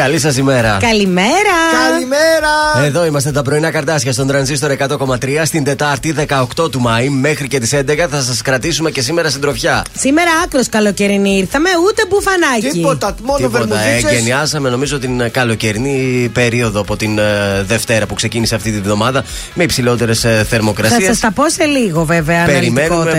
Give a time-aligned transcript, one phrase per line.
[0.00, 0.76] Καλή σας ημέρα.
[0.80, 1.28] Καλημέρα.
[1.90, 2.86] Καλημέρα.
[2.86, 7.58] Εδώ είμαστε τα πρωινά καρτάσια στον τρανζίστορ 100,3 στην Τετάρτη 18 του Μάη μέχρι και
[7.58, 9.84] τις 11 θα σας κρατήσουμε και σήμερα συντροφιά.
[9.98, 12.68] Σήμερα άκρος καλοκαιρινή ήρθαμε, ούτε μπουφανάκι.
[12.78, 13.64] Τίποτα, μόνο Τίποτα.
[13.64, 14.12] Ε, βερμουζίτσες.
[14.18, 17.22] γενιάσαμε νομίζω την ε, καλοκαιρινή περίοδο από την ε,
[17.62, 19.24] Δευτέρα που ξεκίνησε αυτή τη βδομάδα
[19.54, 21.04] με υψηλότερες Θα θερμοκρασίες.
[21.04, 22.44] σας τα πω σε λίγο, βέβαια.
[22.44, 23.18] Περιμένουμε αναλυτικότερα.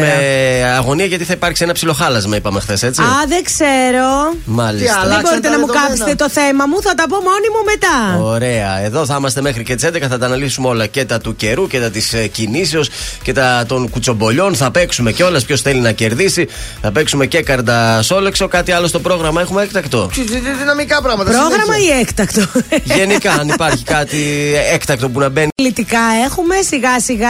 [0.63, 3.01] με αγωνία γιατί θα υπάρξει ένα ψιλοχάλασμα, είπαμε χθες, έτσι.
[3.01, 4.33] Α, δεν ξέρω.
[4.45, 4.93] Μάλιστα.
[4.93, 5.87] Τι άλλα; Δεν μπορείτε τα να μου δεδομένα.
[5.87, 8.23] κάψετε το θέμα μου, θα τα πω μόνη μου μετά.
[8.23, 8.79] Ωραία.
[8.85, 10.07] Εδώ θα είμαστε μέχρι και τις 11.
[10.09, 12.89] Θα τα αναλύσουμε όλα και τα του καιρού και τα της κινήσεως
[13.23, 14.55] και τα των κουτσομπολιών.
[14.55, 16.47] Θα παίξουμε κιόλας ποιος θέλει να κερδίσει.
[16.81, 18.47] Θα παίξουμε και καρτασόλεξο.
[18.47, 21.29] Κάτι άλλο στο πρόγραμμα έχουμε έκτακτο; Ψ, δι- δι- Δυναμικά πράγματα.
[21.31, 21.95] Πρόγραμμα συνέχεια.
[21.95, 22.41] ή έκτακτο;
[22.97, 25.49] Γενικά, αν υπάρχει κάτι έκτακτο που να μπαίνει.
[25.55, 27.29] Πολιτικά έχουμε, σιγά σιγά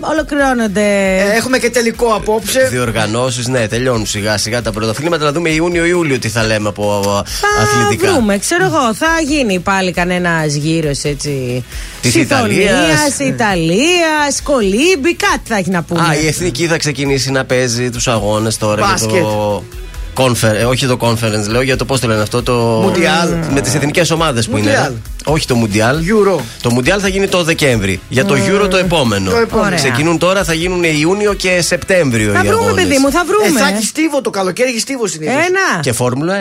[0.00, 0.80] ολοκληρώνονται.
[1.18, 2.68] Ε, Έχουμε και τελικό απόψε.
[2.70, 5.24] Διοργανώσεις, ναι, τελειώνουν σιγά σιγά τα πρωταθλήματα.
[5.24, 8.12] Να δούμε Ιούνιο-Ιούλιο τι θα λέμε από Θα αθλητικά.
[8.12, 11.64] βρούμε, ξέρω εγώ, θα γίνει πάλι κανένας γύρος έτσι.
[12.00, 13.18] Της συμφωνίας, Ιταλίας.
[13.18, 16.00] Ιταλίας, κολύμπι, κάτι θα έχει να πούμε.
[16.00, 19.22] Α, η εθνική θα ξεκινήσει να παίζει τους αγώνες τώρα για Μπάσκετ.
[19.22, 19.62] το.
[20.18, 22.42] Confer, ε, όχι το conference, λέω για το πώς το λένε αυτό.
[22.42, 22.52] Το.
[22.82, 23.28] Μουντιάλ.
[23.52, 24.90] Με τις εθνικές ομάδες που Μουντιάλ.
[24.90, 25.00] είναι.
[25.28, 25.98] Όχι το Μουντιάλ.
[25.98, 26.40] Euro.
[26.62, 28.00] Το Μουντιάλ θα γίνει το Δεκέμβρη.
[28.08, 29.30] Για το Euro το επόμενο.
[29.30, 29.66] Το επόμενο.
[29.66, 29.78] Ωραία.
[29.78, 32.84] Ξεκινούν τώρα, θα γίνουν Ιούνιο και Σεπτέμβριο θα οι βρούμε, αγώνες.
[32.84, 33.60] παιδί μου, θα Ε, βρούμε.
[33.60, 35.34] θα έχει στίβο το καλοκαίρι, έχει στίβο συνήθως.
[35.34, 35.80] Ένα.
[35.80, 36.38] Και Φόρμουλα 1.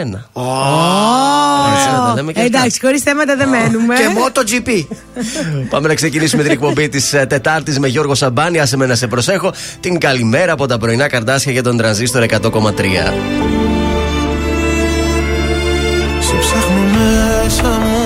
[1.75, 2.57] Έτσι να τα λέμε και αυτά.
[2.57, 3.95] Εντάξει, χωρίς θέματα δεν μένουμε.
[3.95, 4.85] Και MotoGP.
[5.71, 8.59] Πάμε να ξεκινήσουμε την εκπομπή της Τετάρτης με Γιώργο Σαμπάνη.
[8.59, 9.53] Άσε με να σε προσέχω.
[9.79, 13.13] Την καλημέρα από τα πρωινά καρτάσια για τον τρανζίστορ 100,3.
[16.19, 17.94] Σε ψάχνω μέσα μου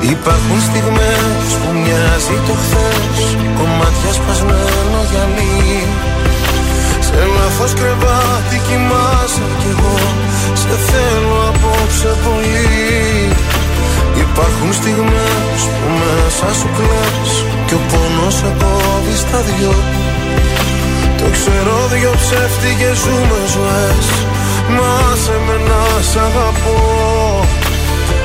[0.00, 3.18] Υπάρχουν στιγμές που μοιάζει το χθες
[3.58, 5.86] Κομμάτια σπασμένο γυαλί.
[7.06, 9.98] Σε λάθος κρεβάτι κοιμάσαι κι εγώ
[10.60, 12.72] Σε θέλω απόψε πολύ.
[14.24, 17.32] Υπάρχουν στιγμές που μέσα σου κλαις
[17.66, 19.74] Κι ο πόνος σε κόβει στα δυο.
[21.18, 24.06] Το ξέρω δυο ψεύτικες ζούμε ζωές
[24.76, 24.92] Μα
[25.22, 27.47] σε με να σ' αγαπώ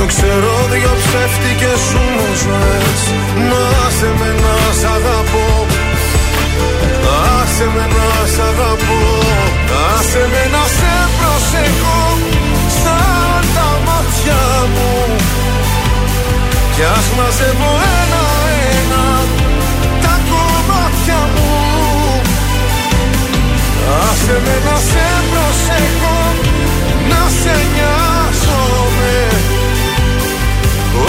[0.00, 3.00] το ξέρω δυο ψεύτικες σου μου ζωές.
[3.48, 5.48] Μα άσε με να σ' αγαπώ.
[7.38, 9.02] Άσε με να σ' αγαπώ.
[9.94, 12.02] Άσε με να σε προσεχώ
[12.80, 14.42] Σαν τα μάτια
[14.74, 14.92] μου.
[16.74, 19.06] Κι ας μαζεύω ένα-ένα
[20.04, 21.50] Τα κομμάτια μου.
[24.06, 26.18] Άσε με να σε προσεχώ
[27.10, 28.09] Να σε νοιάζομαι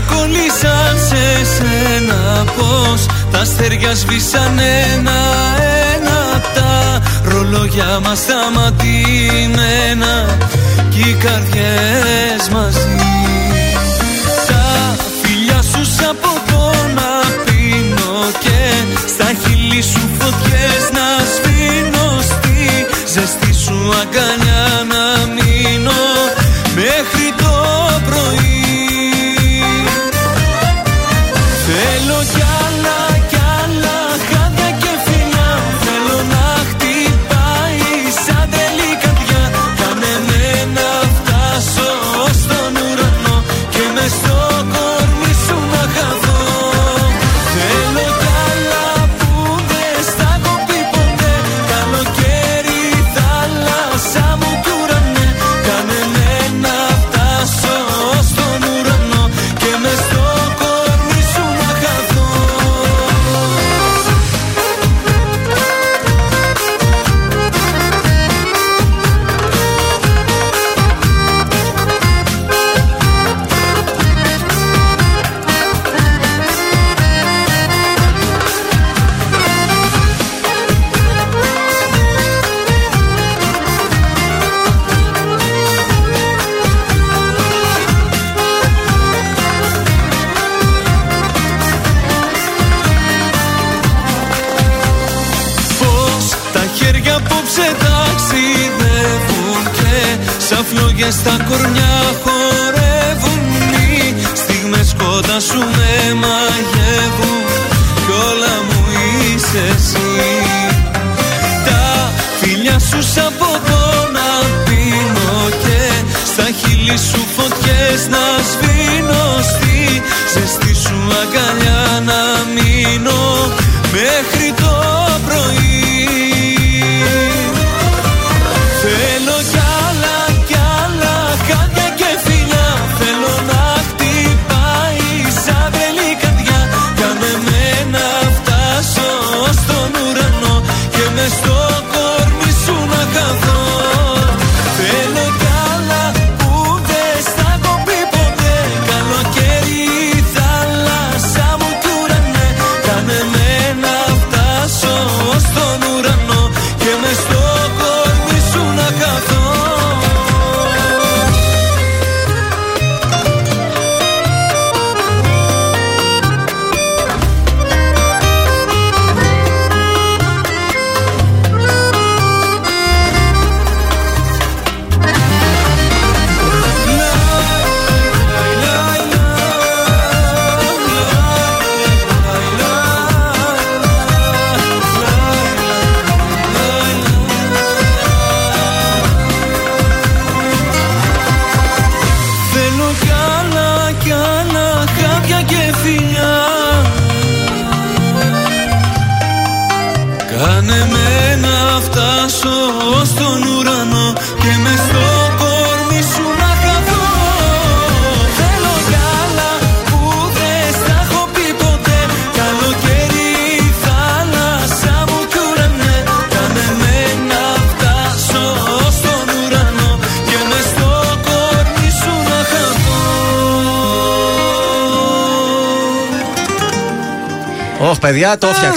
[0.00, 4.58] Κολλήσαν σε σένα Πώς τα αστέρια σβήσαν
[4.92, 9.56] ένα-ένα Τα ρολόγια μας σταματημένα
[10.90, 13.15] Κι οι καρδιές μαζί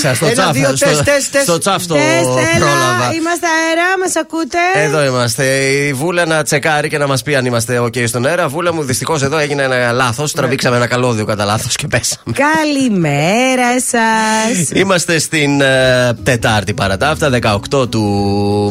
[0.01, 0.51] παιδιά, το έφτιαξα στο Ένα, τσάφ.
[0.51, 1.43] δύο, στο- τεστ, τεστ, τεστ.
[1.47, 3.13] Στο τσάφ το Τεστ, έλα, πρόλαβα.
[3.13, 5.43] Είμαστε αέρα, μας ακούτε; Εδώ είμαστε.
[5.87, 8.47] Η Βούλα να τσεκάρει και να μας πει αν είμαστε OK στον αέρα.
[8.47, 10.31] Βούλα μου, δυστυχώς εδώ έγινε ένα λάθος.
[10.31, 12.33] Τραβήξαμε ένα καλώδιο κατά λάθος και πέσαμε.
[12.33, 14.69] Καλημέρα σας.
[14.81, 17.29] Είμαστε στην ε, Τετάρτη παρατάφτα,
[17.71, 18.01] 18 του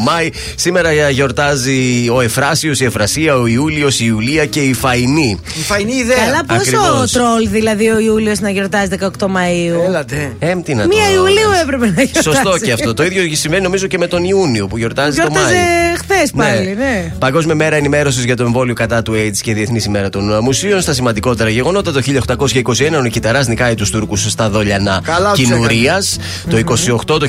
[0.03, 0.31] Μάη.
[0.55, 5.41] Σήμερα ε, γιορτάζει ο Εφράσιος, η Εφρασία, ο Ιούλιος, η Ιουλία και η Φαϊνή.
[5.59, 6.17] Η φαϊνή ιδέα.
[6.17, 7.13] Καλά, πόσο Ακριβώς.
[7.13, 9.83] τρόλ δηλαδή ο Ιούλιος να γιορτάζει 18 Μαου.
[9.87, 10.33] Έλατε.
[10.41, 10.51] Ναι.
[10.51, 11.61] Ε, τι να Μία το Ιουλίου λες.
[11.63, 12.23] έπρεπε να γιορτάσει.
[12.23, 12.95] Σωστό και αυτό.
[12.95, 15.65] Το ίδιο σημαίνει νομίζω και με τον Ιούνιο που γιορτάζει το Γιόρταζε Μάη.
[15.65, 15.98] χθε
[16.37, 17.13] πάλι, ναι.
[17.19, 20.81] Παγκόσμια μέρα ενημέρωσης για το εμβόλιο κατά του AIDS και Διεθνής ημέρα των Μουσείων.
[20.81, 26.03] Στα σημαντικότερα γεγονότα, το 1821 ο Νικηταράς νικάει τους Τούρκους στα Δολιανά Καλά τους Κινουρία.
[26.51, 27.27] Το 28, το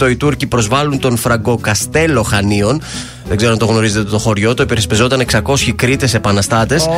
[0.00, 2.82] 1828 οι Τούρκοι προσβάλλουν τον Φραγκοκαστέλο Χανίων.
[3.28, 4.54] Δεν ξέρω αν το γνωρίζετε το χωριό.
[4.54, 6.88] Το υπερασπιζόταν 600 Κρήτες επαναστάτες.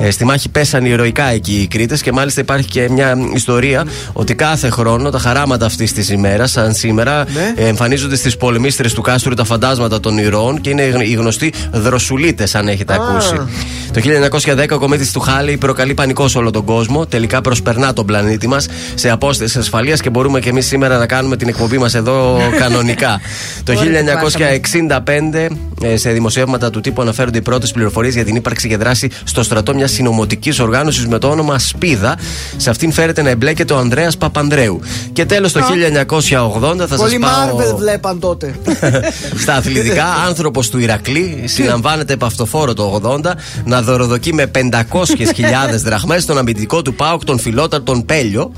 [0.00, 4.34] Ε, στη μάχη πέσαν ηρωικά εκεί οι Κρήτες και μάλιστα υπάρχει και μια ιστορία ότι
[4.34, 7.52] κάθε χρόνο τα χαράματα αυτής της ημέρας, σαν σήμερα, Ναι.
[7.64, 12.54] ε, εμφανίζονται στις πολεμίστρες του κάστρου τα φαντάσματα των ηρώων και είναι οι γνωστοί δροσουλίτες,
[12.54, 13.34] αν έχετε ακούσει.
[13.92, 14.00] Το
[14.56, 17.06] 1910 ο κομίτη του Χάλη προκαλεί πανικό σε όλο τον κόσμο.
[17.06, 21.36] Τελικά προσπερνά τον πλανήτη μας σε απόσταση ασφαλείας και μπορούμε και εμείς σήμερα να κάνουμε
[21.36, 23.20] την εκπομπή μας εδώ κανονικά.
[23.64, 23.72] το
[25.42, 25.46] 1965
[25.82, 29.42] ε, σε δημοσιεύματα του τύπου αναφέρονται οι πρώτες πληροφορίες για την ύπαρξη και δράση στο
[29.42, 32.16] στρατό μιας συνωμοτικής οργάνωσης με το όνομα Σπίδα.
[32.56, 34.80] Σε αυτήν φέρεται να εμπλέκεται ο Ανδρέας Παπανδρέου.
[35.12, 37.30] Και τέλος το 1980 θα σας Πολλοί πάω.
[37.30, 38.54] Μάρβελ βλέπαν τότε.
[39.42, 40.04] Στα αθλητικά,
[40.40, 43.32] άνθρωπος του Ηρακλή συλλαμβάνεται επ' αυτοφόρο το 80
[43.64, 44.74] να δωροδοκεί με 500.000
[45.84, 48.52] δραχμές στον αμυντικό του Πάοκ τον φιλόταρ τον Πέλιο.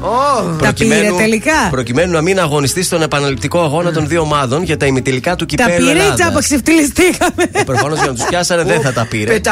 [0.62, 1.52] Τα πήρε τελικά.
[1.70, 5.64] Προκειμένου να μην αγωνιστεί στον επαναληπτικό αγώνα των δύο ομάδων για τα ημιτελικά του Τα
[5.64, 6.14] κυπέλου πήρε ή Ελλάδας.
[6.20, 7.64] τσάπα ξεφτυλιστήκαμε.
[7.66, 9.40] Προφανώς για να τους πιάσανε δεν θα τα πήρε.
[9.44, 9.48] 500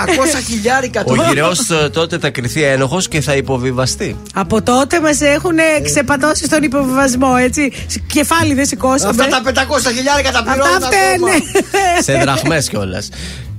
[0.47, 1.29] χιλιάρικα Ο τώρα.
[1.29, 1.53] γυραιό
[1.93, 4.17] τότε θα κρυθεί ένοχος και θα υποβιβαστεί.
[4.35, 7.73] Από τότε μας έχουν ξεπατώσει στον υποβιβασμό, έτσι.
[8.13, 9.23] Κεφάλι δεν σηκώσαμε.
[9.25, 10.89] Αυτά τα 500 χιλιάρικα τα Αυτά πληρώνουν ακόμα.
[11.33, 11.63] φταίνε.
[12.07, 13.09] σε δραχμές κιόλας.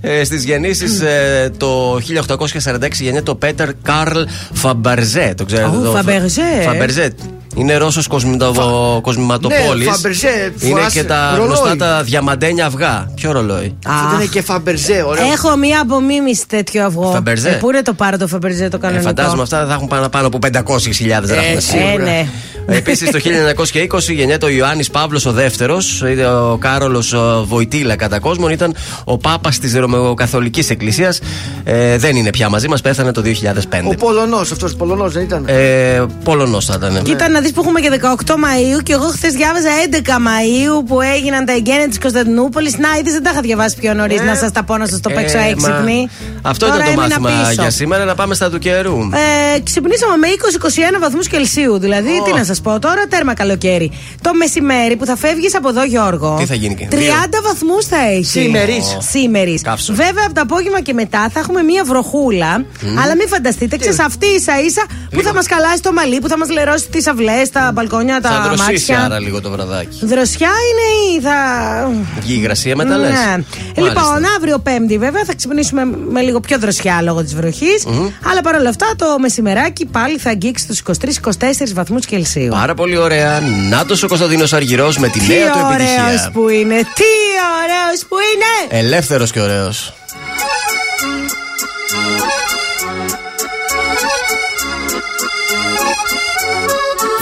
[0.01, 4.21] Ε, Στις γεννήσεις ε, το 1846 γεννιέται ο Πέτερ Καρλ
[4.53, 5.33] Φαμπερζέ.
[5.37, 6.61] Το ξέρετε Ω, το Φαμπερζέ.
[6.63, 7.13] Φαμπερζέ.
[7.55, 8.07] Είναι Ρώσος
[9.01, 9.85] κοσμηματοπώλης.
[9.85, 11.45] Ναι, Φαμπερζέ, Είναι φοράς και τα ρολόι.
[11.45, 13.11] γνωστά τα διαμαντένια αυγά.
[13.15, 15.31] Ποιο ρολόι; Αυτό είναι και Φαμπερζέ, ωραίο.
[15.31, 17.11] Έχω μία απομίμηση τέτοιο αυγό.
[17.11, 19.87] Φαμπερζέ; Ε, πού είναι το πάρω το Φαμπερζέ το Ε, κανονικό; φαντάζομαι αυτά θα έχουν
[19.87, 21.73] πάνω, πάνω από 500.000 δραχμές.
[21.73, 22.27] Ε, ναι.
[22.67, 26.01] Επίσης το 1920 γεννιέται ο Ιωάννης Παύλος ο δεύτερος.
[26.51, 28.51] Ο Κάρολος Βοϊτίλα κατά κόσμον.
[28.51, 31.19] Ήταν ο Πάπας της Ρωμαιοκαθολικής Εκκλησίας.
[31.63, 33.89] Ε, δεν είναι πια μαζί μας, πέθανε το 2005.
[33.91, 37.01] Ο Πολωνός, αυτός Πολωνός δεν ήταν; Ε, Πολωνός θα ήταν.
[37.03, 37.91] Κοίτα να δεις που έχουμε και
[38.27, 42.77] 18 Μαου και εγώ χθες διάβαζα 11 Μαου που έγιναν τα εγγένεια της Κωνσταντινούπολης.
[42.77, 44.21] Να, είδες δεν τα είχα διαβάσει πιο νωρίς.
[44.21, 46.09] Να σας τα πω, να σας το παίξω Ε, έξυπνη.
[46.43, 47.61] μα, Αυτό Τώρα ήταν το έμεινα μάθημα πίσω.
[47.61, 48.05] για σήμερα.
[48.05, 48.97] Να πάμε στα του καιρού.
[49.55, 51.77] Ε, ξυπνήσαμε με 20-21 βαθμούς Κελσίου.
[51.79, 53.91] Δηλαδή, τι να σας πω τώρα, τέρμα καλοκαίρι.
[54.21, 56.35] Το μεσημέρι που θα φεύγεις από εδώ, Γιώργο.
[56.39, 56.95] Τι θα γίνει και; 30
[57.43, 58.23] βαθμούς θα έχει.
[58.25, 58.97] Σήμερης.
[59.11, 59.61] Σήμερης.
[59.61, 59.93] Καύσω.
[59.93, 62.65] Βέβαια, από το απόγευμα και μετά θα έχουμε μία βροχούλα.
[63.03, 64.83] Αλλά μην φανταστείτε, ξέρεις αυτή ίσα ίσα
[65.15, 68.29] που θα μας καλάσει το μαλλί, που θα μας λερώσει τις αυλές, τα μπαλκόνια, τα
[68.29, 69.05] θα δροσίσει μάτια.
[69.05, 70.05] άρα λίγο το βραδάκι.
[70.05, 71.35] Δροσιά είναι ή θα.
[72.19, 73.15] Βγει η υγρασία μετά λες; Ναι.
[73.15, 73.45] Μάλιστα.
[73.75, 77.67] Λοιπόν, αύριο Πέμπτη βέβαια θα ξυπνήσουμε με λίγο πιο δροσιά λόγω της βροχη
[78.31, 82.49] Αλλά παρόλα αυτά το μεσημεράκι πάλι θα αγγίξει τους 23-24 βαθμούς Κελσίου.
[82.51, 83.39] Πάρα πολύ ωραία.
[83.69, 86.29] Νάτο ο Κωνσταντίνος Αργυρός με τη Τι νέα του ωραίος επιτυχία.
[86.33, 86.75] που είναι!
[86.75, 87.11] Τι
[87.61, 88.79] ωραίος που είναι!
[88.79, 89.93] Ελεύθερος και ωραίος.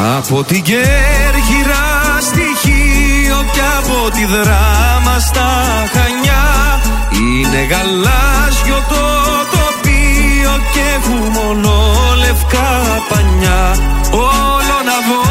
[0.00, 1.86] Από την Κέρκυρα
[2.20, 5.50] στοιχείο και από τη δράμα στα
[5.92, 6.46] Χανιά.
[7.12, 9.04] Είναι γαλάζιο το
[9.54, 10.88] τοπίο και
[12.18, 12.70] λευκά
[13.08, 13.76] πανιά.
[14.10, 15.22] Όλο να δω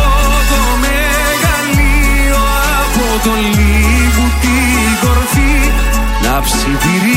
[0.52, 2.42] το μεγαλείο
[2.82, 5.72] από το λίγο την κορφή.
[6.24, 7.17] Να ψιθυρίσω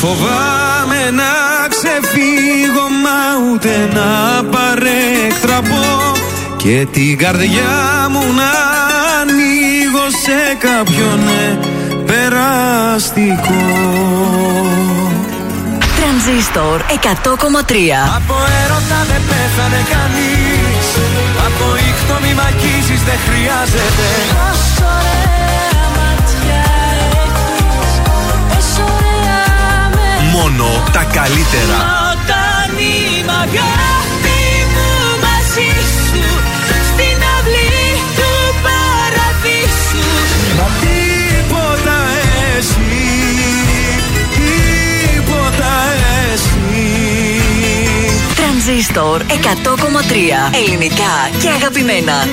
[0.00, 1.32] φοβάμαι να
[1.74, 4.10] ξεφύγω μα ούτε να
[4.54, 5.86] παρέκτραπω.
[6.56, 7.74] Και την καρδιά
[8.10, 8.52] μου να
[9.20, 11.58] ανοίγω σε κάποιον ναι,
[12.10, 13.62] περαστικό.
[15.96, 17.74] Τρανζίστορ 100,3
[18.16, 20.86] Από έρωτα δεν πέθανε κανείς.
[21.46, 24.08] Από ήχτο μη μακίζεις δεν χρειάζεται
[30.50, 31.76] Μόνο τα καλύτερα.
[32.12, 34.40] Όταν είμαι αγάπη
[34.74, 34.90] μου
[35.24, 35.70] μαζί
[36.06, 36.22] σου
[36.88, 38.32] Στην αυλή του
[38.64, 40.08] παραδείσου.
[40.56, 41.96] Μα τίποτα
[42.56, 42.98] εσύ
[44.36, 45.74] Τίποτα
[46.32, 46.82] εσύ.
[48.34, 49.34] Τρανζίστορ 100,3
[50.54, 52.26] Ελληνικά και αγαπημένα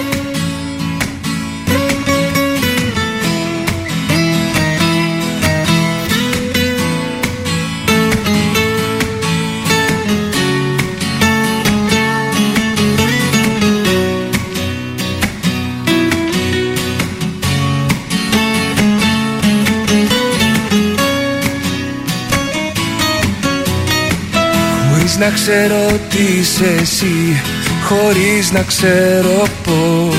[25.18, 27.42] να ξέρω τι είσαι εσύ
[27.84, 30.16] Χωρίς να ξέρω πως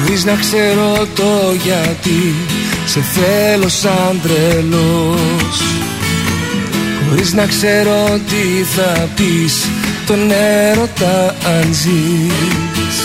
[0.00, 2.34] Χωρίς να ξέρω το γιατί
[2.86, 5.62] Σε θέλω σαν τρελός.
[7.08, 9.68] Χωρίς να ξέρω τι θα πεις
[10.06, 10.30] Τον
[10.70, 12.98] έρωτα αν ζεις.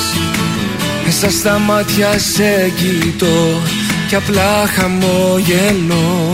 [1.06, 3.62] Μέσα στα μάτια σε κοιτώ
[4.08, 6.34] Κι απλά χαμογελώ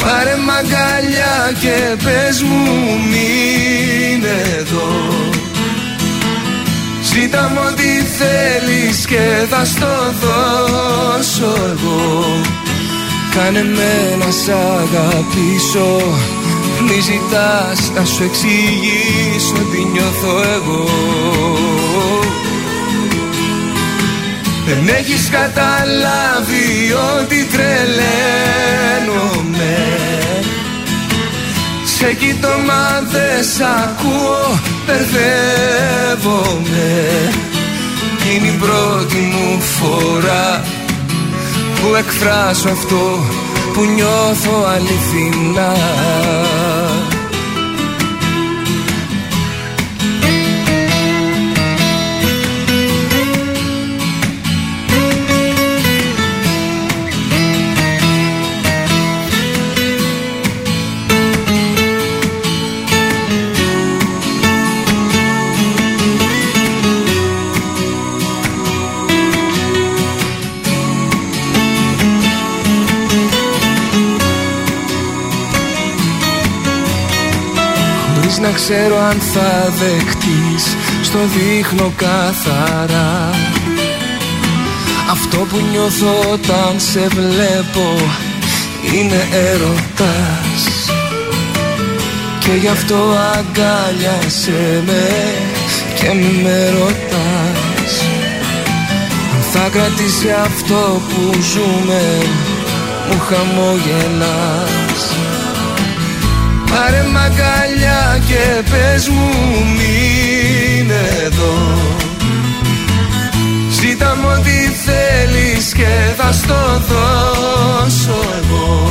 [0.00, 2.64] Πάρε μαγκαλιά και πες μου
[3.10, 4.88] μείνε εδώ
[7.12, 12.40] Ζήτα μου ό,τι θέλεις και θα στο δώσω εγώ.
[13.34, 16.02] Κάνε με να σ' αγαπήσω.
[16.86, 20.88] Μη ζητάς να σου εξηγήσω τι νιώθω εγώ.
[24.66, 27.90] Δεν έχεις καταλάβει ότι τρελαίνομαι
[32.00, 35.20] Σε κοιτώ μα δεν σ' ακούω, μπερδεύομαι.
[38.32, 40.64] Είναι η πρώτη μου φορά
[41.80, 43.24] που εκφράσω αυτό
[43.72, 45.72] που νιώθω αληθινά
[78.42, 83.30] να ξέρω αν θα δεχτείς Στο δείχνω καθαρά.
[85.10, 87.96] Αυτό που νιώθω όταν σε βλέπω
[88.94, 90.90] Είναι έρωτας
[92.38, 92.96] Και γι' αυτό
[93.34, 95.08] αγκάλιασέ με
[95.94, 97.92] Και μη με ρωτάς.
[99.34, 102.18] Αν θα κρατήσει αυτό που ζούμε
[103.08, 104.79] Μου χαμογελάς
[106.70, 109.28] Πάρε μαγκαλιά και πες μου
[109.76, 111.54] μείνε εδώ
[113.80, 118.90] Ζήτα μου ό,τι θέλεις και θα στο δώσω εγώ.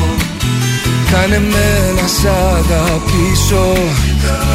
[1.11, 3.73] Κάνε με να σ' αγαπήσω.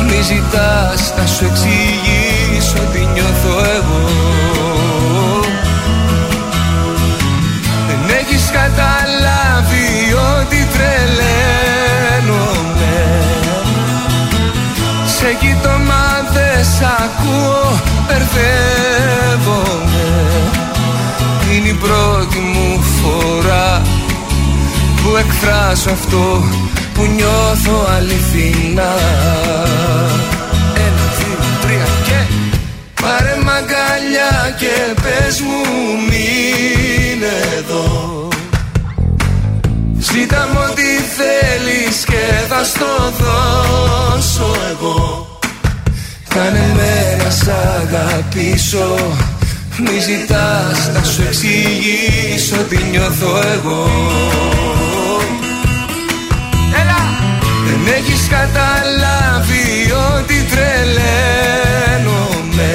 [0.06, 4.63] Μη ζητάς να σου εξηγήσω τι νιώθω εγώ
[15.24, 19.54] Σε κοιτώ μα δεν σ' ακούω Μπερδεύομαι.
[21.52, 23.82] Είναι η πρώτη μου φορά
[24.96, 26.44] που εκφράσω αυτό
[26.94, 28.94] που νιώθω αληθινά.
[30.74, 32.20] Ένα, δύο, τρία και
[33.02, 35.60] Πάρε μαγκαλιά και πες μου
[36.08, 38.03] μείνε εδώ
[42.48, 45.28] θα στο δώσω εγώ.
[46.28, 48.96] Κάνε με να σ' αγαπήσω.
[49.78, 53.88] Μη ζητάς να σου εξηγήσω τι νιώθω εγώ.
[56.80, 57.02] Έλα!
[57.66, 62.74] Δεν έχεις καταλάβει ότι τρελαίνομαι.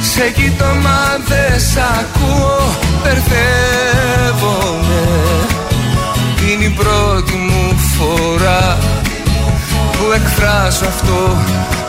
[0.00, 2.74] Σε κοιτώ μα δεν σ' ακούω.
[3.02, 5.02] Μπερδεύομαι.
[6.50, 7.21] Είναι η πρώτη μου
[8.02, 8.78] φορά
[9.92, 11.36] που εκφράσω αυτό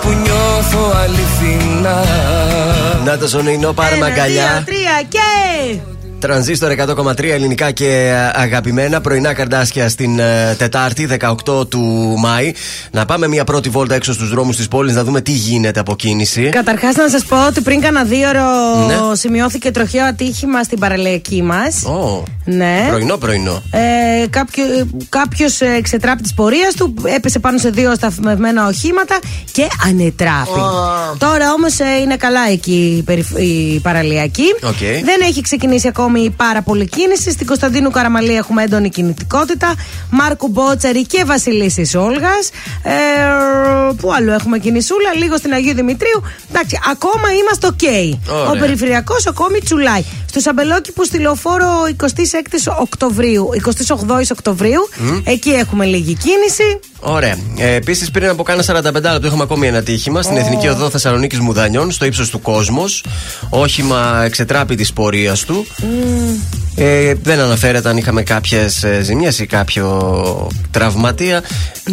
[0.02, 2.04] που νιώθω αληθινά
[3.06, 4.63] Να το ζωνινό, πάρε Ένα, αγκαλιά.
[4.65, 5.80] δύο, τρία και.
[6.27, 9.01] Τρανζίστορ 100,3 ελληνικά και ε, αγαπημένα.
[9.01, 11.07] Πρωινά καρδάσια στην ε, Τετάρτη,
[11.45, 12.51] 18 του Μάη.
[12.91, 15.95] Να πάμε μια πρώτη βόλτα έξω στους δρόμους της πόλης να δούμε τι γίνεται από
[15.95, 16.49] κίνηση.
[16.49, 19.15] Καταρχάς, να σας πω ότι πριν κάνα δύο ώρο Ναι.
[19.15, 21.83] σημειώθηκε τροχαίο ατύχημα στην παραλιακή μας.
[21.86, 22.86] Ω, Ναι.
[22.89, 23.62] Πρωινό, πρωινό.
[23.71, 24.25] Ε,
[25.09, 25.45] Κάποιο
[25.77, 29.19] εξετράπη τη πορείας του έπεσε πάνω σε δύο σταθμευμένα οχήματα
[29.51, 30.59] και ανετράφη.
[31.17, 34.45] Τώρα όμως είναι καλά εκεί η, περιφ- η παραλιακή.
[34.63, 34.77] Οκ.
[34.79, 37.32] Δεν έχει ξεκινήσει ακόμη πάρα πολύ κίνηση.
[37.32, 39.73] Στην Κωνσταντίνου Καραμανλή έχουμε έντονη κινητικότητα.
[40.10, 42.49] Μάρκου Μπότσαρη και Βασιλίσσης Όλγας.
[42.84, 42.91] Ε,
[43.97, 46.23] πού άλλο έχουμε κινησούλα, λίγο στην Αγίου Δημητρίου.
[46.49, 47.82] Εντάξει, ακόμα είμαστε οκ.
[48.34, 48.49] Ωραία.
[48.52, 50.04] Ο περιφερειακός ακόμη τσουλάει.
[50.30, 52.06] Στο Στ' Αμπελόκηπου στη λεωφόρο 26
[52.80, 53.49] Οκτωβρίου,
[53.88, 54.89] 28 Οκτωβρίου,
[55.23, 56.80] εκεί έχουμε λίγη κίνηση.
[56.99, 57.38] Ωραία.
[57.58, 61.39] Ε, Επίσης, πριν από κάνα 45 λεπτά έχουμε ακόμη ένα ατύχημα στην Εθνική Οδό Θεσσαλονίκης
[61.39, 63.03] Μουδανιών, στο ύψος του Κόσμος.
[63.49, 65.65] Όχημα εξετράπη τη πορείας του.
[66.75, 71.41] Ε, δεν αναφέρεται αν είχαμε κάποιες ζημιέ ή κάποιο τραυματία.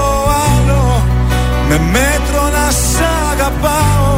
[0.54, 1.04] άλλο.
[1.70, 3.02] Με μέτρο να σ'
[3.32, 4.18] αγαπάω.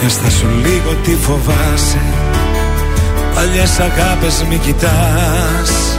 [0.00, 2.00] Για στα σου λίγο τι φοβάσαι.
[3.34, 5.98] Παλιές αγάπες μη κοιτάς.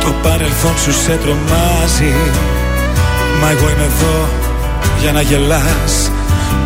[0.00, 2.14] Το παρελθόν σου σε τρομάζει
[3.40, 4.28] Μα εγώ είμαι εδώ
[5.00, 6.10] για να γελάς.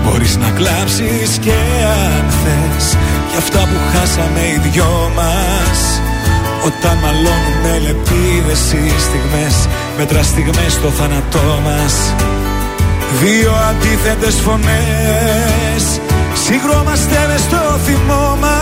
[0.03, 1.57] Μπορείς να κλάψεις και
[2.05, 2.97] αν θες.
[3.31, 5.79] Για αυτά που χάσαμε οι δυο μας.
[6.67, 12.15] Όταν μαλώνουμε λεπίδες οι στιγμές Μέτρα στιγμές στο θάνατό μας.
[13.23, 16.01] Δύο αντίθετες φωνές.
[16.45, 18.62] Συγκρόμαστε μες στο θυμό μας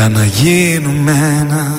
[0.00, 1.78] Έλα να γίνουμε ένα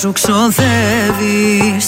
[0.00, 1.86] σου ξοδεύεις.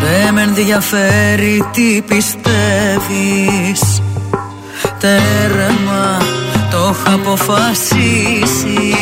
[0.00, 4.02] Δεν με ενδιαφέρει τι πιστεύεις.
[4.98, 6.18] Τέρμα
[6.70, 8.94] το έχω αποφασίσει.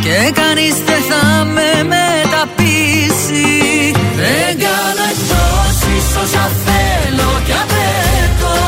[0.00, 3.44] Και κανείς δεν θα με μεταπίσει.
[4.16, 8.58] Δεν κάνω εκτόσεις όσα θέλω και απαιτώ.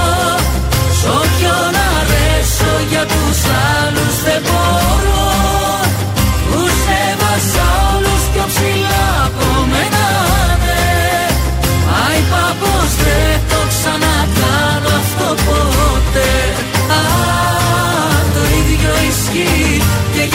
[0.98, 3.38] Σ' όποιον αρέσω για τους
[3.77, 5.17] άλλους δεν μπορώ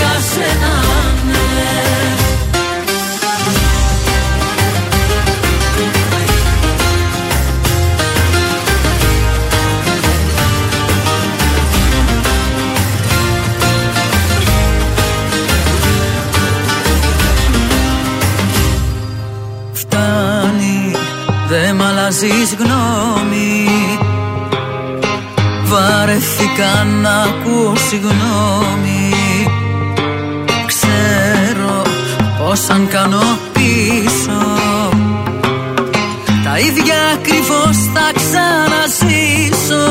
[0.04, 0.74] για σένα
[1.28, 1.38] ναι
[19.74, 20.92] Φτάνει,
[21.48, 23.68] δεν μ' αλλάζεις γνώμη
[25.63, 28.93] Βαρεθήκα να ακούω συγγνώμη
[32.54, 34.39] πως αν κάνω πίσω.
[36.46, 39.86] Τα ίδια ακριβώς θα ξαναζήσω.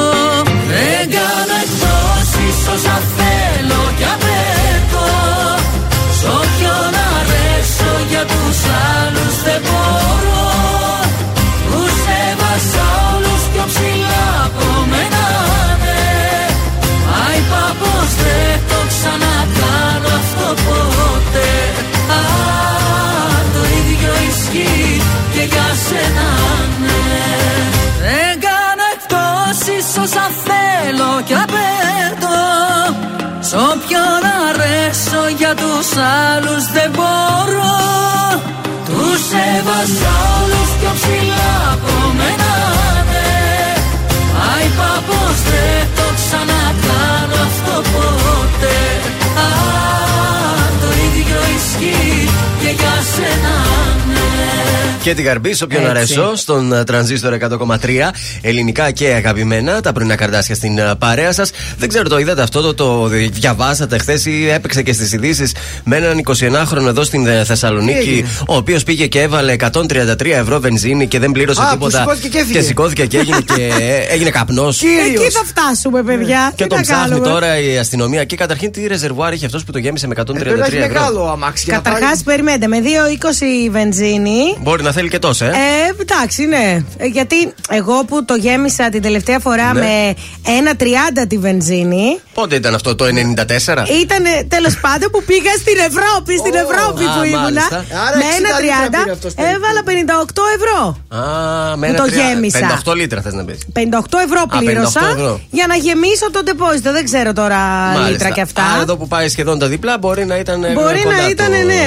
[0.70, 5.10] Δεν κάνω εκτόσεις όσα θέλω και απαιτώ.
[6.18, 8.58] Σ' όποιον αρέσω για τους
[8.94, 10.46] άλλους δεν μπορώ.
[11.66, 15.24] Που σε βάζα όλους πιο ψηλά από μένα
[15.82, 16.04] ναι.
[17.06, 20.91] Μα είπα πως δεν το ξανακάνω αυτό ποτέ
[25.92, 26.28] σένα
[26.82, 27.00] ναι
[28.04, 32.42] Δεν κάνω εκτόσεις όσα θέλω και απαιτώ.
[33.48, 35.88] Σ' όποιον αρέσω για τους
[36.28, 37.78] άλλους δεν μπορώ.
[38.88, 42.52] Τους έβαζα όλους πιο ψηλά από μένα
[43.10, 43.30] ναι.
[44.34, 48.80] Μα είπα πως δεν το ξανακάνω αυτό ποτέ.
[49.46, 49.50] Α,
[50.82, 52.28] το ίδιο ισχύει
[52.60, 53.56] και για σένα
[54.12, 54.41] ναι
[55.02, 55.90] Και την Γαρμπή, όποιον Έτσι.
[55.90, 57.76] αρέσω, στον ε, τρανζίστορ 100,3.
[58.42, 61.50] Ελληνικά και αγαπημένα, τα πρωινά καρδάσια στην ε, παρέα σας.
[61.78, 65.54] Δεν ξέρω, το είδατε αυτό, το, το διαβάσατε χθες ή έπαιξε και στις ειδήσεις
[65.84, 70.26] με έναν 21χρονο εδώ στην ε, Τι Θεσσαλονίκη, έγινε; ο οποίος πήγε και έβαλε 133
[70.26, 71.98] ευρώ βενζίνη και δεν πλήρωσε Α, που τίποτα.
[71.98, 72.60] σηκώθηκε και έφυγε.
[72.60, 74.82] σηκώθηκε και έγινε, και, ε, έγινε καπνός.
[74.82, 76.52] Εκεί θα φτάσουμε, παιδιά.
[76.54, 78.24] Και Τι τον να ψάχνει κάνουμε; τώρα η αστυνομία.
[78.24, 80.76] Και καταρχήν τι ρεζερβουάρ είχε αυτός που το γέμισε με 133 Ε, Πρέπει να έχει
[80.76, 80.88] ευρώ.
[80.92, 81.64] μεγάλο αμάξι.
[81.66, 84.56] για να Καταρχάς, πάρει- περιμένετε, με 2,20 βενζίνη.
[84.62, 85.48] Μπορεί να θέλει και τόσο, ε.
[85.48, 86.84] Ε, εντάξει, ναι.
[86.96, 89.80] Ε, Γιατί εγώ που το γέμισα την τελευταία φορά Ναι.
[89.80, 90.14] με
[91.22, 92.20] 1,30 τη βενζίνη.
[92.34, 93.86] Πότε ήταν αυτό, το 94.
[94.02, 97.40] Ήταν τέλος πάντων που πήγα στην Ευρώπη, στην Ω, Ευρώπη α, που ήμουνα.
[97.42, 97.76] μάλιστα.
[98.06, 99.54] Άρα Με 60 λίτρα πήρε 1,30 αυτός περίπου.
[99.56, 100.78] έβαλα 58 ευρώ.
[101.20, 102.58] Α, με Που ένα το τρία- γέμισα.
[102.58, 103.58] 58 λίτρα θες να πεις.
[103.72, 105.40] 58 ευρώ Α, 58 πλήρωσα ευρώ.
[105.50, 106.92] για να γεμίσω το ντεπόζιτο.
[106.92, 107.60] Δεν ξέρω τώρα
[108.10, 108.62] λίτρα και αυτά.
[108.72, 110.64] Άρα εδώ που πάει σχεδόν τα διπλά μπορεί να ήταν.
[110.64, 111.82] ε, Μπορεί κοντά να ήταν, το ναι.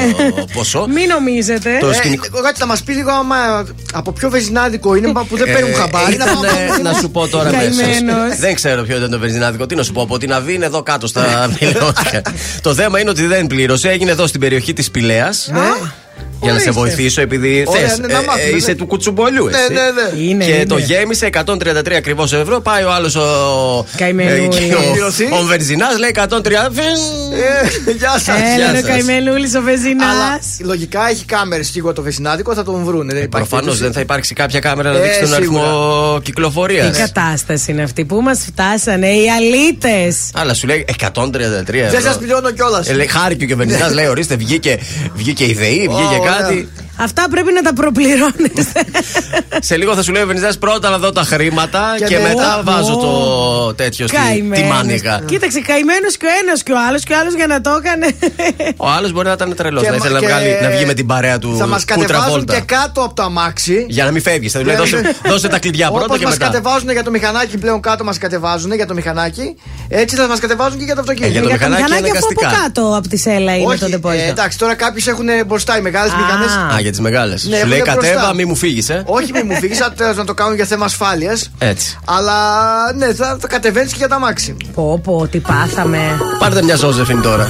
[0.54, 0.86] Ποσό.
[0.96, 1.78] Μην νομίζετε.
[1.80, 2.26] Το Ε, σκηνικό.
[2.66, 5.74] Εγώ κάτι θα μας πει λίγο άμα από ποιο βεζινάδικο είναι που δεν παίρνουν Ε,
[5.74, 6.14] χαμπάρι.
[6.14, 6.50] ήταν, να πάμε
[6.80, 7.78] ε, να σου πω τώρα Καημένος.
[7.80, 8.40] αμέσως.
[8.40, 9.66] Δεν ξέρω ποιο ήταν το βενζινάδικο.
[9.66, 11.24] Τι να σου πω, από την Αβή είναι εδώ κάτω στα
[11.60, 12.22] Μιλιότια.
[12.62, 13.90] το θέμα είναι ότι δεν πλήρωσε.
[13.90, 15.30] Έγινε εδώ στην περιοχή της Πηλαία.
[16.46, 16.72] Για να σε Ορίστε.
[16.72, 17.98] βοηθήσω, επειδή Ωραία, θες.
[18.00, 18.58] ναι, να μάθουμε, ναι.
[18.58, 19.74] είσαι του κουτσουμπολιού, Ναι, εσύ.
[19.74, 20.24] ναι, ναι.
[20.30, 20.66] Είναι, και είναι.
[20.66, 22.60] το γέμισε 133 ακριβώς ευρώ.
[22.62, 23.86] Πάει ο άλλος ο.
[23.98, 24.58] Καημένος.
[24.58, 25.24] ε, και ο- Πληρωθεί.
[25.24, 26.84] Ο Βενζινάς λέει 130.
[27.88, 28.24] Ε, Γεια σας.
[28.26, 28.36] Γεια
[28.68, 28.84] Έλα, σας.
[28.84, 30.10] ο καημενούλη ο Βεζινά.
[30.10, 33.14] Αλλά λογικά έχει κάμερες σίγουρα το βεζινάδικο, θα τον βρούνε.
[33.14, 33.82] Δεν υπάρχει Προφανώς περίπτωση.
[33.84, 35.62] δεν θα υπάρξει κάποια κάμερα να Ε, δείξει τον σίγουρα.
[35.64, 36.92] αριθμό κυκλοφορίας.
[36.98, 42.06] Τι κατάσταση είναι αυτή που μας φτάσανε, οι αλήτες; Αλλά σου λέει 133 Δεν σας
[42.06, 42.18] ευρώ.
[42.20, 42.90] πληρώνω κιόλας.
[42.90, 44.80] Ε, λέει, χάρηκε και ο Βενιζά, λέει: Ορίστε, βγήκε,
[45.16, 46.35] βγήκε η ΔΕΗ, βγήκε Ωραία.
[46.38, 46.70] Κάτι.
[46.98, 48.84] Αυτά πρέπει να τα προπληρώνεστε.
[49.60, 52.28] Σε λίγο θα σου λέει ο Βενιζά πρώτα να δω τα χρήματα και, Και μετά
[52.36, 53.14] μετά- βάζω το
[53.74, 54.70] τέτοιο στη, τη Καημένος.
[54.76, 55.22] μάνιγα.
[55.26, 58.08] Κοίταξε, καημένος και ο ένας και ο άλλος και ο άλλος για να το έκανε.
[58.78, 59.82] Ο άλλος μπορεί να ήταν τρελός.
[59.84, 61.86] Και Να μα- ήθελε να, και- βγάλει, να βγει με την παρέα του Θα μας
[61.86, 62.54] κατεβάζουν Βόλτα.
[62.56, 63.86] και κάτω από το αμάξι.
[63.90, 64.52] Για να μην φεύγεις.
[64.52, 66.46] Θα του λέει: δώσε, δώσε τα κλειδιά πρώτα Όπως και μας μετά.
[66.46, 69.56] κατεβάζουν για το μηχανάκι πλέον κάτω, μας κατεβάζουν για το μηχανάκι.
[69.90, 71.30] Έτσι θα μας κατεβάζουν και για το αυτοκίνητο.
[71.30, 72.64] Ε, για το Για το μηχανάκι μηχανάκι αφού από αναγκαστικά.
[72.82, 74.24] κάτω από τη σέλα είναι Όχι, το ε, ντεπόζιτο.
[74.30, 76.16] εντάξει, τώρα κάποιου έχουν μπροστά οι μεγάλες Α.
[76.18, 76.52] μηχανές.
[76.86, 77.46] Α, για τις μεγάλες.
[77.46, 78.14] Ναι, σου λέει έχουν μπροστά.
[78.14, 79.04] κατέβα, μη μου φύγεις, ε.
[79.06, 79.80] Όχι, μη μου φύγεις,
[80.16, 81.52] να το κάνουν για θέμα ασφάλειας.
[81.58, 81.98] Έτσι.
[82.06, 82.38] Αλλά
[82.98, 84.58] ναι, θα, θα κατεβαίνεις και για τα μάξι.
[84.74, 86.00] Πω, πω, τι πάθαμε.
[86.40, 87.48] Πάρτε μια Ζώζεφιν τώρα.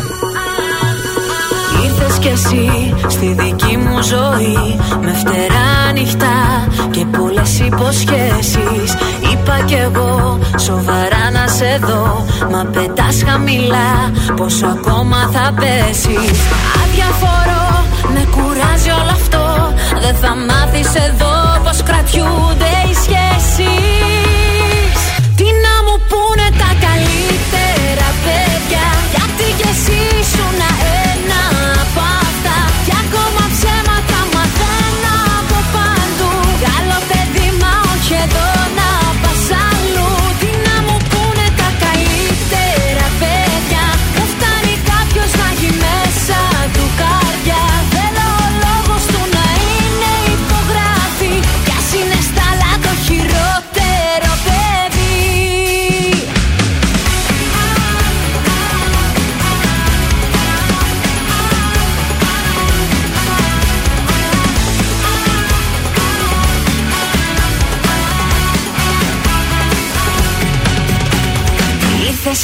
[1.84, 8.96] Ήρθες κι εσύ στη δική μου ζωή Με φτερά νυχτά και πολλές υποσχέσεις
[9.32, 16.40] Είπα κι εγώ σοβαρά να σε δω Μα πετάς χαμηλά πόσο ακόμα θα πέσεις
[16.84, 18.45] Αδιαφορώ, με κουράζει όλο
[19.16, 19.74] αυτό.
[20.02, 24.05] Δεν θα μάθεις εδώ πως κρατιούνται οι σχέσεις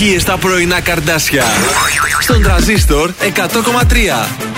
[0.00, 1.44] επιτυχίες στα πρωινά καρδάσια.
[2.20, 4.57] Στον τραζίστορ 100,3.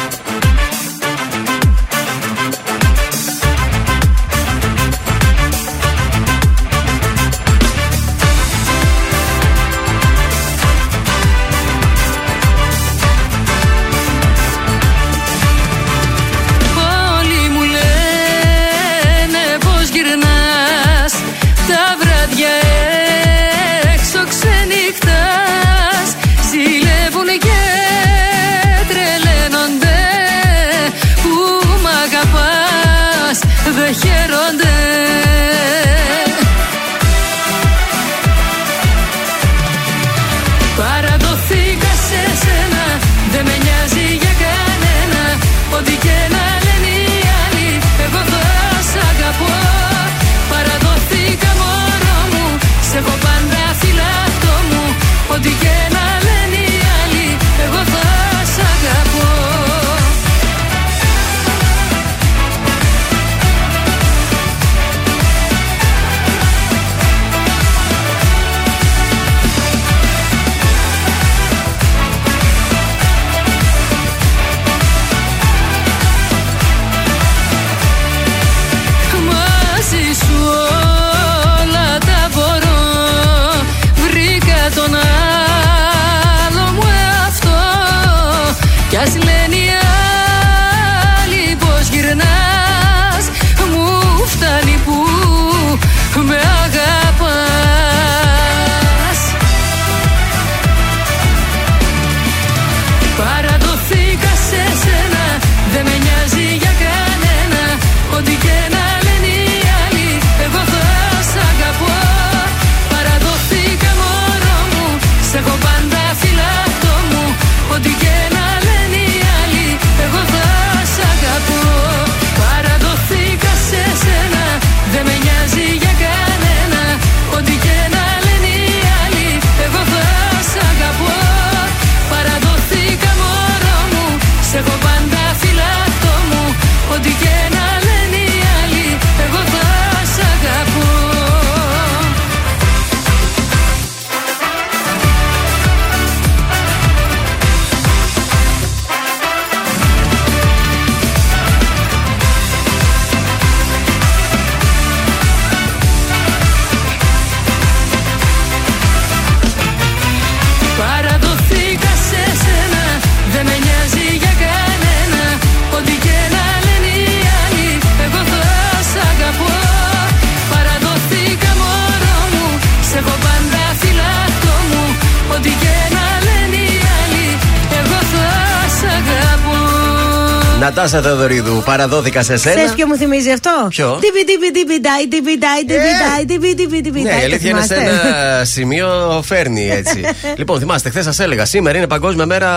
[180.80, 182.54] Νατάσα Θεοδωρίδου, παραδόθηκα σε σένα.
[182.54, 186.54] Ξέρεις ποιο μου θυμίζει αυτό; Ποιο; Τιπι τιπι τιπι τάι, τιπι τάι, τιπι τάι, τιπι
[186.54, 187.18] τιπι τιπι Ναι, τάι.
[187.18, 188.88] η Το αλήθεια είναι σε θυμάστε; ένα σημείο
[189.24, 190.00] φέρνει έτσι.
[190.40, 192.48] λοιπόν, θυμάστε, χθες σας έλεγα, σήμερα είναι Παγκόσμια Μέρα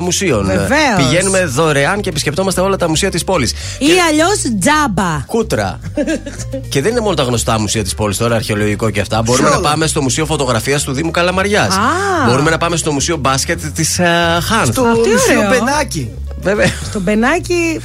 [0.00, 0.46] Μουσείων.
[0.46, 0.68] Βεβαίως.
[0.96, 3.50] Πηγαίνουμε δωρεάν και επισκεπτόμαστε όλα τα μουσεία της πόλης.
[3.78, 5.22] Ή αλλιώς τζάμπα.
[5.26, 5.80] Κούτρα.
[6.72, 9.22] και δεν είναι μόνο τα γνωστά μουσεία της πόλης τώρα, αρχαιολογικό και αυτά.
[9.22, 11.74] Μπορούμε να πάμε στο Μουσείο Φωτογραφίας του Δήμου Καλαμαριάς.
[11.74, 11.80] Α.
[12.28, 14.00] Μπορούμε να πάμε στο Μουσείο Μπάσκετ της
[14.42, 14.72] Χάνθ.
[14.72, 15.50] Στο Αυτή μουσείο ωραίο.
[15.50, 16.10] Πενάκι.
[16.42, 16.70] Βέβαια.
[16.92, 17.80] Το μπενάκι.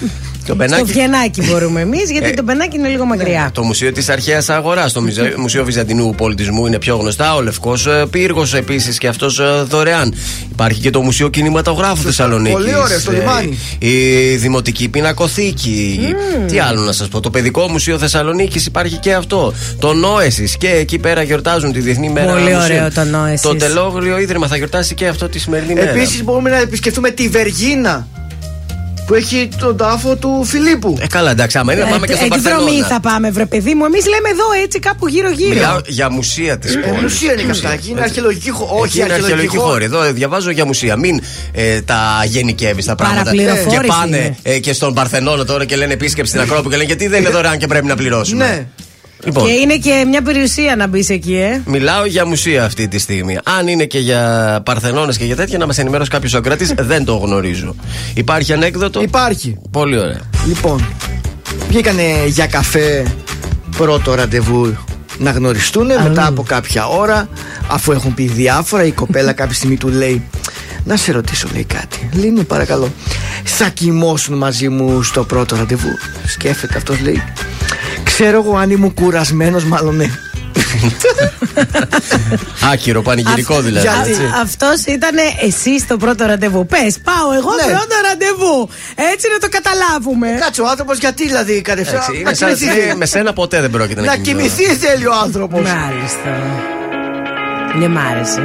[0.48, 3.50] Το Μπενάκι- Στο Βιενάκι μπορούμε εμείς, γιατί Ε, το μπενάκι είναι λίγο μακριά.
[3.54, 7.36] Το Μουσείο της Αρχαίας Αγοράς, το Μουζε- Μουσείο Βυζαντινού Πολιτισμού είναι πιο γνωστά.
[7.36, 10.14] Ο Λευκός Πύργος επίσης και αυτός δωρεάν.
[10.52, 12.54] Υπάρχει και το Μουσείο Κινηματογράφου Θεσσαλονίκης.
[12.54, 13.58] Πολύ ωραίο, στο λιμάνι.
[13.80, 16.00] Η Δημοτική Πινακοθήκη.
[16.48, 17.20] Τι άλλο να σας πω.
[17.20, 19.54] Το Παιδικό Μουσείο Θεσσαλονίκης υπάρχει και αυτό.
[19.80, 20.58] Το Νόεσης.
[20.58, 22.62] Και εκεί πέρα γιορτάζουν τη Διεθνή Μέρα Πολύ Μουσείων.
[22.62, 23.42] ωραίο το Νόεσης.
[23.42, 25.90] Το Τελόγλιο Ίδρυμα θα γιορτάσει και αυτό τη σημερινή μέρα.
[25.90, 28.08] Επίσης μπορούμε να επισκεφτούμε τη Βεργίνα
[29.06, 30.98] που έχει τον τάφο του Φιλίππου.
[31.02, 32.88] Ε, καλά, εντάξει, άμα είναι, να πάμε και στον Εκδρομή Παρθενώνα.
[32.88, 33.86] θα πάμε, βρε παιδί μου.
[33.86, 35.82] Εμείς λέμε εδώ έτσι κάπου Μιλάω γύρω-γύρω.
[35.88, 37.02] για μουσεία της Ε, πόλης.
[37.02, 37.72] μουσεία είναι αυτά.
[37.72, 38.72] Εκεί είναι αρχαιολογική χώρα.
[38.72, 39.88] Όχι, Όχι, είναι αρχαιολογική αρχαιολογική χώρη.
[39.90, 40.04] χώρα.
[40.06, 40.96] Εδώ διαβάζω για μουσεία.
[40.98, 43.24] Μην ε, τα γενικεύεις τα πράγματα.
[43.24, 44.38] Παραπληροφόρηση Και πάνε είναι.
[44.44, 47.30] ε, και στον Παρθενώνα τώρα και λένε επίσκεψη στην Ακρόπολη και λένε γιατί δεν είναι
[47.30, 48.68] δωρεάν και πρέπει να πληρώσουμε.
[49.26, 49.32] Ναι.
[49.32, 51.62] Λοιπόν, Και είναι και μια περιουσία να μπεις εκεί, ε.
[51.66, 53.38] μιλάω για μουσεία αυτή τη στιγμή.
[53.44, 57.16] Αν είναι και για Παρθενώνες και για τέτοια, να μας ενημερώσει κάποιος Σοκράτη, δεν το
[57.16, 57.76] γνωρίζω.
[58.14, 59.58] Υπάρχει ανέκδοτο; Υπάρχει.
[59.72, 60.20] Πολύ ωραία.
[60.48, 60.86] Λοιπόν,
[61.68, 63.06] βγήκανε για καφέ
[63.78, 64.78] πρώτο ραντεβού
[65.18, 67.30] να γνωριστούν μετά από κάποια ώρα
[67.68, 70.24] αφού έχουν πει διάφορα η κοπέλα κάποια στιγμή του λέει
[70.84, 72.92] να σε ρωτήσω λέει κάτι λέει ναι παρακαλώ
[73.44, 77.24] θα κοιμώσουν μαζί μου στο πρώτο ραντεβού σκέφτεται αυτός λέει
[78.06, 80.06] Ξέρω εγώ αν ήμουν κουρασμένος, μάλλον ναι.
[82.72, 83.88] Άκυρο, πανηγυρικό δηλαδή.
[84.42, 86.66] Αυτός ήταν ε, εσύ το πρώτο ραντεβού.
[86.66, 87.64] Πες, πάω εγώ ναι.
[87.64, 88.70] πρώτο ραντεβού.
[89.14, 90.28] Έτσι να το καταλάβουμε.
[90.40, 92.02] Κάτσε ο άνθρωπος, γιατί δηλαδή κατευθείαν.
[92.90, 94.34] Ε, με σένα ποτέ δεν πρόκειται να κοιμηθεί.
[94.34, 95.62] Να κοιμηθεί θέλει ο άνθρωπος.
[95.62, 96.32] Μάλιστα.
[97.78, 98.42] Ναι, μ' άρεσε.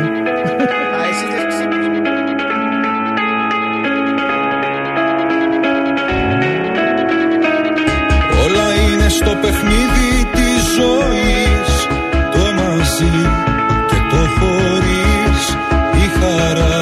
[9.21, 11.71] στο παιχνίδι της ζωής,
[12.33, 13.19] το μαζί
[13.89, 15.43] και το χωρίς,
[16.05, 16.80] η χαρά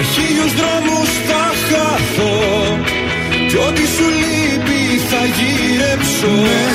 [0.00, 2.34] Σε χίλιους δρόμους θα χαθώ.
[3.48, 6.30] Κι ό,τι σου λείπει θα γυρέψω.
[6.30, 6.74] Με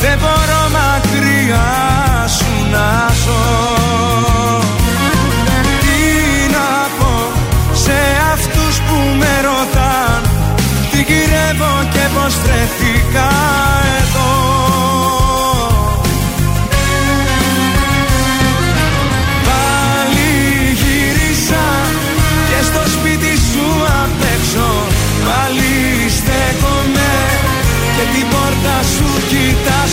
[0.00, 1.70] Δεν μπορώ μακριά
[2.36, 2.88] σου να
[3.22, 3.46] ζω.
[5.80, 6.00] Τι
[6.52, 7.14] να πω
[7.72, 7.98] σε
[8.32, 10.20] αυτούς που με ρωτάν
[10.90, 13.28] Τι γυρεύω και πως βρεθήκα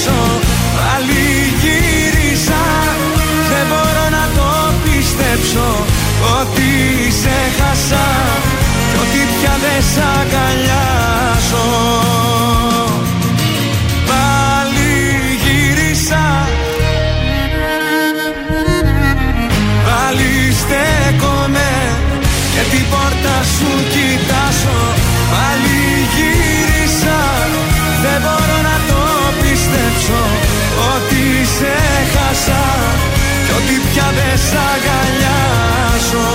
[0.05, 0.39] κοιτάζω
[0.75, 1.25] Πάλι
[1.61, 2.63] γύρισα.
[3.49, 5.85] Δεν μπορώ να το πιστέψω
[6.39, 6.71] Ότι
[7.21, 8.07] σε χάσα.
[8.91, 11.65] Κι ότι πια δεν σ' αγκαλιάζω
[34.37, 36.25] σ' αγκαλιάζω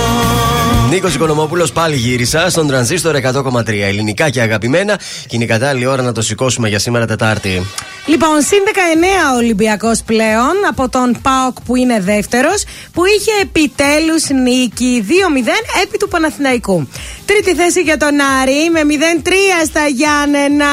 [0.91, 3.83] Νίκος Οικονομόπουλος, πάλι γύρισα στον τρανζίστορ 100,3.
[3.83, 4.99] Ελληνικά και αγαπημένα.
[5.21, 7.65] Και είναι η κατάλληλη ώρα να το σηκώσουμε για σήμερα Τετάρτη.
[8.05, 12.63] Λοιπόν, συν 19 ο Ολυμπιακός πλέον από τον Πάοκ που είναι δεύτερος,
[12.93, 16.87] που είχε επιτέλους νίκη 2-0 επί του Παναθηναϊκού.
[17.25, 20.65] Τρίτη θέση για τον Άρη με 0-3 στα Γιάννενα.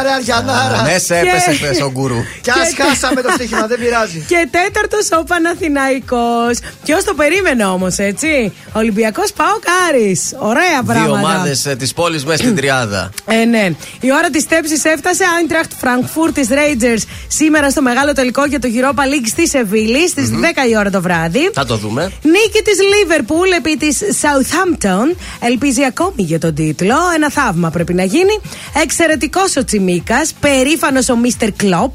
[0.00, 0.82] Άρα, Αριανάρα.
[0.82, 2.20] Μέσα Και- έπεσε χθες ο γκουρού.
[2.44, 4.24] Κι ας χάσαμε το στοίχημα, δεν πειράζει.
[4.28, 6.58] Και τέταρτος ο Παναθηναϊκός.
[6.84, 10.20] Ποιος το περίμενε όμως, έτσι; Ολυμπιακός Πάοκ Άρη.
[10.38, 11.18] Ωραία Δύο πράγματα.
[11.18, 13.10] ομάδες της πόλης μέσα στην τριάδα.
[13.40, 13.70] Ε, ναι.
[14.00, 15.24] Η ώρα της τέψη έφτασε.
[15.38, 20.30] Άιντραχτ Φραγκφούρ της Rangers σήμερα στο μεγάλο τελικό για το Europa League στη Σεβίλη στις
[20.30, 21.50] 10 η ώρα το βράδυ.
[21.54, 22.10] Θα το δούμε.
[22.22, 25.16] Νίκη της Liverpool επί της Southampton.
[25.40, 26.96] Ελπίζει ακόμη για τον τίτλο.
[27.14, 28.40] Ένα θαύμα πρέπει να γίνει.
[28.82, 30.32] Εξαιρετικός ο Τσιμίκας.
[30.40, 31.92] Περήφανος ο Μίστερ Κλοπ.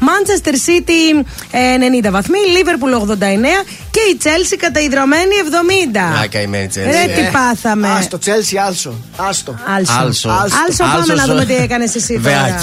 [0.00, 2.38] Manchester City ε, 90 βαθμοί.
[2.56, 3.14] Liverpool 89.
[3.90, 5.34] Και η Chelsea καταϊδρωμένη
[5.94, 5.98] 70.
[6.22, 6.90] Α, καημένη Chelsea.
[6.90, 7.13] Ρε, Ε.
[7.14, 8.94] τι πάθαμε; Άστο, Τσέλσι, άλσο.
[9.16, 9.54] Άστο.
[9.66, 9.92] Άλσο.
[10.00, 10.30] Άλσο.
[10.30, 12.58] Άλσο, πάμε Άλσος, να δούμε ε, τι έκανες εσύ τώρα.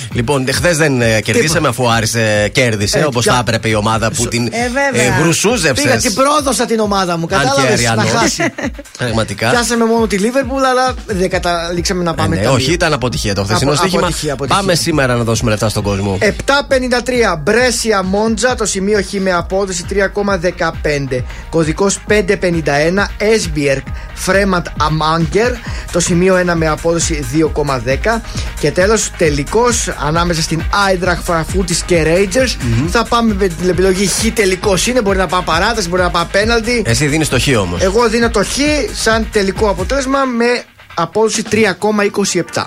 [0.00, 0.14] Βεάκι.
[0.16, 3.68] Λοιπόν, χθες δεν ε, κερδίσαμε αφού ο Άρης ε, κέρδισε Ε, όπως ποια- θα έπρεπε
[3.68, 5.02] η ομάδα που την Ε, βέβαια.
[5.16, 5.84] ε, γρουσούζεψες.
[5.84, 7.22] Πήγα, την πρόδωσα την ομάδα μου.
[7.22, 8.10] Αν και Κατάλαβες να Αριανός.
[8.10, 8.42] χάσει.
[8.98, 9.50] Πραγματικά.
[9.50, 12.72] Πιάσαμε μόνο τη Λίβερπουλ, αλλά δεν καταλήξαμε να Ε, πάμε ναι, τα όχι, δύο.
[12.72, 14.00] ήταν αποτυχία το χθεσινό Απο- στοίχημα.
[14.06, 14.60] αποτυχία, αποτυχία.
[14.60, 16.18] Πάμε σήμερα να δώσουμε λεφτά στον κόσμο.
[16.20, 21.24] 7.53 Μπρέσια Μόντζα, το σημείο Χ με απόδοση 3,15.
[21.50, 25.52] Κωδικός 551 Έσμπιερκ Φρέμαντ Αμάγκερ,
[25.92, 28.22] το σημείο 1 με απόδοση 2,10.
[28.60, 29.75] Και τέλος, τελικός
[30.06, 32.56] ανάμεσα στην Άιντραχ Φραφούτη και Rangers.
[32.88, 35.02] Θα πάμε με την επιλογή Χ τελικός είναι.
[35.02, 36.82] Μπορεί να πάει παράταση, μπορεί να πάει πέναλτι.
[36.86, 37.80] Εσύ δίνεις το χ όμως.
[37.80, 38.56] Εγώ δίνω το Χ
[39.02, 40.64] σαν τελικό αποτέλεσμα με
[40.94, 42.66] απόδοση 3,27.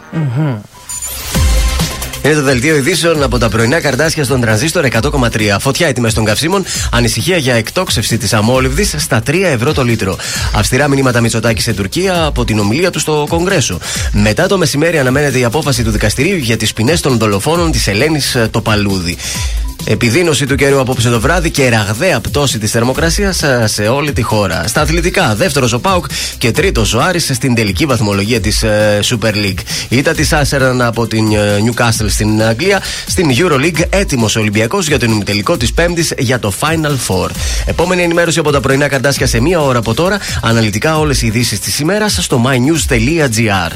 [2.23, 5.55] Είναι το δελτίο ειδήσεων από τα πρωινά καρτάσια στον τρανζίστορ 100,3.
[5.59, 6.65] Φωτιά οι τιμέ των καυσίμων.
[6.91, 10.17] Ανησυχία για εκτόξευση της αμόλυβδης στα 3 ευρώ το λίτρο.
[10.55, 13.79] Αυστηρά μηνύματα Μητσοτάκη σε Τουρκία από την ομιλία του στο Κογκρέσο.
[14.11, 18.37] Μετά το μεσημέρι αναμένεται η απόφαση του δικαστηρίου για τις ποινές των δολοφόνων της Ελένης
[18.51, 19.17] το Παλούδι.
[19.85, 24.67] Επιδείνωση του καιρού απόψε το βράδυ και ραγδαία πτώση της θερμοκρασίας σε όλη τη χώρα.
[24.67, 26.05] Στα αθλητικά, δεύτερος ο Πάουκ
[26.37, 28.63] και τρίτος ο Άρης στην τελική βαθμολογία της
[29.01, 29.59] Super League.
[29.89, 32.81] Ήττα της Άσεραν από την ε, Newcastle στην Αγγλία.
[33.07, 37.29] Στην Euroleague, έτοιμος ο Ολυμπιακός για τον ημιτελικό της Πέμπτης για το Final Four.
[37.65, 40.17] Επόμενη ενημέρωση από τα πρωινά καρτάσια σε μία ώρα από τώρα.
[40.41, 43.71] Αναλυτικά όλες οι ειδήσεις της ημέρας στο mynews.gr.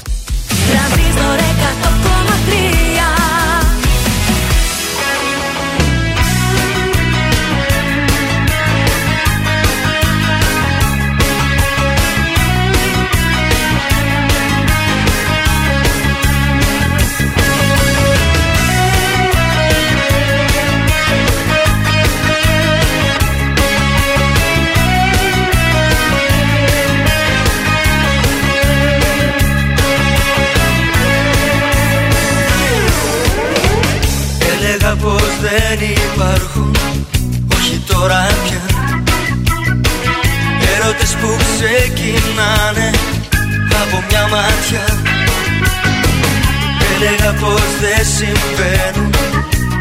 [47.44, 49.12] πως δεν συμβαίνουν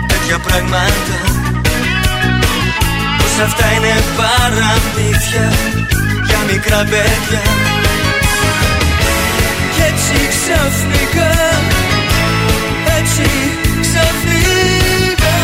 [0.07, 1.17] τέτοια πράγματα.
[3.19, 5.47] Πως αυτά είναι παραμύθια
[6.27, 7.45] για μικρά παιδιά.
[9.75, 11.33] Κι έτσι ξαφνικά,
[12.99, 13.29] έτσι
[13.85, 15.37] ξαφνικά.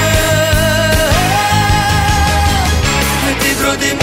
[3.25, 3.98] Με την πρώτη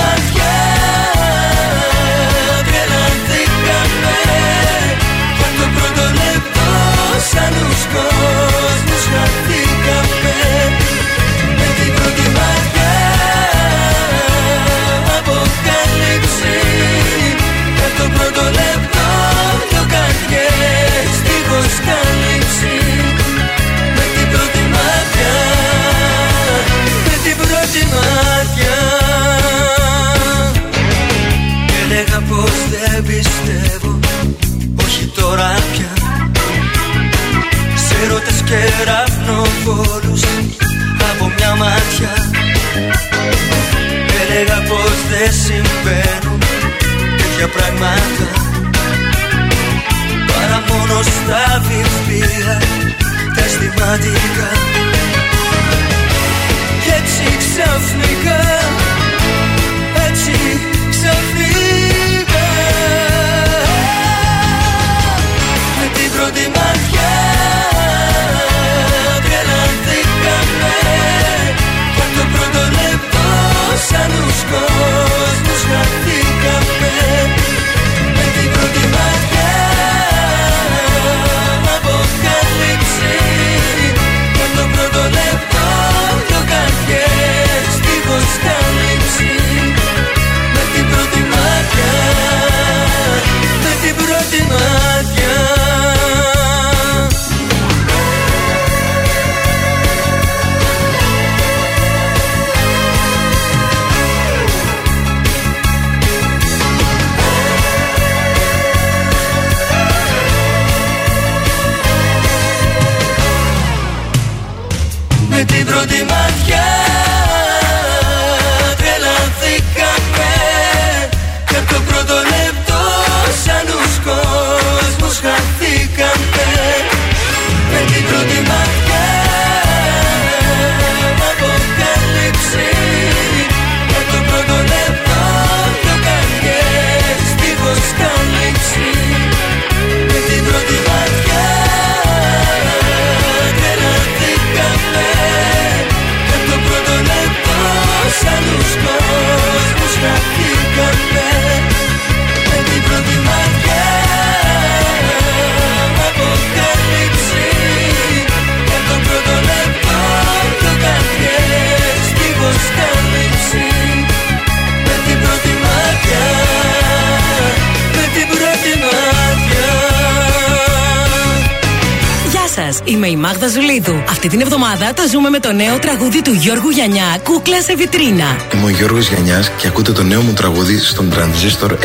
[174.86, 178.28] την εβδομάδα το ζούμε με το νέο τραγούδι του Γιώργου Γιανιά, Κούκλα σε βιτρίνα.
[178.54, 181.82] Είμαι ο Γιώργος Γιαννιάς και ακούτε το νέο μου τραγούδι στον Τρανζίστορ 100,3.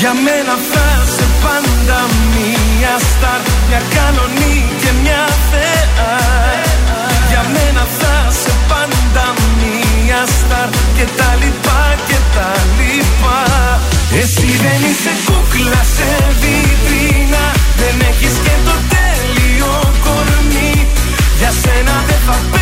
[0.00, 0.86] Για μένα θα
[1.16, 1.98] σε πάντα
[2.34, 6.16] μία στάρ Μια κανονή και μια θεά
[7.30, 9.24] Για μένα θα σε πάντα
[9.60, 13.40] μία στάρ Και τα λοιπά και τα λοιπά
[14.22, 17.44] Εσύ δεν είσαι κούκλα σε βιτρίνα
[17.80, 18.97] Δεν έχεις και το τέλειο κορμί
[21.78, 22.57] Για σένα δεν θα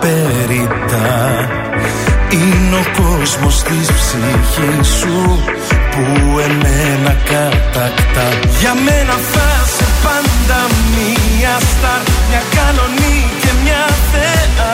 [0.00, 1.12] περιτά
[2.30, 5.44] Είναι ο κόσμος της ψυχής σου
[5.92, 6.04] Που
[6.46, 8.28] εμένα κατακτά.
[8.60, 10.60] Για μένα θα σε πάντα
[10.94, 14.72] μία στάρ Μια κανονή και μια θεά.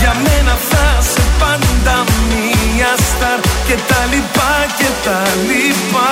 [0.00, 1.96] Για μένα θα σε πάντα
[2.28, 6.10] μία στάρ Και τα λοιπά και τα λοιπά.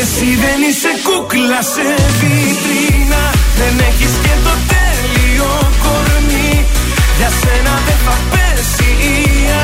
[0.00, 0.28] Εσύ
[0.68, 1.86] είσαι κούκλα σε
[2.18, 3.22] βιτρίνα.
[3.58, 4.81] Δεν έχεις και το τέλειο κορμί
[7.22, 9.18] Για σένα δεν θα πέσει η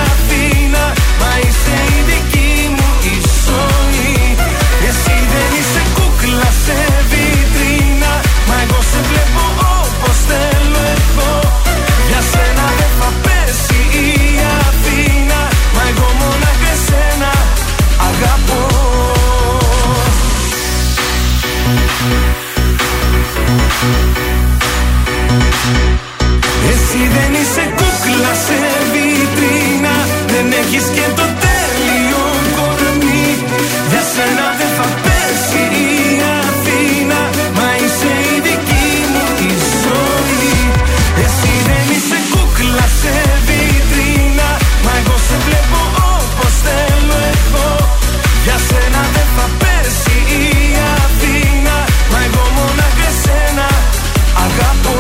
[0.06, 0.84] Αθήνα
[1.20, 4.16] Μα είσαι η δική μου η ζωή.
[4.88, 6.78] Εσύ δεν είσαι κούκλα σε
[7.10, 8.12] βιτρίνα
[8.48, 11.32] Μα εγώ σε βλέπω όπως θέλω εγώ.
[12.08, 14.08] Για σένα δεν θα πέσει η
[14.66, 15.40] Αθήνα
[15.74, 17.32] Μα εγώ μόναχα εσένα
[18.08, 18.62] αγαπώ.
[26.70, 27.37] Εσύ δεν
[30.68, 32.24] έχεις και το τέλειο
[32.56, 33.28] κορμί.
[33.90, 35.98] Για σένα δεν θα πέσει η
[36.40, 37.20] Αθήνα
[37.56, 39.50] Μα είσαι η δική μου η
[39.84, 40.56] ζωή.
[41.24, 43.14] Εσύ δεν είσαι κούκλα σε
[43.46, 44.48] βιτρίνα
[44.84, 45.80] Μα εγώ σε βλέπω
[46.14, 47.68] όπως θέλω εγώ.
[48.44, 50.46] Για σένα δεν θα πέσει η
[51.02, 51.76] Αθήνα
[52.12, 53.68] Μα εγώ μόναχα εσένα
[54.44, 54.98] αγαπώ.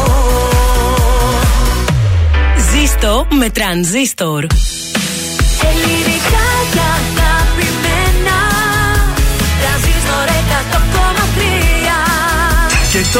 [2.70, 4.44] Ζήστο με τρανζίστορ.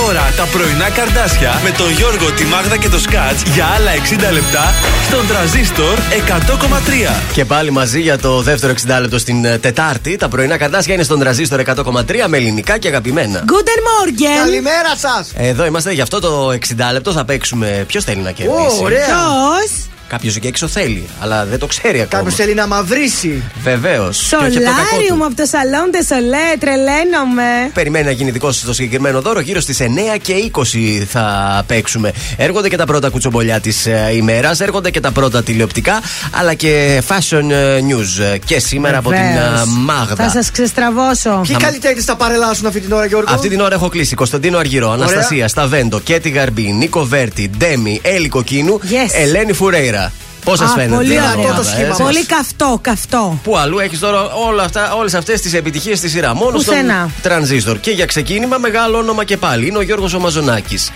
[0.09, 3.67] 100,3 Και τώρα τα πρωινά καρδάσια με τον Γιώργο, τη Μάγδα και το Σκάτς για
[3.67, 3.91] άλλα
[4.31, 4.75] 60 λεπτά
[5.07, 7.23] στον τραζίστορ 100,3.
[7.33, 10.17] Και πάλι μαζί για το δεύτερο 60 λεπτό στην ε, Τετάρτη.
[10.17, 13.45] Τα πρωινά καρτάσια είναι στον τραζίστορ 100,3 με ελληνικά και αγαπημένα.
[13.47, 14.45] Guten Morgen.
[14.45, 15.33] Καλημέρα σας!
[15.35, 16.57] Εδώ είμαστε για αυτό το 60
[16.93, 17.13] λεπτό.
[17.13, 17.85] Θα παίξουμε.
[17.87, 19.05] Ποιος θέλει να κερδίσει; ωραία.
[19.07, 22.23] Ποιος; Κάποιος εκεί έξω θέλει, αλλά δεν το ξέρει ακόμα.
[22.23, 23.43] Κάποιος θέλει να μαυρίσει.
[23.63, 24.17] Βεβαίως.
[24.17, 27.71] Σολάριουμ από το σαλόν τε σολέ, τρελαίνομαι.
[27.75, 29.41] Περιμένει να γίνει δικό σου το συγκεκριμένο δώρο.
[29.41, 29.85] Γύρω στις 9
[30.23, 32.13] και 20 θα παίξουμε.
[32.37, 33.87] Έρχονται και τα πρώτα κουτσομπολιά της
[34.17, 36.01] ημέρας, έρχονται και τα πρώτα τηλεοπτικά,
[36.31, 38.23] αλλά και fashion ε, news.
[38.35, 39.65] Ε, Και σήμερα από την ε, Βεβαίως.
[39.85, 40.15] Μάγδα.
[40.25, 41.41] Θα σας ξεστραβώσω.
[41.47, 44.91] Ποιοι καλλιτέχνες θα παρελάσουν αυτή την ώρα, Γιώργο; Αυτή την ώρα έχω κλείσει Κωνσταντίνο Αργυρό,
[44.91, 49.11] Αναστασία Σταβέντο, Κέτι Γαρμπή, Νίκο Βέρτη, Ντέμι, Έλλη Κοκκίνου, Yes.
[49.13, 49.98] Ελένη Φουρέιρα.
[50.45, 51.39] Πώς σας Α, φαίνεται, πολύ η ωραίο.
[51.41, 52.03] ομάδα, το σχήμα έτσι.
[52.03, 52.11] μας.
[52.13, 53.39] Πολύ καυτό, καυτό.
[53.43, 56.35] Πού αλλού έχεις τώρα όλα αυτά, όλες αυτές τις επιτυχίες στη σειρά.
[56.35, 57.09] Μόνο Πουθενά.
[57.11, 57.79] στον τρανζίστορ.
[57.81, 59.67] Και για ξεκίνημα μεγάλο όνομα και πάλι.
[59.67, 60.91] Είναι ο Γιώργος ο Μαζονάκης.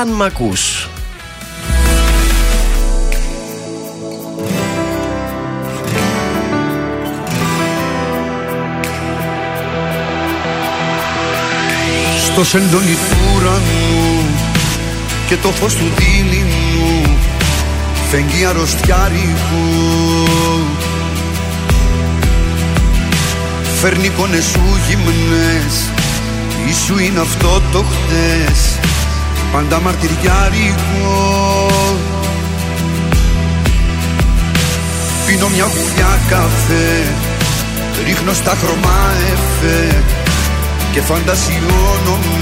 [0.00, 0.88] Αν μ' ακούς.
[12.24, 14.24] Στο σεντόνι του ουρανού
[15.28, 16.51] και το φως του δίληνου
[18.12, 19.66] φεγγεί αρρωστιάρικου.
[23.80, 25.74] Φέρνει εικόνες σου γυμνές
[26.68, 28.78] Ίσου είναι αυτό το χτες.
[29.52, 31.68] Πάντα μαρτυριάρικο
[35.26, 37.14] Πίνω μια γουλιά καφέ
[38.06, 40.02] Ρίχνω στα χρώμα εφέ
[40.92, 42.41] Και φαντασιώνομαι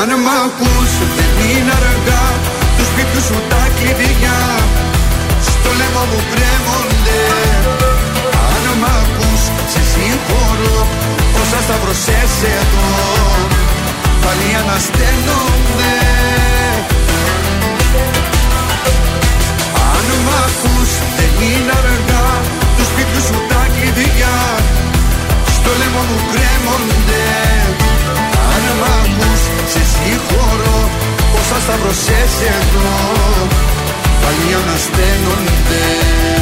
[0.00, 2.24] Αν μ' ακούς δεν είναι αργά.
[2.76, 4.40] Τους σπίτιου σου τα κλειδιά.
[5.48, 7.22] Στο λαιμό μου κρέμονται.
[8.52, 10.78] Αν μ' ακούς σε συγχωρώ.
[11.40, 12.90] Όσα σταυρωσές εδώ
[14.22, 15.94] Πάλι ανασταίνονται.
[19.92, 22.26] Αν μ' ακούς δεν είναι αργά.
[22.76, 24.36] Τους σπίτιου σου τα κλειδιά.
[25.56, 27.01] Στο λαιμό μου κρέμονται
[31.62, 32.90] σταυρωσές εδώ.
[34.22, 35.82] Πάλι ανασταίνονται.
[36.36, 36.41] Σε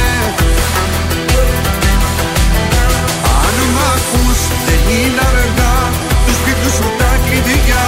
[4.93, 5.75] είναι αργά
[6.25, 7.85] Του σπίτους σου τα κλειδιά.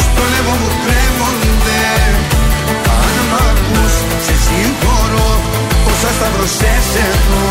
[0.00, 1.82] Στο λαιμό μου κρέμονται.
[3.02, 5.30] Αν μ' ακούς σε συγχωρώ
[5.90, 7.46] Όσα σταυρωσές εδώ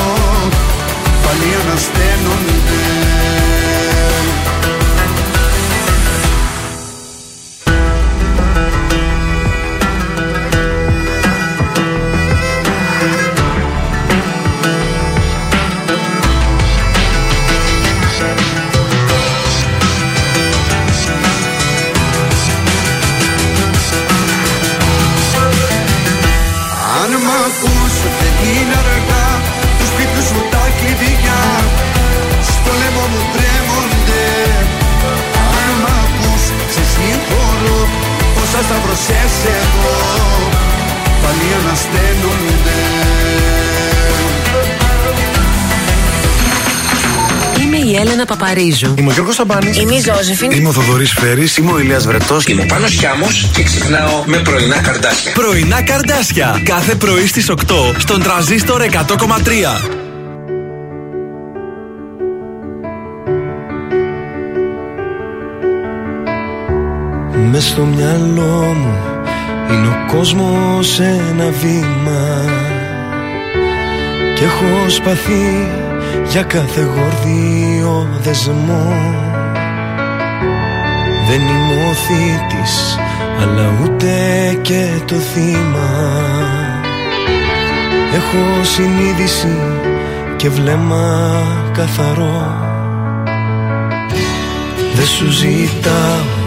[1.24, 2.84] Πάλι ανασταίνονται
[48.38, 48.94] Παπαρίζου.
[48.98, 49.78] Είμαι ο Γιώργος Σαμπάνης.
[49.78, 50.52] Είμαι η Ζώζεφιν.
[50.52, 51.58] Είμαι ο Θοδωρής Φέρης.
[51.58, 52.46] Είμαι ο Ηλίας Βρετός.
[52.46, 55.32] Είμαι ο Πάνος Χιάμος και ξυπνάω με πρωινά καρδάσια.
[55.32, 56.62] Πρωινά καρδάσια.
[56.64, 59.82] Κάθε πρωί στις 8 στον τραζίστορ 100,3.
[67.52, 68.94] Μες στο μυαλό μου
[69.70, 72.46] είναι ο κόσμος ένα βήμα
[74.36, 75.68] Κι έχω σπαθεί
[76.30, 78.94] για κάθε γορδίο δεσμό.
[81.28, 82.98] Δεν είμαι ο θήτης
[83.42, 84.12] αλλά ούτε
[84.62, 85.90] και το θύμα.
[88.14, 89.58] Έχω συνείδηση
[90.36, 91.44] και βλέμμα
[91.74, 92.72] καθαρό.
[94.96, 96.42] Δεν σου ζητάω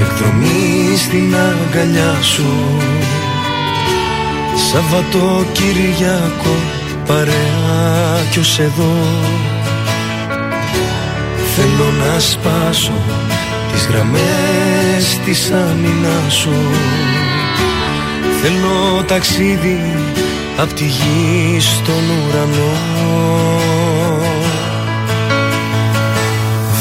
[0.00, 2.78] εκδρομή στην αγκαλιά σου.
[4.70, 6.56] Σαββατοκύριακο
[7.06, 8.96] παρέα κι ως εδώ.
[11.56, 12.92] Θέλω να σπάσω
[13.72, 16.54] τις γραμμές της άμυνας σου.
[18.42, 19.96] Θέλω ταξίδι
[20.56, 22.72] απ' τη γη στον ουρανό.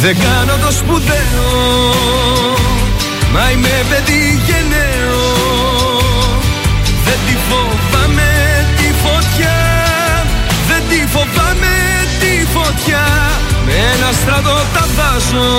[0.02, 1.92] Δεν κάνω το σπουδαίο
[3.34, 5.22] Μα είμαι παιδί γενναίο.
[7.06, 7.91] Δεν τη φοβάμαι
[11.14, 11.76] φοβάμαι
[12.22, 13.06] τη φωτιά.
[13.66, 15.50] Με ένα στρατό τα βάζω.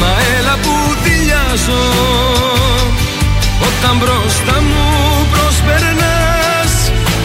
[0.00, 0.74] Μα έλα που
[1.04, 1.82] δηλιάζω
[3.68, 4.84] Όταν μπροστά μου
[5.32, 6.72] προσπερνάς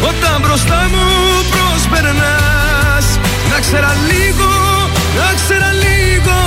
[0.09, 1.05] Όταν μπροστά μου
[1.53, 3.05] προσπερνάς.
[3.51, 4.51] Να ξέρα λίγο,
[5.17, 6.37] να ξέρα λίγο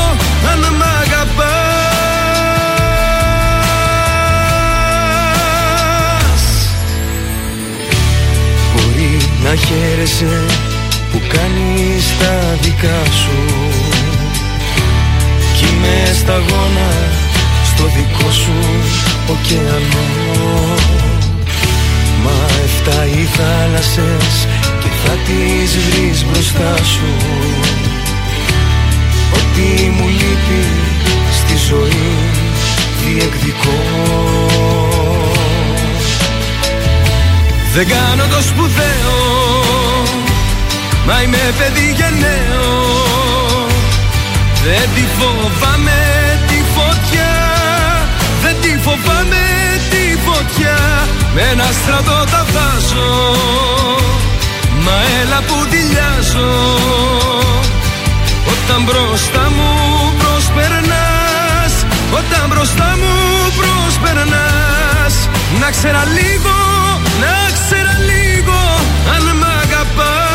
[0.50, 1.03] Αν μ'
[9.44, 10.44] να χαίρεσαι
[11.10, 13.38] που κάνεις τα δικά σου.
[15.56, 16.90] Κι είμαι σταγόνα
[17.64, 18.58] στο δικό σου
[19.32, 20.06] ωκεανό.
[22.24, 24.46] Μα εφτά οι θάλασσες
[24.80, 27.10] και θα τις βρεις μπροστά σου.
[29.34, 30.64] Ό,τι μου λείπει
[31.38, 32.12] στη ζωή
[33.04, 33.78] διεκδικώ
[37.76, 39.16] Δεν κάνω το σπουδαίο
[41.06, 42.72] Μα είμαι παιδί γενναίο
[44.64, 46.00] Δεν τη φοβάμαι
[46.48, 47.34] τη φωτιά
[48.42, 49.44] Δεν τη φοβάμαι
[49.90, 50.78] τη φωτιά.
[51.34, 53.34] Με ένα στρατό τα βάζω
[54.84, 56.52] Μα έλα που δηλιάζω
[58.52, 59.70] Όταν μπροστά μου
[60.18, 61.74] προσπερνάς
[62.18, 63.14] Όταν μπροστά μου
[63.58, 65.14] προσπερνάς
[65.60, 66.54] Να ξέρα λίγο,
[67.20, 68.60] να ξέρα λίγο
[69.14, 70.33] Αν μ' αγαπάς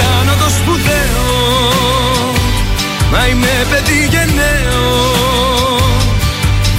[0.00, 1.26] κάνω το σπουδαίο
[3.12, 4.86] Μα είμαι παιδί γενναίο.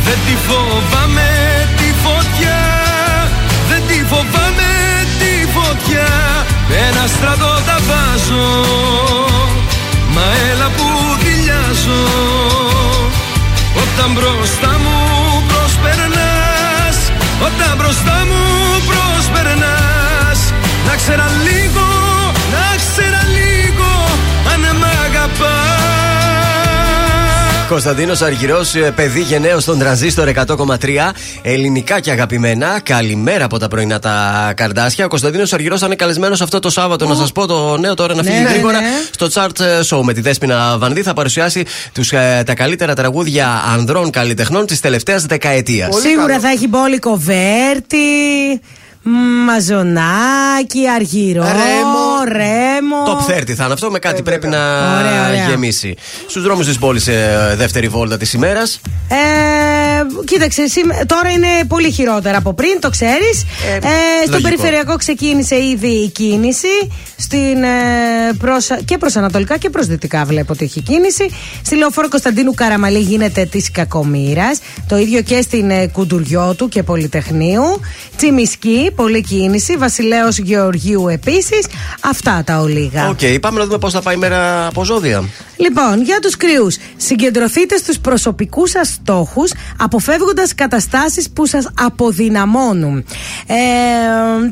[0.06, 1.30] Δεν τη φοβάμαι
[1.78, 2.62] τη φωτιά
[3.70, 4.72] Δεν τη φοβάμαι
[5.20, 6.10] τη φωτιά.
[6.88, 8.48] Ένα στρατό τα βάζω
[10.14, 10.88] Μα έλα που
[11.24, 12.04] δηλιάζω
[13.84, 14.98] Όταν μπροστά μου
[15.48, 16.98] προσπερνάς
[17.48, 18.44] Όταν μπροστά μου
[18.90, 20.40] προσπερνάς
[20.88, 21.28] Να ξέρα
[27.70, 31.12] Κωνσταντίνος Αργυρός, παιδί γενναίος στον τρανζίστορ 100,3.
[31.42, 32.80] Ελληνικά και αγαπημένα.
[32.84, 35.06] Καλημέρα από τα πρωινά τα καρδάσια.
[35.06, 37.08] Ο Κωνσταντίνος Αργυρός θα είναι καλεσμένος αυτό το Σάββατο.
[37.08, 38.80] Να σας πω το νέο τώρα να Ναι, φύγει ναι, γρήγορα.
[38.80, 38.88] ναι.
[39.12, 44.10] Στο Chart Show με τη Δέσπινα Βανδύ θα παρουσιάσει τους, ε, τα καλύτερα τραγούδια ανδρών
[44.10, 45.96] καλλιτεχνών της τελευταίας δεκαετίας.
[46.02, 47.98] Σίγουρα θα έχει μπόλικο Βέρτη,
[49.46, 52.08] Μαζονάκι, Αργυρό, Ρέμο.
[52.32, 52.98] Ρέμο.
[53.08, 54.58] Top 30 θα είναι αυτό, με κάτι πρέπει να
[55.00, 55.48] Ωραία, ωραία.
[55.50, 55.96] γεμίσει.
[56.28, 58.80] Στους δρόμους της πόλης, ε, δεύτερη βόλτα της ημέρας.
[59.10, 59.16] Ε,
[60.26, 63.44] κοίταξε, σήμε- τώρα είναι πολύ χειρότερα από πριν, το ξέρεις.
[63.76, 63.80] Ε,
[64.22, 64.50] στον λογικό.
[64.50, 66.68] περιφερειακό ξεκίνησε ήδη η κίνηση.
[67.18, 71.30] Στην, ε, προς, και προς Ανατολικά και προς Δυτικά βλέπω ότι έχει κίνηση.
[71.62, 74.52] Στη λεωφόρο Κωνσταντίνου Καραμανλή γίνεται της κακομοίρας.
[74.88, 77.64] Το ίδιο και στην ε, Κουντουριώτου και Πολυτεχνείου.
[78.18, 79.78] Τσιμισκή, πολλή κίνηση.
[79.78, 81.68] Βασιλέως Γεωργίου επίσης.
[82.02, 83.10] Αυτά τα ολίγα.
[83.10, 85.24] Οκ, πάμε να δούμε πώς θα πάει η μέρα από ζώδια.
[85.58, 92.98] Λοιπόν, για τους κριούς, συγκεντρωθείτε στους προσωπικούς σας στόχους, αποφεύγοντας καταστάσεις που σας αποδυναμώνουν.
[93.48, 93.56] Ε,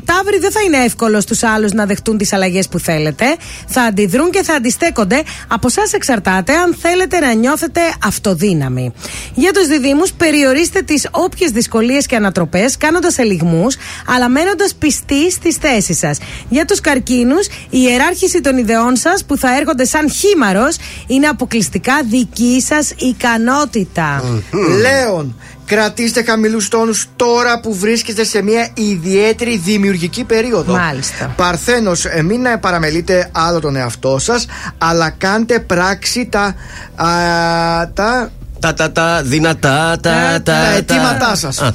[0.04, 3.24] Ταύροι δεν θα είναι εύκολο στους άλλους να δεχτούν τις αλλαγές που θέλετε.
[3.66, 5.22] Θα αντιδρούν και θα αντιστέκονται.
[5.48, 8.92] Από εσά εξαρτάται αν θέλετε να νιώθετε αυτοδύναμοι.
[9.34, 13.76] Για τους διδήμους, περιορίστε τις όποιες δυσκολίες και ανατροπές, κάνοντας ελιγμούς,
[14.06, 16.18] αλλά μένοντας πιστοί στις θέσεις σας.
[16.48, 20.76] Για τους καρκίνους, η ιεράρχηση των ιδεών σας που θα έρχονται σαν χήμαρος
[21.06, 24.22] είναι αποκλειστικά δική σας ικανότητα.
[24.80, 30.72] Λέων, κρατήστε χαμηλούς τόνους τώρα που βρίσκεστε σε μια ιδιαίτερη δημιουργική περίοδο.
[30.72, 31.32] Μάλιστα.
[31.36, 34.46] Παρθένος, ε, μην ε, παραμελείτε άλλο τον εαυτό σας,
[34.78, 36.54] αλλά κάντε πράξη τα.
[36.94, 37.08] α,
[37.92, 38.30] τα
[38.60, 41.72] Τα τα τα δυνατά τα τα τα αιτήματά σας.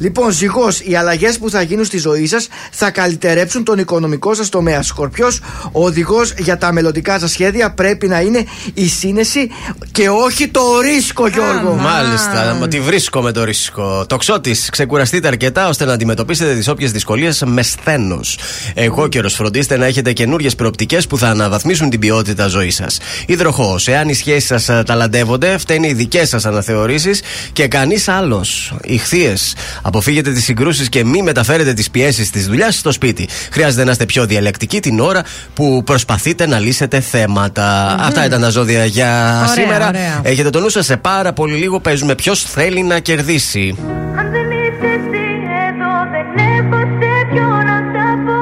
[0.00, 0.02] Α.
[0.02, 4.48] Λοιπόν, ζυγός, οι αλλαγές που θα γίνουν στη ζωή σας θα καλυτερέψουν τον οικονομικό σας
[4.48, 4.82] τομέα.
[4.82, 5.40] Σκορπιός,
[5.72, 8.44] ο οδηγός για τα μελλοντικά σας σχέδια πρέπει να είναι
[8.74, 9.50] η σύνεση
[9.92, 11.74] και όχι το ρίσκο, Γιώργο.
[11.74, 14.06] Μάλιστα, μα τη βρίσκω με το ρίσκο.
[14.06, 18.38] Το ξώτη, ξεκουραστείτε αρκετά ώστε να αντιμετωπίσετε τις όποιες δυσκολίες με σθένος.
[18.74, 22.98] Εγώ καιρο φροντίστε να έχετε καινούριε προοπτικές που θα αναβαθμίσουν την ποιότητα ζωής σας.
[23.26, 27.22] Υδροχός, εάν οι σχέσεις σας ταλαντεύονται, φταίνει οι δικές σας αναθεωρήσεις
[27.52, 28.74] και κανείς άλλος.
[28.82, 29.54] Ηχθείες,
[29.90, 33.28] αποφύγετε τις συγκρούσεις και μη μεταφέρετε τις πιέσεις της δουλειάς στο σπίτι.
[33.50, 35.22] Χρειάζεται να είστε πιο διαλεκτικοί την ώρα
[35.54, 37.96] που προσπαθείτε να λύσετε θέματα.
[38.00, 39.88] Αυτά ήταν τα ζώδια για Ωραία, σήμερα.
[39.88, 40.20] ωραία.
[40.22, 43.76] Έχετε το νου σας, σε πάρα πολύ λίγο παίζουμε ποιος θέλει να κερδίσει.
[44.18, 45.24] Αν δεν είσαι εσύ
[45.68, 48.40] εδώ δεν έχω σε ποιο να τα πω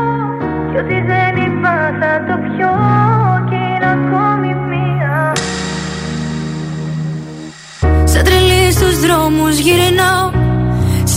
[0.71, 2.73] Κι ό,τι δεν είπα θα το πιω
[3.49, 5.33] και είναι ακόμη μία
[8.05, 10.28] Σαν τρελή στους δρόμους γυρνάω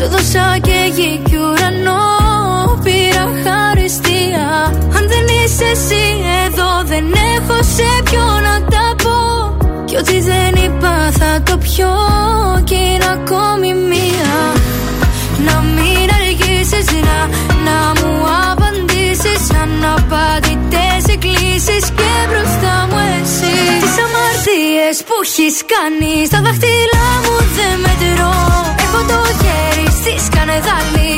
[0.00, 2.02] Σου δώσα και γη και ουρανό.
[2.84, 4.46] Πήρα χαριστία.
[4.96, 6.04] Αν δεν είσαι εσύ
[6.46, 7.04] εδώ Δεν
[7.36, 9.18] έχω σε ποιο να τα πω.
[9.84, 11.94] Κι ό,τι δεν είπα θα το πιω.
[12.64, 14.34] Κι είναι ακόμη μία.
[15.46, 17.18] Να μην αργήσεις να
[17.66, 18.12] Να μου
[18.50, 19.42] απαντήσεις.
[19.62, 23.56] Αν απαντητές εκκλήσεις Και μπροστά μου εσύ.
[23.82, 28.36] Τις αμαρτίες που έχεις κάνει Στα δάχτυλά μου δεν μετρώ.
[28.84, 29.77] Έχω το χέρι
[30.08, 31.17] στη σκανεδάλη.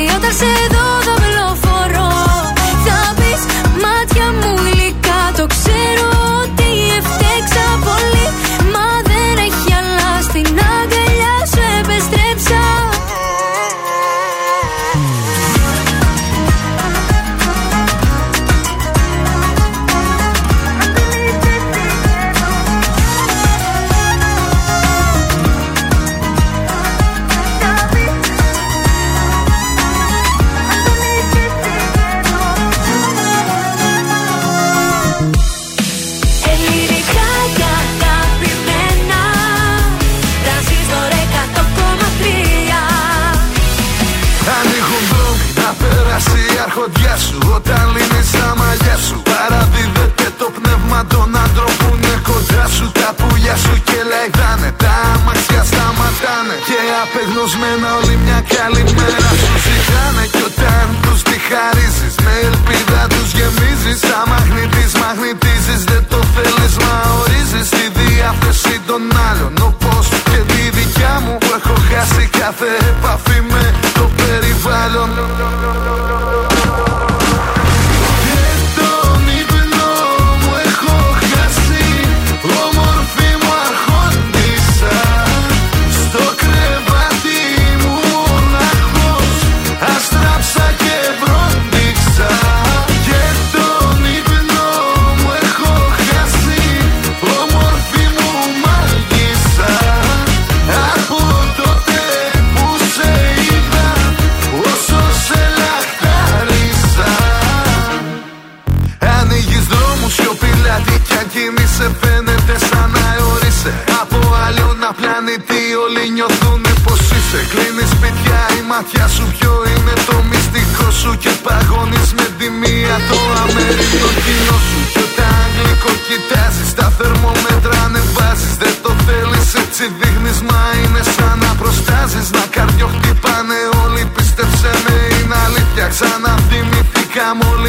[52.75, 59.51] σου Τα πουλιά σου και λαϊδάνε Τα αμαξιά σταματάνε Και απεγνωσμένα όλη μια καλημέρα σου
[59.65, 60.23] ζητάνε.
[60.33, 63.99] Κι όταν τους τη χαρίζεις Με ελπίδα τους γεμίζεις.
[64.09, 67.67] Τα μαγνητής μαγνητίζεις Δεν το θέλεις μα ορίζεις.
[67.75, 73.63] Τη διάθεση των άλλων Όπως και τη δικιά μου Που έχω χάσει κάθε επαφή με
[73.97, 75.09] το περιβάλλον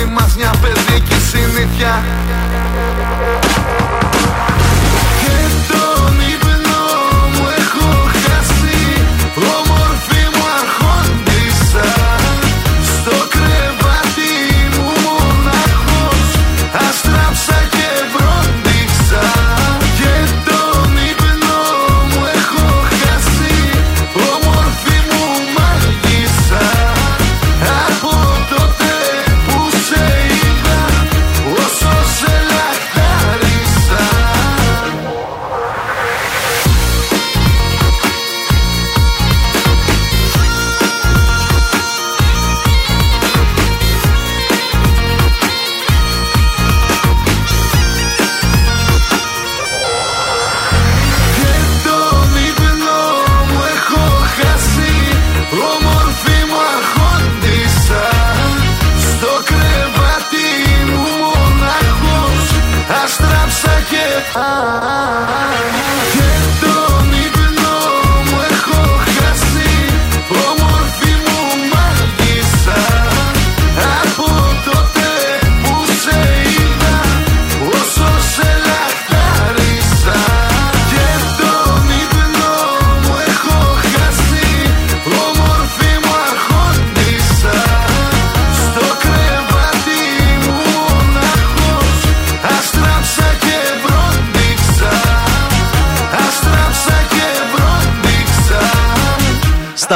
[0.02, 2.02] Ξαναδημηθήκαμε όλοι μας μια παιδική συνήθεια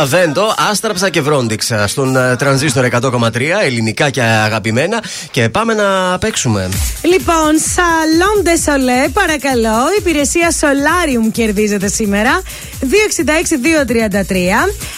[0.07, 3.31] Στα Βέντο, άστραψα και βρόντιξα στον ε, τρανζίστορ 100,3
[3.65, 5.03] ελληνικά και αγαπημένα.
[5.31, 6.69] Και πάμε να παίξουμε.
[7.03, 9.77] Λοιπόν, Salon de Soleil, παρακαλώ.
[9.99, 12.43] Υπηρεσία Solarium κερδίζετε σήμερα.
[12.81, 12.87] 266-233.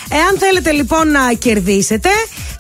[0.09, 2.09] Εάν θέλετε λοιπόν να κερδίσετε,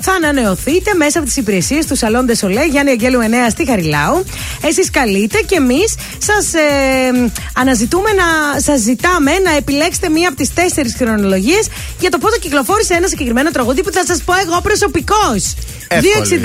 [0.01, 4.25] θα ανανεωθείτε μέσα από τις υπηρεσίες του Salon de Soleil Γιάννη Αγγέλου 9 στη Χαριλάου.
[4.62, 10.55] Εσείς καλείτε και εμείς σας ε, αναζητούμε να σας ζητάμε να επιλέξετε μία από τις
[10.55, 11.69] τέσσερις χρονολογίες
[12.01, 15.55] για το πότε κυκλοφόρησε ένα συγκεκριμένο τραγούδι που θα σας πω εγώ προσωπικώς.
[15.89, 16.41] Εύκολη.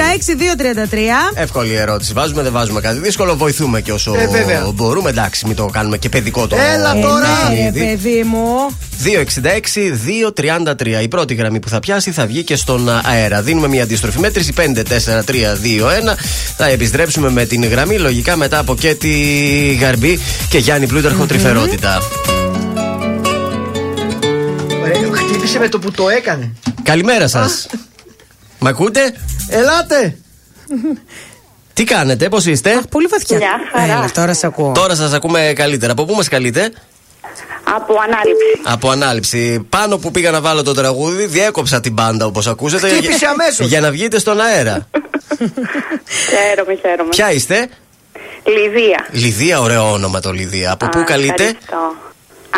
[1.34, 1.42] 266-233.
[1.42, 2.14] Εύκολη ερώτηση.
[2.14, 3.36] Βάζουμε, δεν βάζουμε κάτι δύσκολο.
[3.36, 4.72] Βοηθούμε και όσο Ε, βέβαια.
[4.74, 5.10] μπορούμε.
[5.10, 7.28] Εντάξει, μην το κάνουμε και παιδικό το Έλα τώρα!
[7.52, 7.80] Ε, παιχνίδι.
[7.80, 8.46] παιδί μου.
[9.04, 11.02] 266-233.
[11.02, 13.42] Η πρώτη γραμμή που θα πιάσει θα βγει και στον αέρα.
[13.42, 14.64] Δίνουμε μια αντιστροφή μέτρηση 5-4-3-2-1.
[16.58, 17.98] Θα επιστρέψουμε με την γραμμή.
[17.98, 19.10] Λογικά μετά από και τη
[19.82, 20.20] Γαρμπή
[20.50, 21.98] και Γιάννη Πλούταρχο τρυφερότητα.
[25.44, 26.52] Χτύπησε με το που το έκανε.
[26.84, 27.68] Καλημέρα σας.
[28.60, 29.14] Μ' ακούτε;
[29.50, 30.18] Ελάτε!
[31.74, 33.38] Τι κάνετε, πώς είστε; Πολύ βαθιά.
[33.38, 33.94] Μια χαρά.
[33.94, 34.72] Έλα, τώρα σε ακούω.
[34.72, 35.92] Τώρα σας ακούμε καλύτερα.
[35.92, 36.72] Από πού μας καλείτε;
[37.76, 38.62] Από ανάληψη.
[38.64, 39.66] Από ανάληψη.
[39.70, 42.88] Πάνω που πήγα να βάλω το τραγούδι, διέκοψα την μπάντα όπως ακούσατε.
[42.88, 43.68] Χτύπησε για- αμέσως.
[43.68, 44.88] Για να βγείτε στον αέρα.
[46.30, 47.10] Χαίρομαι, χαίρομαι.
[47.10, 47.70] Ποια είστε;
[48.46, 49.08] Λιδία.
[49.12, 50.72] Λιδία, ωραίο όνομα το Λιδία.
[50.72, 51.96] Από πού Α, καλείτε; ευχαριστώ.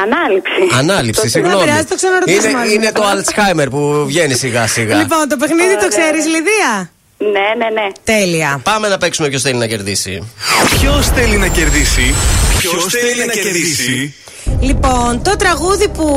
[0.04, 0.78] Ανάληψη.
[0.82, 1.56] Ανάληψη, Το- συγγνώμη.
[1.58, 3.14] Δεν πειράζει, το ξαναρωτήσουμε Είναι, άλλη είναι μια το φορά.
[3.16, 4.96] Alzheimer που βγαίνει σιγά σιγά.
[4.98, 6.72] Λοιπόν, το παιχνίδι το ξέρεις, Λιδία;
[7.18, 7.88] Ναι, ναι, ναι.
[8.04, 8.60] Τέλεια.
[8.64, 10.32] Πάμε να παίξουμε ποιος θέλει να κερδίσει.
[10.80, 12.16] Ποιος θέλει να κερδίσει,
[12.60, 14.16] Ποιος θέλει να κερδίσει;
[14.60, 16.08] Λοιπόν, το τραγούδι που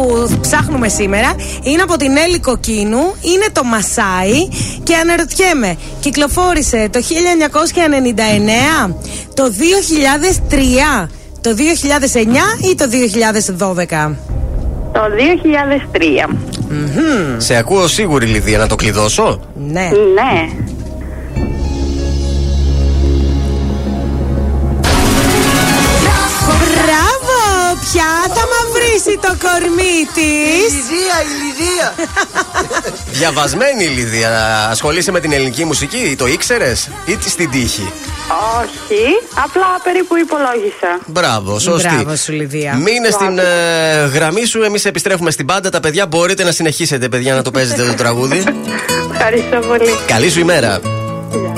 [0.41, 4.49] ψάχνουμε σήμερα είναι από την Έλλη Κοκκίνου, είναι το Μασάι
[4.83, 8.95] και αναρωτιέμαι, κυκλοφόρησε το 1999,
[9.35, 11.09] το 2003,
[11.49, 12.85] το 2009 ή το
[13.59, 14.15] 2012.
[14.93, 15.01] Το
[16.29, 16.35] 2003.
[17.37, 19.91] Σε ακούω σίγουρη, Λιδία, να το κλειδώσω; Ναι.
[20.15, 20.49] Ναι.
[27.93, 28.05] Πια
[28.35, 30.73] θα μαυρίσει το κορμί της.
[30.73, 31.95] Η Λιδία, η Λιδία.
[33.11, 34.31] Διαβασμένη, η Λιδία.
[34.71, 37.93] Ασχολείσαι με την ελληνική μουσική, το ήξερες ή τη- στην τύχη;
[38.61, 39.03] Όχι.
[39.45, 41.01] Απλά περίπου υπολόγισα.
[41.07, 41.89] Μπράβο, σωστή.
[41.95, 42.75] Μπράβο σου, Λιδία.
[42.75, 43.45] Μείνε στην ε,
[44.15, 45.71] γραμμή σου, εμείς επιστρέφουμε στην πάντα.
[45.71, 48.45] Τα παιδιά μπορείτε να συνεχίσετε, παιδιά, να το παίζετε το τραγούδι.
[49.13, 49.91] Ευχαριστώ πολύ.
[50.07, 50.81] Καλή σου ημέρα.
[50.81, 51.58] Πάντα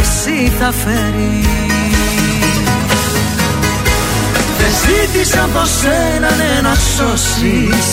[0.00, 1.46] εσύ θα φέρεις.
[4.58, 7.86] Δεν ζήτησα από σένα ναι, να σώσεις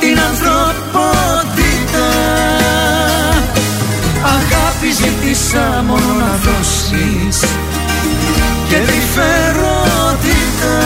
[0.00, 2.08] την ανθρωπότητα.
[4.22, 7.40] Αγάπης ζήτησα μόνο να δώσεις
[8.68, 10.78] και τρυφερότητα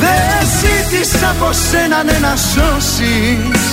[0.00, 3.71] Δεν ζήτησα από σένα ναι, να σώσεις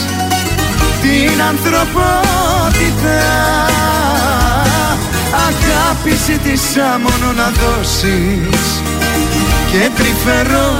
[1.02, 3.20] την ανθρωπότητα.
[5.48, 8.82] Αγάπη ζήτησα μόνο να δώσεις
[9.72, 10.80] και τρυφερότητα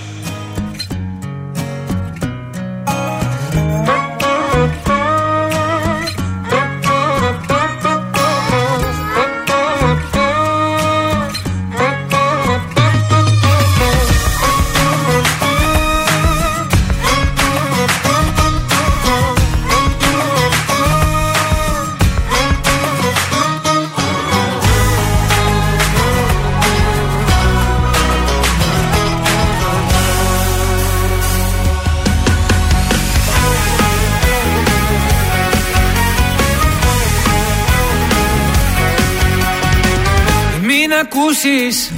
[41.40, 41.92] Ακούσεις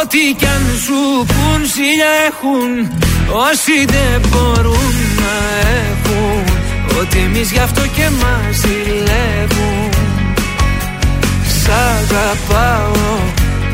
[0.00, 2.70] Ό,τι κι αν σου πουν Ζήλια έχουν.
[3.48, 5.34] Όσοι δεν μπορούν να
[5.82, 6.44] έχουν.
[7.00, 9.90] Ότι εμείς γι' αυτό και μας ζηλεύουν.
[11.60, 13.18] Σ' αγαπάω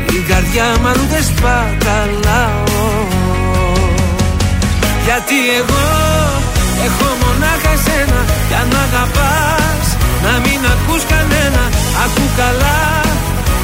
[0.07, 2.81] Την καρδιά μου αλλού δεν σπαταλάω.
[5.05, 5.85] Γιατί εγώ
[6.85, 8.19] Έχω μονάχα εσένα.
[8.47, 9.85] Κι αν μ' αγαπάς
[10.23, 11.63] Να μην ακούς κανένα.
[12.03, 13.02] Ακού καλά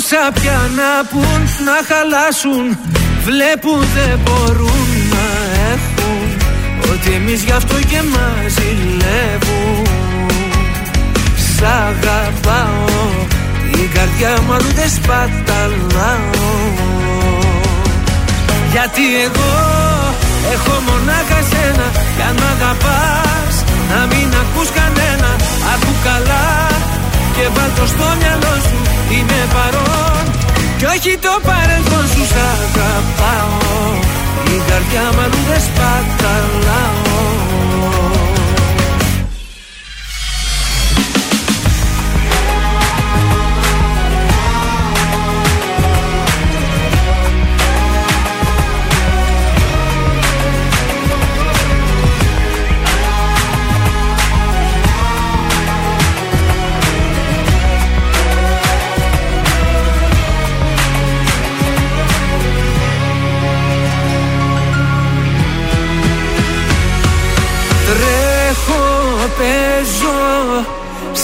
[0.00, 2.66] πόσα πια να πουν να χαλάσουν
[3.28, 5.26] Βλέπουν δεν μπορούν να
[5.72, 6.26] έχουν.
[6.90, 9.86] Ότι εμείς γι' αυτό και μας ζηλεύουν
[11.54, 13.08] Σ' αγαπάω
[13.72, 16.56] Την καρδιά μου αλλού δεν σπαταλάω.
[18.72, 19.52] Γιατί εγώ
[20.54, 23.54] έχω μονάχα σένα Κι αν μ' αγαπάς
[23.90, 25.30] να μην ακούς κανένα.
[25.72, 26.77] Ακού καλά
[27.38, 28.78] και βάλ' το στο μυαλό σου.
[29.14, 30.24] Είμαι παρόν.
[30.78, 33.82] Κι όχι το παρελθόν σου Σ' αγαπάω.
[34.54, 37.57] Η καρδιά μου αλλού δεν σπαταλάω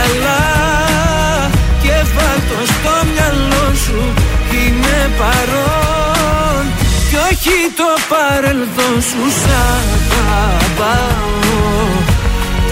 [0.00, 0.42] καλά
[1.82, 4.00] Και βάλ' το στο μυαλό σου
[4.52, 6.64] Είμαι παρόν.
[7.08, 9.50] Κι όχι το παρελθόν σου Σ'
[10.38, 11.28] αγαπάω.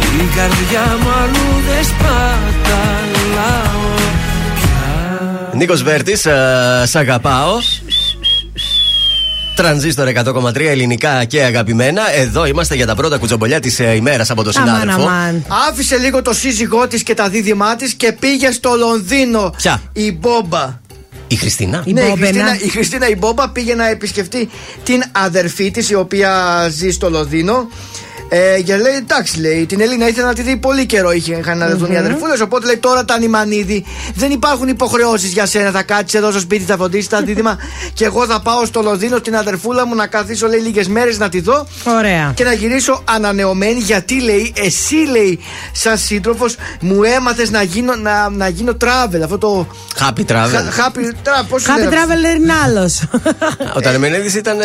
[0.01, 3.17] Την καρδιά μου αλλού δεν σπαταλάω.
[5.53, 6.27] Νίκος Βέρτης,
[6.85, 7.59] σ' αγαπάω.
[9.59, 12.15] Τρανζίστορ 100,3 ελληνικά και αγαπημένα.
[12.15, 15.11] Εδώ είμαστε για τα πρώτα κουτσομπολιά της ημέρας από τον συνάδελφο.
[15.69, 19.55] Άφησε λίγο το σύζυγό της και τα δίδυμά της και πήγε στο Λονδίνο.
[19.57, 20.81] Ποια; Η Μπόμπα.
[21.29, 21.85] Η Χριστίνα.
[21.87, 24.49] ναι, η Χριστίνα, η Χριστίνα η Μπόμπα πήγε να επισκεφτεί
[24.85, 27.69] την αδερφή της, η οποία ζει στο Λονδίνο.
[28.29, 31.13] Ε, για λέει, εντάξει, λέει, την Ελίνα ήθελα να τη δει πολύ καιρό.
[31.13, 32.41] Είχε, είχαν να δεθούν οι αδερφούλες.
[32.41, 33.85] Οπότε λέει, τώρα τα νημανίδη
[34.15, 35.71] δεν υπάρχουν υποχρεώσεις για σένα.
[35.71, 37.59] Θα κάτσεις εδώ στο σπίτι, θα φροντίσεις τα δίδυμα.
[37.95, 41.29] και εγώ θα πάω στο Λονδίνο στην αδερφούλα μου να καθίσω, λέει, λίγες μέρες να
[41.29, 41.67] τη δω.
[41.99, 42.33] Ωραία.
[42.35, 45.39] Και να γυρίσω ανανεωμένη γιατί λέει, εσύ λέει,
[45.73, 49.21] σαν σύντροφος, μου έμαθες να γίνω, να, να γίνω travel.
[49.23, 49.67] Αυτό το.
[49.99, 50.49] Happy travel.
[50.71, 53.03] Χα- Happy, tra- πώς Happy λένε αυτό; Traveler είναι άλλος.
[53.77, 54.65] Ο Ταρεμενίδη ήταν ε,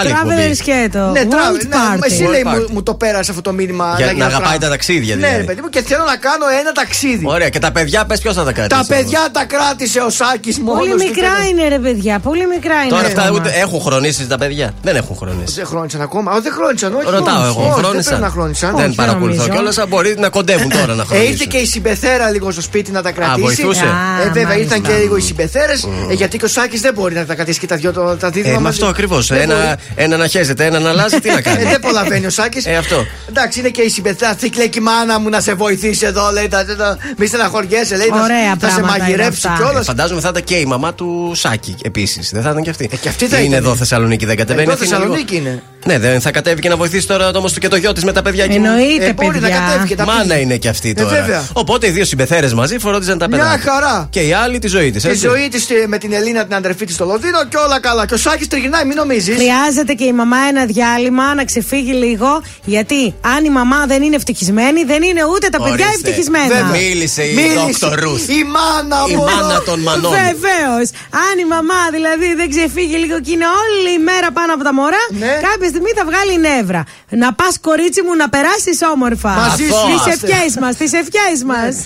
[0.00, 0.54] άλλη Traveler εκπομπή.
[0.54, 1.10] σκέτο.
[1.12, 1.66] Ναι, World travel.
[1.68, 2.04] Ναι, Party.
[2.04, 3.94] εσύ λέει, World μου, μου το πέρασε αυτό το μήνυμα.
[3.96, 4.60] Για να γίνω αγαπάει travel.
[4.60, 5.36] τα ταξίδια, Ναι, δηλαδή.
[5.40, 7.24] ρε παιδί μου, και θέλω να κάνω ένα ταξίδι.
[7.34, 8.68] Ωραία, και τα παιδιά, πες ποιος θα τα κάνει.
[8.68, 10.78] Τα παιδιά τα κράτησε ο Σάκης μόνος.
[10.80, 12.90] Πολύ μικρά είναι ρε παιδιά, πολύ μικρά είναι.
[12.96, 13.38] Τώρα αυτά ακόμα.
[13.38, 14.66] ούτε έχουν χρονίσεις τα παιδιά.
[14.82, 15.54] Δεν έχουν χρονίσεις.
[15.56, 16.30] Δεν χρόνισαν ακόμα.
[16.32, 17.10] Α, δεν χρόνισαν, όχι.
[17.10, 18.04] Ρωτάω όχι, εγώ, όχι, Δεν χρόνισαν.
[18.04, 18.76] πρέπει να χρόνισαν.
[18.76, 19.54] Δεν Όχι, παρακολουθώ νομίζω.
[19.54, 21.30] κιόλας, μπορεί να κοντεύουν τώρα να Ε, χρονίσουν.
[21.32, 23.40] ήρθε και η συμπεθέρα λίγο στο σπίτι να τα κρατήσει.
[23.40, 23.84] βοηθούσε.
[23.84, 24.76] Ε, Α, βέβαια, μάλιστα.
[24.76, 25.82] ήρθαν και λίγο οι συμπεθέρες.
[26.10, 28.30] Ε, γιατί και ο Σάκης δεν μπορεί να τα κρατήσει και τα δυο το- τα
[28.30, 28.74] δίδυμα Ε, με μαζί.
[28.76, 29.26] αυτό ακριβώς.
[29.26, 29.74] Δεν Ένα, μπορεί.
[29.94, 32.66] ένα να χέζεται, ένα να αλλάζει, τι να κάνει; Ε, δεν προλαβαίνει ο Σάκης.
[32.92, 33.06] Ε, αυτό.
[33.28, 34.34] Εντάξει, είναι και η συμπεθέρα.
[34.34, 36.30] Θήκη λέει και η μάνα μου να σε βοηθήσει εδώ.
[36.30, 38.06] Λέει, τα, τα, τα, μη στεναχωριέσαι, λέει.
[38.06, 39.64] θα- Ωραία θα, σε πράγματα μαγειρέψει είναι αυτά.
[39.64, 39.82] κιόλας.
[39.82, 42.30] Ε, φαντάζομαι θα ήταν και η μαμά του Σάκη επίσης.
[42.32, 42.88] Δεν θα ήταν και αυτή.
[43.00, 43.58] και αυτή θα είναι ήταν.
[43.64, 44.62] εδώ Θεσσαλονίκη, δεν κατεβαίνει.
[44.70, 45.00] Εδώ Αθήνα λίγο.
[45.14, 45.62] Θεσσαλονίκη είναι.
[45.86, 48.22] Ναι, δεν θα κατέβει και να βοηθήσει τώρα όμω και το γιο της με τα
[48.22, 48.54] παιδιά εκεί.
[48.54, 49.64] Εννοείται, Ε, μπορεί να παιδιά.
[49.68, 50.34] κατέβει και τα Μάνα πήγε.
[50.40, 51.08] είναι και αυτή Ε, τώρα.
[51.20, 51.44] βέβαια.
[51.52, 53.72] Οπότε οι δύο συμπεθέρες μαζί φρόντιζαν τα Μια παιδιά.
[53.72, 54.06] χαρά.
[54.10, 55.02] Και η άλλη τη ζωή της.
[55.02, 58.06] Τη ζωή της με την Ελίνα, την αδερφή της στο Λονδίνο και όλα καλά.
[58.06, 59.36] Και ο Σάκης τριγυρνάει, μην νομίζεις.
[59.36, 62.42] Χρειάζεται και η μαμά ένα διάλειμμα να ξεφύγει λίγο.
[62.64, 66.08] Γιατί αν η μαμά δεν είναι ευτυχισμένη, δεν είναι ούτε τα παιδιά Ορίστε.
[66.08, 66.46] ευτυχισμένα.
[66.54, 66.70] Βέβαια.
[66.80, 67.34] Μίλησε η
[67.80, 67.92] Dr.
[68.04, 68.24] Ruth.
[68.40, 69.24] Η μάνα Η μου.
[69.24, 70.12] μάνα των μανών.
[70.28, 70.86] Βεβαίως.
[71.26, 74.72] Αν η μαμά δηλαδή δεν ξεφύγει λίγο και είναι όλη η μέρα πάνω από τα
[74.78, 75.32] μωρά, Ναι.
[75.72, 76.84] Κάποια στιγμή θα βγάλει νεύρα.
[77.08, 79.28] Να πας, κορίτσι μου, να περάσεις όμορφα.
[79.30, 80.10] Μαζί σου Τις είμαστε.
[80.10, 81.76] ευχές μας, τις ευχές μας.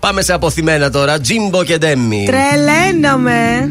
[0.00, 1.20] Πάμε σε αποθυμένα τώρα.
[1.20, 2.24] Τζίμπο και Ντέμι.
[2.26, 3.70] Τρελαίνομαι.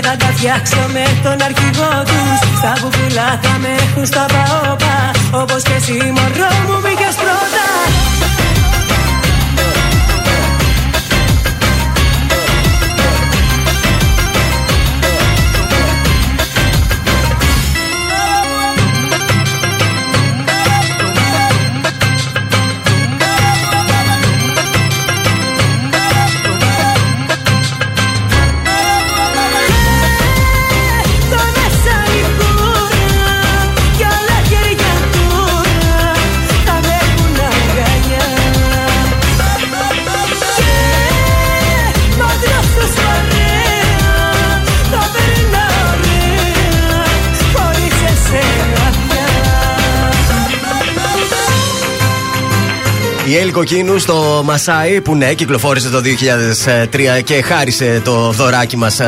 [0.00, 2.38] Και θα τα φτιάξω με τον αρχηγό τους.
[2.58, 4.96] Στα βουβουλά θα με έχουν στα παόπα.
[5.42, 7.67] Όπως και εσύ μωρό μου μπήκες πρώτα
[53.28, 56.02] Η Έλλη Κοκκίνου στο Μασάι που ναι, κυκλοφόρησε το
[57.18, 59.00] 2003 και χάρισε το δωράκι μας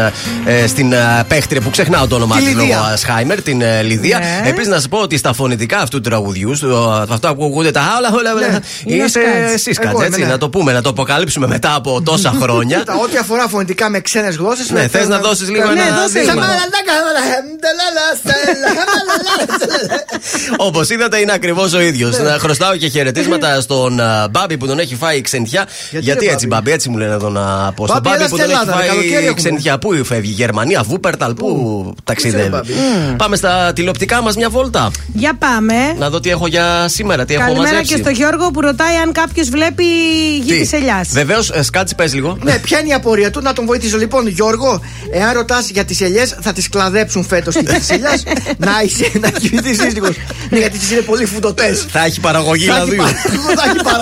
[0.66, 2.76] στην ε, παίχτρια που ξεχνάω το όνομά Τη της Λιδία.
[2.76, 4.18] λόγω Ασχάιμερ, την ε, Λιδία.
[4.18, 4.48] Ναι.
[4.48, 7.80] Επίσης να σα πω ότι στα φωνητικά αυτού του τραγουδιού, στο- αυτό που ακούγονται τα
[7.97, 9.52] άλλα, όλα, όλα, Ναι, είναι ο είσαι Σκάτς.
[9.52, 10.20] εσύ Εγώ Σκάτς, είμαι, έτσι.
[10.20, 10.26] ναι.
[10.26, 12.78] Να το πούμε, να το αποκαλύψουμε μετά από τόσα χρόνια.
[12.78, 14.70] Κοίτα, ό,τι αφορά φωνητικά με ξένες γλώσσες.
[14.70, 16.32] Ναι, θες να δώσεις λίγο Ναι, ένα δώσε δείγμα.
[16.34, 16.44] λίγο.
[20.56, 22.18] Όπως είδατε, είναι ακριβώς ο ίδιος.
[22.18, 22.28] Ναι.
[22.28, 25.66] Να χρωστάω και χαιρετίσματα στον α, Μπάμπι που τον έχει φάει η ξενιτιά.
[25.91, 27.87] Γιατί, Γιατί, ρε, έτσι, Μπάμπι; Μπάμπι, έτσι μου λένε εδώ να πω.
[27.87, 29.35] Στον Μπάμπι, Μπάμπι έλα που στην τον έχει Ελλάδα, ρε, καλοκαίρι φάει η έχουμε.
[29.41, 29.78] ξενιτιά.
[29.78, 32.49] Πού φεύγει, Γερμανία, Βούπερταλ, πού ταξιδεύει.
[32.49, 32.73] Μπάμπι.
[33.16, 34.91] Πάμε στα τηλεοπτικά μας μια βόλτα.
[35.12, 35.74] Για πάμε.
[35.99, 37.95] Να δω τι έχω για σήμερα, τι έχω Καλημέρα μαζέψει.
[37.95, 39.85] και στο Γιώργο που ρωτάει αν κάποιος βλέπει
[40.45, 41.09] γη της ελιάς.
[41.12, 42.39] Βεβαίως, σκάτsi, πες λίγο.
[42.43, 43.97] Ναι, ποια είναι η απορία του να τον βοηθήσω.
[43.97, 44.81] Λοιπόν, Γιώργο,
[45.12, 48.23] εάν ρωτάς για τις ελιές, θα τις κλαδέψουν φέτος τη ελιάς.
[48.66, 50.16] να είσαι να κοιμηθεί σύζυγος.
[50.51, 51.78] ναι, γιατί τις είναι πολύ φουντοτέ.
[51.89, 52.97] Θα έχει παραγωγή θα, έχει, λαδίου.
[52.97, 53.99] πα- θα έχει παραγωγή.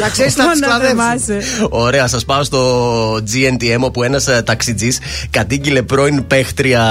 [0.00, 0.96] Να ξέρεις να τις Να κλαδέψουν.
[0.98, 1.38] θεμάσαι.
[1.70, 4.98] Ωραία, σας πάω στο GNTM όπου ένας ταξιτζής
[5.30, 6.82] κατήγγειλε πρώην παίχτρια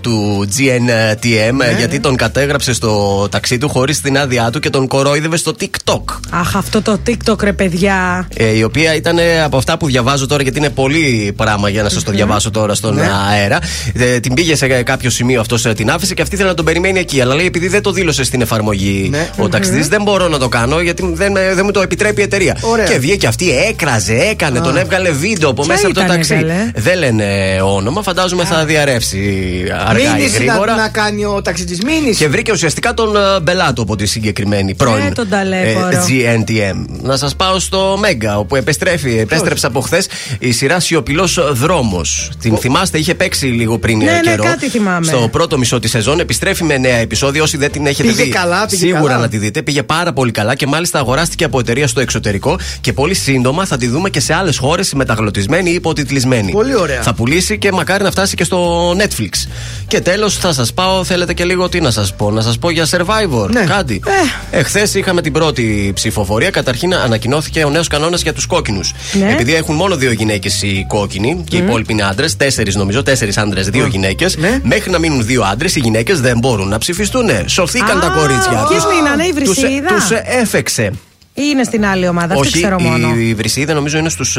[0.00, 1.64] του GNTM Ναι.
[1.66, 5.54] ε, γιατί τον κατέγραψε στο ταξί του χωρίς την άδειά του και τον κορόιδευε στο
[5.60, 6.02] TikTok.
[6.30, 8.28] Αχ, αυτό το TikTok ρε παιδιά.
[8.36, 11.82] Ε, η οποία ήταν ε, από αυτά που διαβάζω τώρα, γιατί είναι πολύ πράγμα για
[11.82, 13.08] να σας το διαβάσω τώρα στον Ναι.
[13.30, 13.58] αέρα.
[13.94, 16.98] Ε, την πήγε σε κάποιο σημείο αυτός την άφησε και αυτή ήθελε να τον περιμένει
[16.98, 17.20] εκεί.
[17.20, 19.28] Αλλά λέει, επειδή δεν το δήλωσε στην εφαρμογή Ναι.
[19.38, 22.24] ο ταξιδί, δεν μπορώ να το κάνω γιατί δεν, ε, δεν μου το επιτρέπει η
[22.24, 22.56] εταιρεία.
[22.60, 22.84] Ωραία.
[22.86, 26.34] Και βγήκε αυτή, έκραζε, έκανε, τον έβγαλε βίντεο από Ποια μέσα από το ήταν, ταξί.
[26.34, 27.24] καλέ; Δεν λένε
[27.62, 29.18] όνομα, φαντάζομαι θα διαρρεύσει
[29.86, 30.74] αργά ή Μήνυση γρήγορα.
[30.74, 32.18] να, να κάνει ο ταξιτή μήνυση.
[32.18, 35.88] Και βρήκε ουσιαστικά τον ε, Μπελάτο από τη συγκεκριμένη πρώην Ε, τον ταλέπορο.
[36.08, 36.84] GNTM.
[37.02, 40.06] Να σας πάω στο Μέγκα, όπου επιστρέφει, επέστρεψε από χθες
[40.38, 42.30] η σειρά Σιωπηλός Δρόμος.
[42.40, 44.44] Την θυμάστε, είχε παίξει λίγο πριν Ναι, ε, ναι, καιρό.
[44.44, 45.06] κάτι θυμάμαι.
[45.06, 47.42] Στο πρώτο μισό της σεζόν επιστρέφει με νέα επεισόδια.
[47.42, 49.18] Όσοι δεν την έχετε Πήγε δει, καλά, πήγε σίγουρα καλά.
[49.22, 49.62] να τη δείτε.
[49.62, 53.76] Πήγε πάρα πολύ καλά και μάλιστα αγοράστηκε από εταιρεία στο εξωτερικό και πολύ σύντομα θα
[53.76, 56.52] τη δούμε και σε άλλες χώρες μεταγλωτισμένη ή υποτιτλισμένη.
[56.52, 57.02] Πολύ ωραία.
[57.02, 59.48] Θα πουλήσει και μακάρι να φτάσει και στο Netflix.
[59.86, 62.30] Και τέλος θα σας πάω, θέλετε και λίγο τι να σας πω.
[62.30, 63.48] Να σας πω για Survivor.
[63.50, 63.64] Ναι.
[63.64, 64.00] Κάτι.
[64.50, 64.58] Ε.
[64.58, 66.50] Εχθές είχαμε την πρώτη ψηφοφορία.
[66.50, 68.92] Καταρχήν ανακοινώθηκε ο νέος κανόνας για τους κόκκινους.
[69.12, 69.32] Ναι.
[69.32, 73.36] Επειδή έχουν μόνο δύο γυναίκες οι κόκκινοι και οι υπόλοιποι είναι άντρες, τέσσερις νομίζω, τέσσερις
[73.38, 74.36] άντρες, δύο γυναίκες.
[74.36, 74.60] Ναι.
[74.62, 77.28] Μέχρι να μείνουν δύο άντρες, οι γυναίκες δεν μπορούν να ψηφιστούν.
[77.46, 78.66] Σωθήκαν Α, τα κορίτσια.
[78.68, 80.10] ποιες μείνανε, η Βρυσίδα; Τους
[80.40, 80.92] έφεξε.
[81.38, 83.14] Ή είναι στην άλλη ομάδα, αυτή Όχι, ξέρω μόνο.
[83.14, 84.38] η, η Βρυσίδα νομίζω είναι στους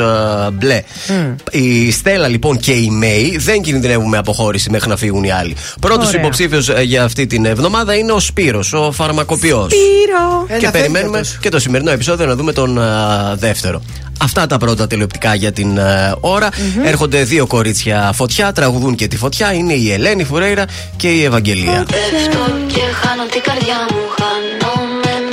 [0.53, 0.81] μπλε.
[1.07, 1.35] Μμ.
[1.51, 5.55] Η Στέλλα λοιπόν και η Μέη δεν κινδυνεύουν με αποχώρηση μέχρι να φύγουν οι άλλοι.
[5.81, 6.21] Πρώτος Ωραία.
[6.21, 9.71] υποψήφιος για αυτή την εβδομάδα είναι ο Σπύρος, ο φαρμακοποιός.
[9.71, 10.59] Σπύρο.
[10.59, 13.81] Και περιμένουμε και το σημερινό επεισόδιο να δούμε τον α, δεύτερο.
[14.21, 16.49] Αυτά τα πρώτα τηλεοπτικά για την α, ωρα
[16.85, 19.53] Έρχονται δύο κορίτσια φωτιά, τραγουδούν και τη φωτιά.
[19.53, 20.65] Είναι η Ελένη Φουρέιρα
[20.95, 21.85] και η Ευαγγελία.
[21.87, 24.58] Πέφτω και χάνω την καρδιά μου Χάνομαι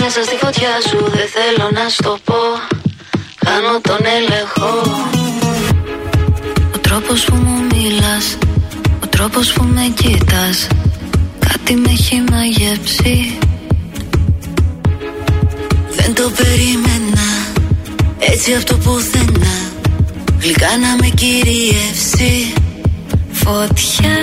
[0.06, 2.34] μέσα στη φωτιά σου Δεν θέλω να στο πω.
[3.44, 4.70] Χάνω τον έλεγχο.
[6.74, 8.38] Ο τρόπος που μου μιλάς
[9.02, 10.66] Ο τρόπος που με κοίτας
[11.38, 13.38] Κάτι με έχει μαγεύσει.
[15.96, 17.26] Δεν το περίμενα
[18.18, 19.56] Έτσι από το πουθενά.
[20.40, 22.52] Γλυκά να με κυριεύσει.
[23.32, 24.16] Φωτιά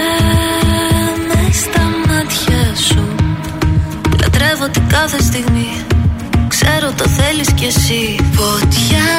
[4.64, 5.70] Λατρεύω την κάθε στιγμή
[6.48, 8.04] Ξέρω το θέλεις κι εσύ.
[8.40, 9.12] Φωτιά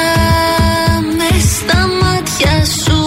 [1.17, 2.99] με στα μάτια σου.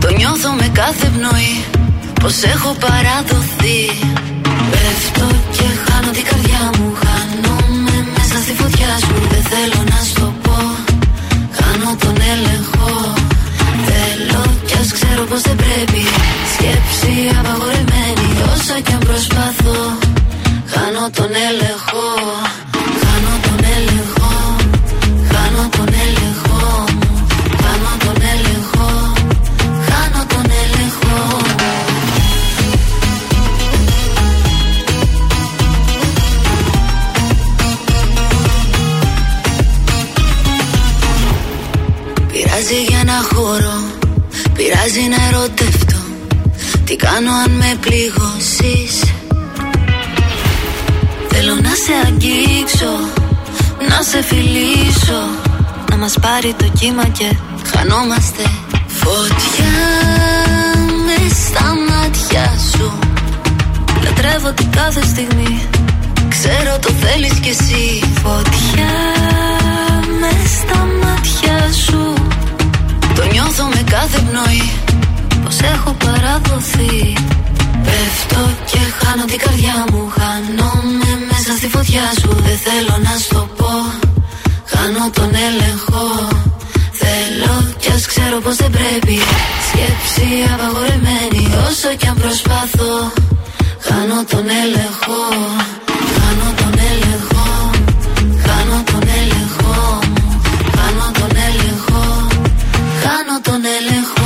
[0.00, 1.64] Το νιώθω με κάθε πνοή
[2.20, 3.80] Πως έχω παραδοθεί.
[4.70, 5.26] Πέφτω
[5.56, 6.88] και χάνω την καρδιά μου.
[7.02, 9.14] Χάνομαι μέσα στη φωτιά σου.
[9.32, 10.58] Δεν θέλω να στο πω.
[11.58, 12.92] Χάνω τον έλεγχο.
[13.88, 16.02] Θέλω κι ας ξέρω πως δεν πρέπει.
[16.52, 20.01] Σκέψη απαγορεμένη Όσο κι αν προσπαθώ
[20.74, 22.04] Χάνω τον έλεγχο.
[23.02, 24.30] Χάνω τον έλεγχο.
[25.32, 26.60] Χάνω τον έλεγχο.
[26.98, 27.08] Μου.
[27.62, 28.88] Χάνω τον έλεγχο.
[29.88, 31.20] Χάνω τον έλεγχο.
[42.32, 43.78] Πειράζει για να χωρώ.
[44.56, 46.00] Πειράζει να ερωτευτώ.
[46.84, 48.81] Τι κάνω αν με πληγώσεις;
[52.82, 53.08] Αγγίξω
[53.88, 55.22] Να σε φιλήσω
[55.90, 57.36] Να μας πάρει το κύμα και
[57.74, 58.42] χανόμαστε
[58.86, 59.78] Φωτιά
[61.06, 62.92] με στα μάτια σου.
[64.04, 65.66] Λατρεύω την κάθε στιγμή
[66.28, 68.12] Ξέρω το θέλεις κι εσύ.
[68.22, 68.94] Φωτιά
[70.20, 72.14] με στα μάτια σου.
[73.14, 74.70] Το νιώθω με κάθε πνοή
[75.44, 77.16] Πως έχω παραδοθεί.
[77.84, 83.48] Πέφτω και χάνω την καρδιά μου Χάνομαι μέσα στη φωτιά σου Δεν θέλω να στο
[83.56, 83.72] πω.
[84.72, 86.04] Χάνω τον έλεγχο.
[87.00, 89.18] Θέλω κι ας ξέρω πως δεν πρέπει.
[89.68, 92.94] Σκέψη απαγορεμένη Όσο κι αν προσπαθώ.
[93.86, 95.20] Χάνω τον έλεγχο.
[96.16, 97.46] Χάνω τον έλεγχο.
[98.44, 99.74] Χάνω τον έλεγχο.
[100.12, 100.24] Μου.
[100.76, 102.02] Χάνω τον έλεγχο.
[103.02, 104.21] Χάνω τον έλεγχο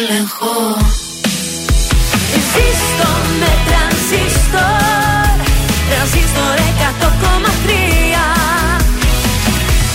[0.00, 0.76] έλεγχο.
[2.50, 3.10] Ζήστο
[3.40, 5.26] με τρανζίστορ
[5.88, 6.58] Τρανζίστορ
[7.00, 7.70] 100,3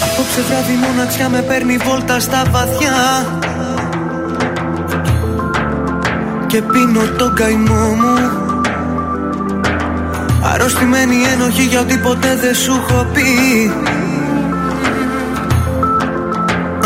[0.04, 3.26] Απόψε βράδυ μοναξιά με παίρνει βόλτα στα βαθιά.
[6.48, 8.16] Και πίνω τον καημό μου.
[10.54, 13.26] Αρρωστημένη ένοχη για ό,τι ποτέ δεν σου έχω πει.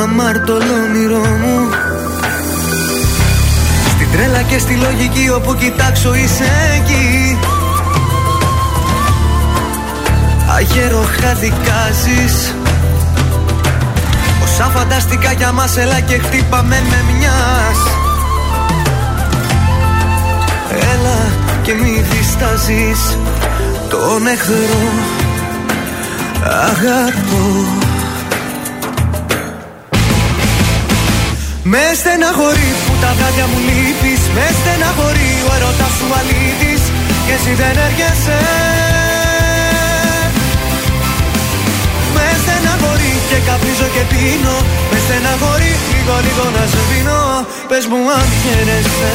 [0.02, 1.89] Αμάρτωλο όνειρό μου
[4.10, 7.38] Στην τρέλα και στη λογική όπου κοιτάξω είσαι εκεί.
[10.56, 12.54] Αγέροχα δικάζεις
[14.44, 17.78] Όσα φανταστικά για μας έλα και χτύπαμε με μιας.
[20.72, 21.18] Έλα
[21.64, 23.18] και μη διστάζεις.
[23.90, 24.90] Τον εχθρό
[26.44, 27.66] αγαπώ.
[31.64, 36.82] Με στεναχωρεί που τα βράδια μου λείπεις Μες στεναχωρεί ο έρωτας σου αλήτης
[37.26, 38.40] Και εσύ δεν έρχεσαι.
[42.16, 44.58] Με στεναχωρεί και καπνίζω και πίνω
[44.92, 47.22] Με στεναχωρεί λίγο λίγο να σε πίνω
[47.70, 49.12] Πες μου αν χαίρεσαι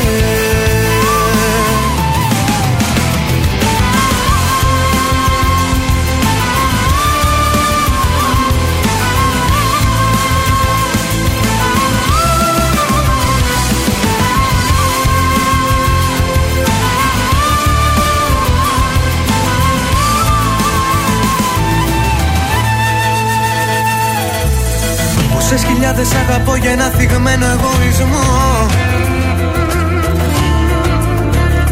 [25.55, 28.68] Τόσες χιλιάδες αγαπώ για ένα θυγμένο εγωισμό.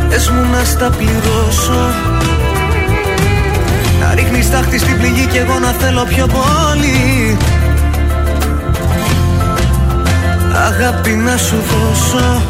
[0.08, 1.80] Πες μου να στα πληρώσω.
[4.00, 7.36] Να ρίχνεις τάχτη στην πληγή και εγώ να θέλω πιο πολύ.
[10.66, 12.42] Αγάπη να σου δώσω.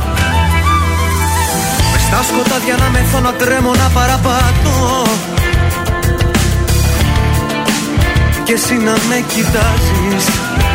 [1.93, 5.03] Μες στα σκοτάδια να μεθώ να τρέμω να παραπατώ.
[8.45, 10.27] Και εσύ να με κοιτάζεις.
[10.29, 10.72] Αφού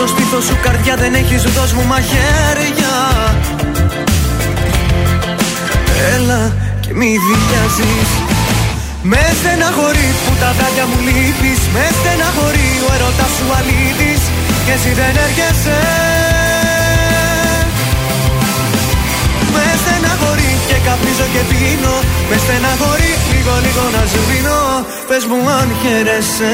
[0.00, 2.94] στο στήθος σου καρδιά δεν έχεις δώσ' μου μαχαίρια
[6.14, 6.42] Έλα
[6.82, 8.10] και μη βιάζεις.
[9.10, 11.60] Με στεναχωρεί που τα βράδια μου λείπεις.
[11.74, 14.22] Με στεναχωρεί ο έρωτας σου αλήτης
[14.64, 15.80] Και εσύ δεν έρχεσαι.
[19.54, 21.96] Με στεναχωρεί και καπνίζω και πίνω.
[22.28, 24.60] Με στεναχωρεί λίγο λίγο να σβήνω
[25.08, 26.52] Πες μου αν χαίρεσαι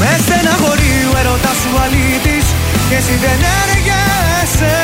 [0.00, 2.46] Με στεναχωρεί ο έρωτας σου αλήτης
[2.88, 4.76] Και εσύ δεν έργεσαι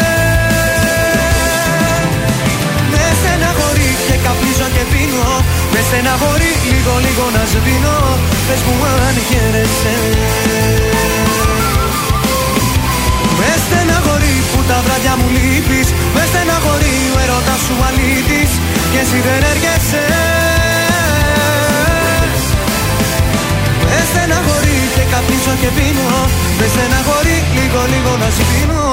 [2.93, 5.29] Με στεναχωρεί και καπνίζω και πίνω.
[5.73, 7.99] Με στεναχωρεί λίγο λίγο να σβήνω.
[8.47, 8.77] Πες μου
[9.09, 9.95] αν χαίρεσαι.
[13.39, 15.89] Με στεναχωρεί που τα βράδια μου λείπεις.
[16.15, 18.51] Με στεναχωρεί ο έρωτας σου αλήτης
[18.93, 20.56] Και εσύ δεν έρχεσαι
[26.59, 28.85] πίνω Με στεναχωρεί λίγο λίγο να σβήνω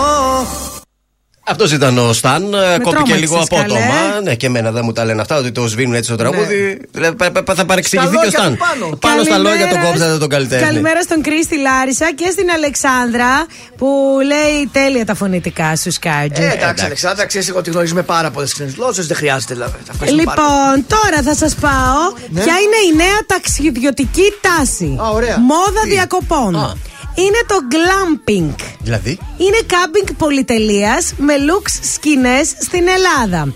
[1.48, 2.42] Αυτός ήταν ο Σταν.
[2.52, 3.64] Κόπηκε τρόμαξες, λίγο καλέ.
[3.64, 4.22] απότομα.
[4.24, 6.82] Ναι, και εμένα δεν μου τα λένε αυτά, ότι το σβήνουν έτσι το τραγούδι.
[6.92, 8.52] Δηλαδή, πα- πα- θα παρεξηγηθεί Στα και ο λόγια Σταν.
[8.52, 8.96] του πάνω.
[9.00, 10.66] Πάνω στα λόγια τον Καλημέρα κόψατε τον καλλιτέχνη.
[10.66, 13.46] Καλημέρα στον Κρίστη Λάρισα και στην Αλεξάνδρα
[13.78, 13.88] που
[14.26, 16.42] λέει τέλεια τα φωνητικά σου, Σκάρτζι.
[16.44, 19.08] Ε, εντάξει, Αλεξάνδρα, ξέρεις εγώ ότι γνωρίζουμε πάρα πολλές ξένες γλώσσες.
[19.08, 19.72] Δεν χρειάζεται δηλαδή.
[19.86, 22.42] τα ευχαριστούμε πάρα Λοιπόν, τώρα θα σας πάω Ναι.
[22.44, 25.38] ποια είναι η νέα ταξιδιωτική τάση; Α, ωραία.
[25.40, 26.56] Μόδα Τι; διακοπών.
[26.56, 26.74] Α.
[27.16, 28.56] Είναι το glamping.
[28.80, 33.54] Δηλαδή; Είναι κάμπινγκ πολυτελείας με looks σκηνές στην Ελλάδα.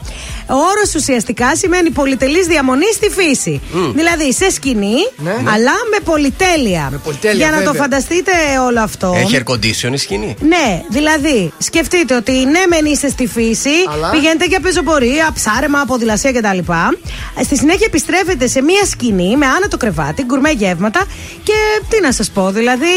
[0.50, 3.62] Ο όρος ουσιαστικά σημαίνει πολυτελής διαμονή στη φύση.
[3.96, 5.32] Δηλαδή σε σκηνή, Ναι.
[5.32, 6.88] αλλά με πολυτέλεια.
[6.92, 7.82] Με πολυτέλεια, Για να το βέβαια.
[7.82, 8.32] φανταστείτε
[8.66, 9.14] όλο αυτό.
[9.18, 14.10] Έχει air condition η σκηνή; Ναι, δηλαδή σκεφτείτε ότι ναι, μεν είστε στη φύση, Αλλά;
[14.10, 16.58] πηγαίνετε για πεζοπορία, ψάρεμα, ποδηλασία κτλ.
[17.44, 21.06] Στη συνέχεια επιστρέφετε σε μία σκηνή με άνετο κρεβάτι, γκουρμέ γεύματα
[21.44, 21.54] και
[21.90, 22.94] τι να σας πω, δηλαδή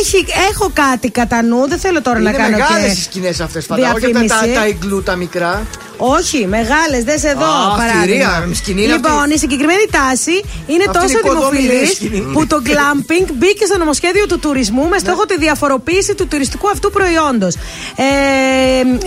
[0.00, 3.40] έχει, έχω κάτι κατά νου, δεν θέλω τώρα Είναι να κάνω μεγάλες και οι σκηνές
[3.40, 3.94] αυτές, φαντάζομαι.
[3.94, 4.78] Όχι τα, τα, διαφήμιση.
[4.80, 5.66] τα iglu, τα μικρά.
[5.96, 6.70] Όχι, μεγάλε,
[7.04, 8.02] δες εδώ Α, παράδειγμα.
[8.04, 9.34] θηρία, σκηνή είναι λοιπόν, αυτή.
[9.34, 10.36] η συγκεκριμένη τάση
[10.66, 12.20] είναι Αυτή τόσο είναι η οικοδομή, δημοφιλής λέει, σκηνή.
[12.32, 16.90] που το glamping μπήκε στο νομοσχέδιο του τουρισμού με στόχο τη διαφοροποίηση του τουριστικού αυτού
[16.90, 17.54] προϊόντος.
[17.96, 18.02] Ε,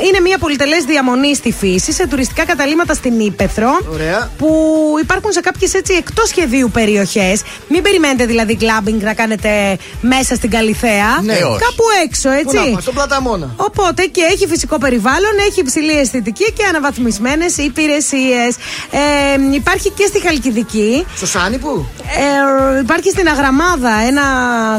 [0.08, 3.72] είναι μια πολυτελές διαμονή στη φύση, σε τουριστικά καταλήμματα στην Ήπεθρο.
[3.94, 4.30] Ωραία.
[4.38, 4.50] Που
[5.02, 7.42] υπάρχουν σε κάποιες έτσι εκτός σχεδίου περιοχές.
[7.68, 11.20] Μην περιμένετε δηλαδή glamping να κάνετε μέσα στην Καλιθέα.
[11.24, 11.60] Ναι, όχι.
[11.66, 12.56] Κάπου έξω, Πού έτσι.
[12.56, 13.54] να πάμε, στον Πλαταμόνα.
[13.56, 18.56] Οπότε και έχει φυσικό περιβάλλον, έχει υψηλή αισθητική και αναβαθμισμένες υπηρεσίες.
[18.92, 21.06] Ε, υπάρχει και στη Χαλκιδική.
[21.16, 21.86] Στο Σάνι που;
[22.76, 24.22] Ε, υπάρχει στην Αγραμάδα ένα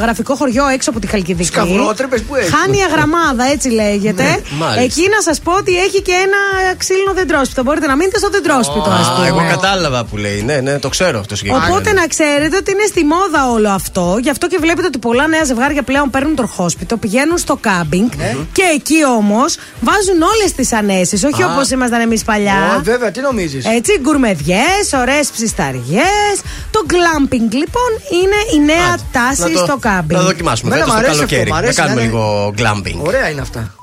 [0.01, 1.49] γραφικό χωριό έξω από τη Χαλκιδική.
[1.49, 2.53] Σκαυρότρεπες που έχεις.
[2.55, 4.23] Χάνει Αγραμάδα, έτσι λέγεται.
[4.23, 4.83] Ναι, μάλιστα.
[4.83, 7.63] Εκεί να σας πω ότι έχει και ένα ξύλινο δεντρόσπιτο.
[7.63, 9.27] Μπορείτε να μείνετε στο δεντρόσπιτο, α Α, πούμε.
[9.27, 10.43] εγώ κατάλαβα που λέει.
[10.43, 11.73] Ναι, ναι, το ξέρω αυτό συγκεκριμένο.
[11.73, 14.19] Οπότε να ξέρετε ότι είναι στη μόδα όλο αυτό.
[14.23, 18.09] Γι' αυτό και βλέπετε ότι πολλά νέα ζευγάρια πλέον παίρνουν τροχόσπιτο, πηγαίνουν στο κάμπινγκ
[18.53, 21.25] και εκεί όμως βάζουν όλες τις ανέσεις.
[21.25, 21.47] Όχι Α.
[21.53, 22.55] όπως ήμασταν εμείς παλιά.
[22.79, 26.35] Ω, βέβαια, τι νομίζεις; Έτσι, γκουρμεδιές, ωραίες ψισταριές.
[26.71, 27.91] Το glamping λοιπόν
[28.23, 30.21] είναι η νέα Άντε, τάση να το- στο κάμπινγκ.
[30.21, 31.51] Να δοκιμάσουμε Εμένα φέτος μ' το αρέσει αυτό, καλοκαίρι.
[31.51, 32.13] μ' Να αρέσει, κάνουμε ναι, ναι.
[32.13, 33.07] λίγο glamping.
[33.07, 33.75] Ωραία είναι αυτά.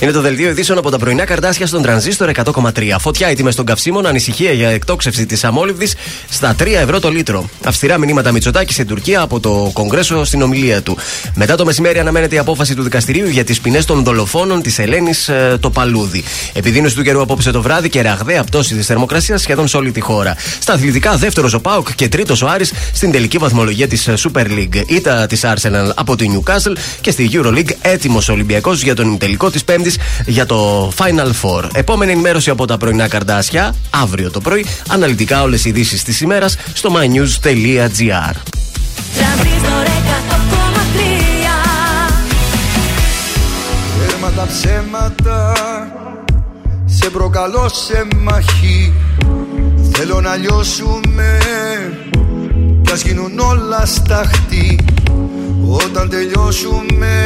[0.00, 2.96] Είναι το δελτίο ειδήσεων από τα πρωινά καρτάσια στον τρανζίστορ 100,3.
[2.98, 5.94] Φωτιά οι τιμές των καυσίμων, ανησυχία για εκτόξευση της αμόλυβδης
[6.28, 7.48] στα 3 ευρώ το λίτρο.
[7.64, 10.96] Αυστηρά μηνύματα Μητσοτάκη στην Τουρκία από το Κογκρέσο στην ομιλία του.
[11.34, 15.30] Μετά το μεσημέρι αναμένεται η απόφαση του δικαστηρίου για τις ποινές των δολοφόνων της Ελένης
[15.60, 16.24] το Παλούδι.
[16.52, 20.00] Επιδείνωση του καιρού απόψε το βράδυ και ραγδαία πτώση της θερμοκρασίας σχεδόν σε όλη τη
[20.00, 20.36] χώρα.
[20.60, 24.82] Στα αθλητικά, δεύτερος ο Πάουκ και τρίτος ο Άρης στην τελική βαθμολογία της Super League.
[24.86, 29.64] Ήτα της Arsenal από τη Newcastle και στη Euroleague έτοιμος Ολυμπιακός για τον ημιτελικό της
[29.96, 31.68] Πέμπτη για το Final Four.
[31.72, 36.56] Επόμενη ενημέρωση από τα πρωινά καρδάσια, αύριο το πρωί, αναλυτικά όλες οι ειδήσεις της ημέρας
[36.72, 38.34] στο mynews.gr.
[39.14, 39.88] Τρανζίστορ 100,3
[43.98, 45.52] Τέρμα τα ψέματα
[46.84, 48.92] Σε προκαλώ σε μαχή
[49.92, 51.38] Θέλω να λιώσουμε
[52.82, 54.78] Κι ας γίνουν όλα σταχτή
[55.84, 57.24] Όταν τελειώσουμε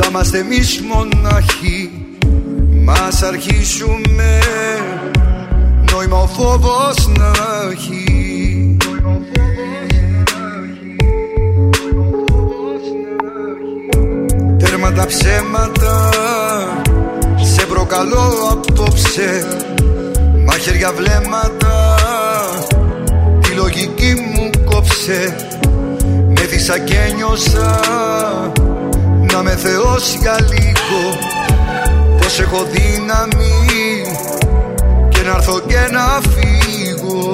[0.00, 1.90] Θα είμαστε εμείς μοναχοί
[2.84, 4.38] Μας αρχίσουμε
[5.92, 7.32] Νόημα ο φόβος να
[7.72, 8.76] έχει.
[14.58, 16.10] Τέρμα τα ψέματα
[17.42, 19.46] Σε προκαλώ απόψε.
[20.46, 21.94] Μαχαίρια βλέμματα
[23.40, 25.36] Τη λογική μου κόψε.
[26.28, 27.80] Με δίσα και νιώσα
[29.38, 31.18] Να με θεός για λίγο.
[32.18, 34.02] Πως έχω δύναμη
[35.08, 37.30] Και να έρθω και να φύγω.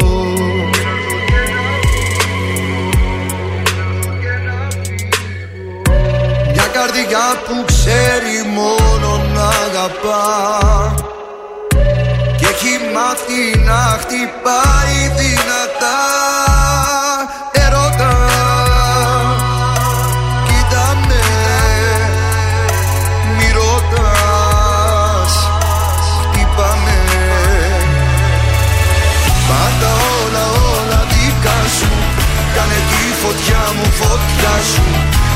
[6.52, 10.94] Μια καρδιά που ξέρει μόνο να αγαπά.
[12.36, 16.24] Και έχει μάθει να χτυπάει δυνατά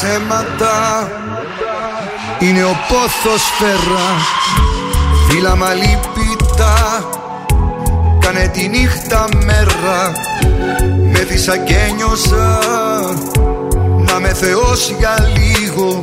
[0.00, 1.08] ψέματα.
[2.38, 4.08] Είναι ο πόθος φέρα.
[5.28, 7.08] Φύλαμα λυπητά
[8.18, 10.12] Κάνε τη νύχτα μέρα.
[11.12, 12.58] Με θύσα και νιώσα
[14.06, 16.00] Να με θεός για λίγο.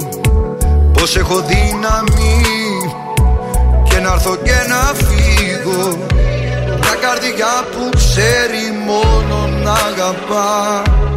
[0.94, 2.41] Πως έχω δύναμη.
[3.90, 5.98] Και να έρθω και να φύγω.
[6.80, 10.84] Μια καρδιά που ξέρει μόνο να αγαπά.
[11.02, 11.16] και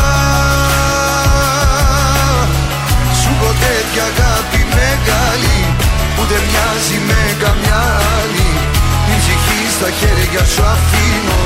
[6.81, 7.81] μοιάζει με καμιά
[8.19, 8.49] άλλη.
[9.05, 11.41] Την ψυχή στα χέρια σου αφήνω.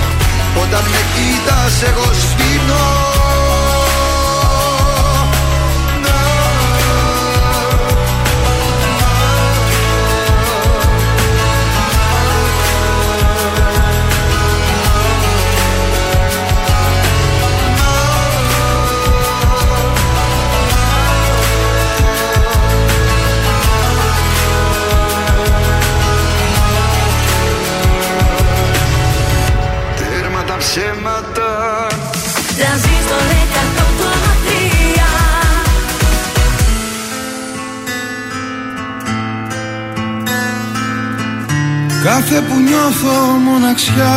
[0.63, 2.85] Όταν με κοίτας εγώ σβήνω
[42.05, 44.15] Κάθε που νιώθω μοναξιά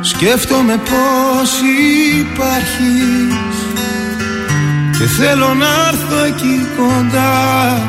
[0.00, 1.50] Σκέφτομαι πως
[2.18, 3.56] υπάρχεις.
[4.98, 7.82] Και θέλω να έρθω εκεί κοντά.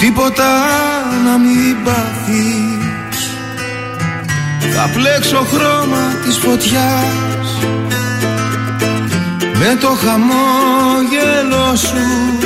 [0.00, 0.48] Τίποτα
[1.24, 3.30] να μην πάθεις.
[4.74, 7.48] Θα πλέξω χρώμα της φωτιάς.
[9.58, 12.39] Με το χαμόγελο σου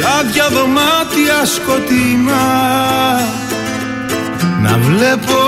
[0.00, 2.46] Σαν δυο δωμάτια σκοτεινά.
[4.62, 5.38] Να βλέπω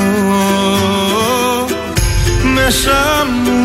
[2.53, 3.65] Μέσα μου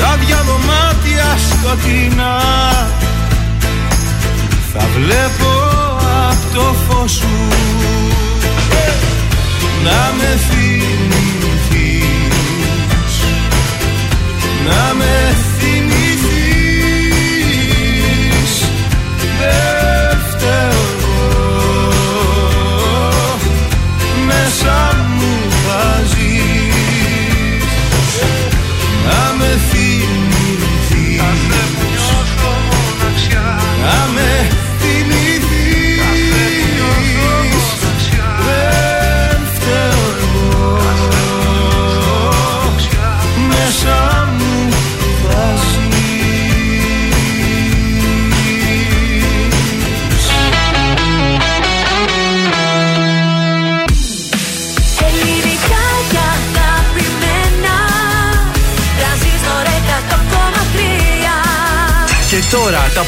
[0.00, 2.40] Σαν δυο δωμάτια σκοτεινά
[4.72, 5.50] Θα βλέπω
[6.30, 7.28] απ' το φως σου.
[9.84, 10.74] Να με θυμηθείς.
[14.66, 15.49] Να με θυμηθείς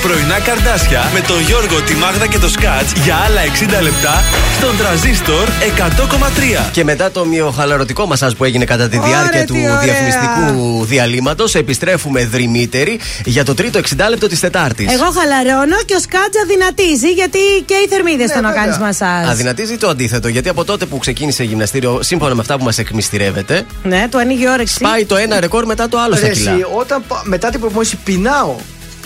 [0.02, 3.40] πρωινά καρδάσια με τον Γιώργο, τη Μάγδα και το Σκάτς για άλλα
[3.78, 4.22] 60 λεπτά
[4.58, 6.68] στον τραζίστορ 100,3.
[6.72, 9.78] Και μετά το μειοχαλαρωτικό μασάζ που έγινε κατά τη Ωραία, διάρκεια τι του ωραία.
[9.78, 14.92] διαφημιστικού διαλύματος, επιστρέφουμε δρυμύτεροι για το τρίτο 60 λεπτό της Τετάρτης.
[14.92, 19.28] Εγώ χαλαρώνω και ο Σκάτζα δυνατίζει γιατί και οι θερμίδες Ναι, το να κάνεις μασάζ.
[19.28, 23.66] Αδυνατίζει το αντίθετο, γιατί από τότε που ξεκίνησε γυμναστήριο, σύμφωνα με αυτά που μας εκμυστηρεύεται,
[23.82, 24.80] Ναι, του ανοίγει η όρεξη.
[24.80, 26.50] πάει το ένα ρεκόρ μετά το άλλο στα Ρε, κιλά.
[26.52, 28.54] εσύ, όταν πα- μετά την προπόνηση πεινάω.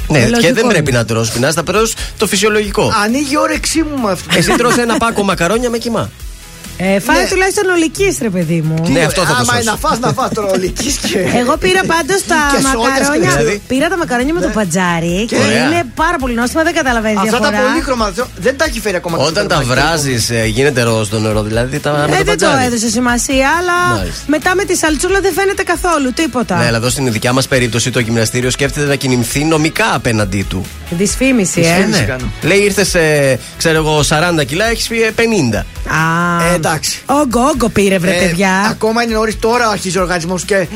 [0.09, 0.73] Ναι, λογικό και δεν είναι.
[0.73, 2.93] πρέπει να τρως πεινά, θα τρως το φυσιολογικό.
[3.05, 4.39] Ανοίγει η όρεξή μου με αυτό.
[4.39, 6.11] Εσύ τρως ένα πάκο μακαρόνια με κοιμά.
[6.79, 7.29] Ε, φάει Ναι.
[7.29, 8.77] τουλάχιστον ολικής, ρε παιδί μου.
[8.91, 9.61] Ναι, αυτό θα το Άμα σώσει.
[9.63, 11.19] είναι να φας να φας τώρα ολικής και...
[11.41, 13.31] Εγώ πήρα πάντως τα Και σόδες μακαρόνια.
[13.31, 13.61] και δηλαδή.
[13.69, 15.65] Πήρα τα μακαρόνια με το πατζάρι και Ωραία.
[15.65, 17.57] είναι πάρα πολύ νόστιμα, δεν καταλαβαίνεις Αυτά διαφορά.
[17.59, 19.17] τα πολύχρωμα δεν τα έχει φέρει ακόμα.
[19.19, 22.65] Όταν τα βράζεις, γίνεται ροζ το νερό, δηλαδή τα με Ε, το δεν το πατζάρι.
[22.67, 24.23] έδωσε σημασία, αλλά Μάλιστα.
[24.27, 26.57] μετά με τη σαλτσούλα δεν φαίνεται καθόλου τίποτα.
[26.57, 30.65] Ναι, αλλά εδώ στην δικιά μας περίπτωση το γυμναστήριο σκέφτεται να κινηθεί νομικά απέναντί του.
[30.91, 31.63] Δυσφήμιση, ε.
[31.63, 32.01] Δυσφήμιση.
[32.01, 32.07] Ναι.
[32.07, 32.27] κάνω.
[32.43, 33.01] Λέει ήρθες σε,
[33.59, 35.57] ξέρω εγώ, 40 κιλά, έχεις πει ε, 50.
[35.59, 37.03] Α, Ε, εντάξει.
[37.07, 38.67] Όγκο, όγκο πήρε, βρε Ε, παιδιά.
[38.71, 40.67] Ακόμα είναι νωρίς, τώρα αρχίζει ο οργανισμός και ε,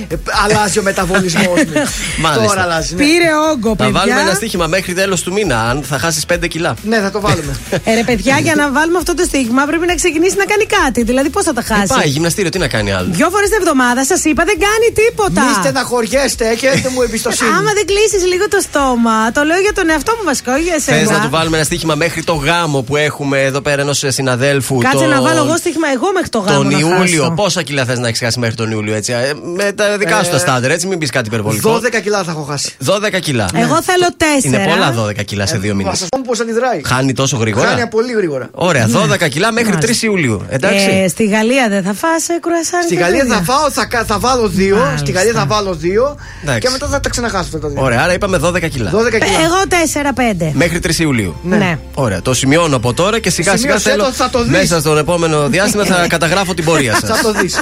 [0.44, 1.72] αλλάζει ο μεταβολισμός μου.
[2.24, 2.46] Μάλιστα.
[2.46, 2.94] Τώρα αλλάζει.
[2.94, 3.02] Ναι.
[3.04, 3.92] Πήρε όγκο, Θα παιδιά.
[3.92, 6.74] βάλουμε ένα στοίχημα μέχρι τέλος του μήνα, αν θα χάσεις 5 κιλά.
[6.82, 7.52] ναι, θα το βάλουμε.
[7.90, 11.02] Ε, ρε παιδιά, για να βάλουμε αυτό το στίγμα πρέπει να ξεκινήσει να κάνει κάτι.
[11.02, 13.58] Δηλαδή, πώς θα τα Ε, χάσει; πάει, γυμναστήριο, τι να κάνει άλλο; Δυο φορές την
[13.60, 15.40] εβδομάδα σας είπα δεν κάνει τίποτα.
[15.42, 17.50] Μη στεναχωριέστε, έχετε μου εμπιστοσύνη.
[17.50, 20.72] Άμα δεν κλείσεις λίγο το στόμα, το λέω για τον εαυτό μου βασικό, όχι για
[20.78, 21.16] Θες εσένα.
[21.18, 24.78] να του βάλουμε ένα στοίχημα μέχρι το γάμο που έχουμε εδώ πέρα ενός συναδέλφου.
[24.78, 26.59] Κάτσε τον- να βάλω εγώ στοίχημα εγώ μέχρι το γάμο.
[26.62, 27.32] Τον να Ιούλιο, χάσω.
[27.36, 29.12] πόσα κιλά θες να έχεις χάσει μέχρι τον Ιούλιο, έτσι.
[29.12, 31.70] ε, Με τα δικά σου τα Ε, στάντερ, έτσι, μην πεις κάτι υπερβολικό.
[31.70, 32.73] 12 κιλά θα έχω χάσει.
[32.86, 33.48] 12 κιλά.
[33.55, 34.62] Εγώ θέλω τέσσερα.
[34.62, 35.90] Είναι πολλά 12 κιλά σε δύο Θα μήνε.
[35.94, 36.81] σας πω πώς αντιδράει.
[36.85, 38.48] Χάνει τόσο γρήγορα; Χάνει πολύ γρήγορα.
[38.52, 40.07] Ωραία, 12 κιλά μέχρι 3 Μάλιστα.
[40.07, 40.43] Ιουλίου.
[40.48, 40.86] Εντάξει.
[41.05, 42.85] Ε, στη Γαλλία δεν θα φας ε, κρουασάρι.
[42.85, 43.35] Στη και Γαλλία τέτοια.
[43.36, 44.77] θα φάω, θα, κα- θα βάλω δύο.
[44.77, 44.97] Μάλιστα.
[44.98, 46.16] Στη Γαλλία θα βάλω δύο.
[46.43, 46.61] Εντάξει.
[46.61, 47.82] Και μετά θα τα ξαναχάσω αυτά τα δύο.
[47.82, 48.90] Ωραία, άρα είπαμε 12 κιλά.
[48.94, 49.39] 12 Ε, κιλά.
[49.44, 50.51] Εγώ 4-5.
[50.52, 51.36] Μέχρι 3 Ιουλίου.
[51.43, 51.78] Ναι.
[51.94, 54.05] Ωραία, το σημειώνω από τώρα και σιγά σιγά Σημείωσέ θέλω.
[54.05, 54.51] το, θα το δεις.
[54.52, 57.20] Μέσα στον επόμενο διάστημα θα καταγράφω την πορεία Θα σας.
[57.20, 57.60] το δεις.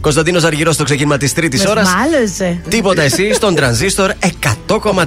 [0.00, 1.88] Κωνσταντίνος Αργυρός στο ξεκίνημα της τρίτης Με ώρας.
[1.94, 2.60] μάλωσε.
[2.68, 4.74] Τίποτα εσύ στον τρανζίστορ 100,3.
[4.74, 5.06] Ο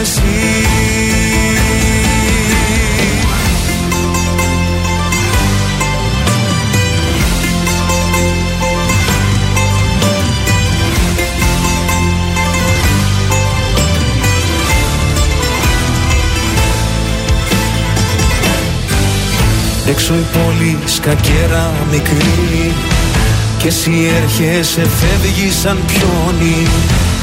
[0.00, 0.22] εσύ.
[19.86, 22.72] Έξω η πόλη σκακέρα μικρή
[23.58, 26.66] και εσύ έρχεσαι φεύγεις σαν πιόνι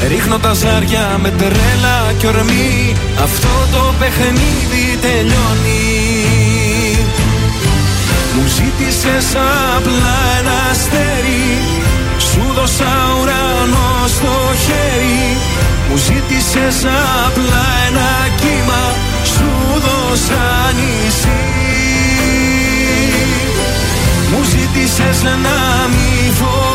[0.08, 5.86] Ρίχνω τα ζάρια με τρέλα και ορμή Αυτό το παιχνίδι τελειώνει.
[8.34, 9.36] Μου ζήτησες
[9.76, 11.58] απλά ένα αστέρι
[12.18, 15.36] Σου δώσα ουρανό στο χέρι.
[15.88, 16.78] Μου ζήτησες
[17.26, 18.10] απλά ένα
[18.40, 18.82] κύμα
[19.24, 19.50] Σου
[19.84, 21.40] δώσα νησί.
[24.30, 25.58] Μου ζήτησες να
[25.92, 26.69] μη φοβάμαι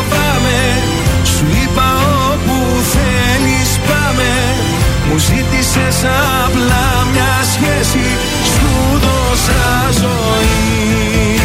[5.16, 6.04] Μου ζήτησες
[6.44, 8.06] απλά μια σχέση
[8.52, 11.38] Σου δώσα ζωή.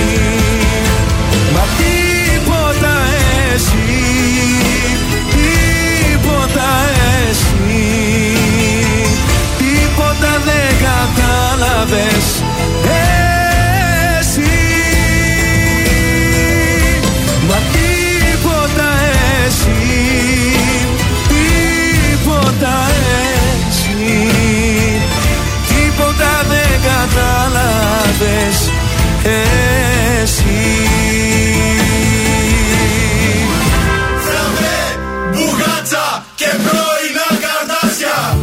[1.54, 2.94] Μα τίποτα
[3.54, 4.04] εσύ
[5.36, 6.70] Τίποτα
[7.30, 7.98] εσύ
[9.58, 12.44] Τίποτα δεν κατάλαβες
[28.22, 28.72] κατάλαβες
[30.24, 30.44] Εσύ.
[35.32, 38.38] Μπουγάτσα και πρώινα καρτάσια.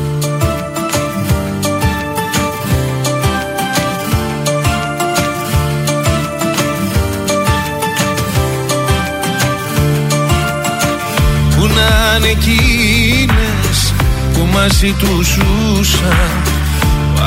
[11.56, 13.94] Που να είναι εκείνες
[14.32, 16.42] που μαζί τους ζούσαν.
[16.44, 16.47] που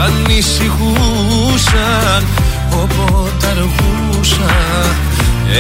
[0.03, 2.21] ανησυχούσαν
[2.71, 4.95] όποτε αργούσαν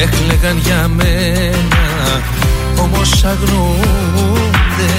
[0.01, 2.21] έκλεγαν για μένα.
[2.79, 4.93] Όμως αγνοούνται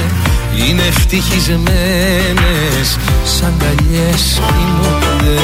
[0.56, 5.40] είναι ευτυχισμένες σαν καλιές κοιμούνται.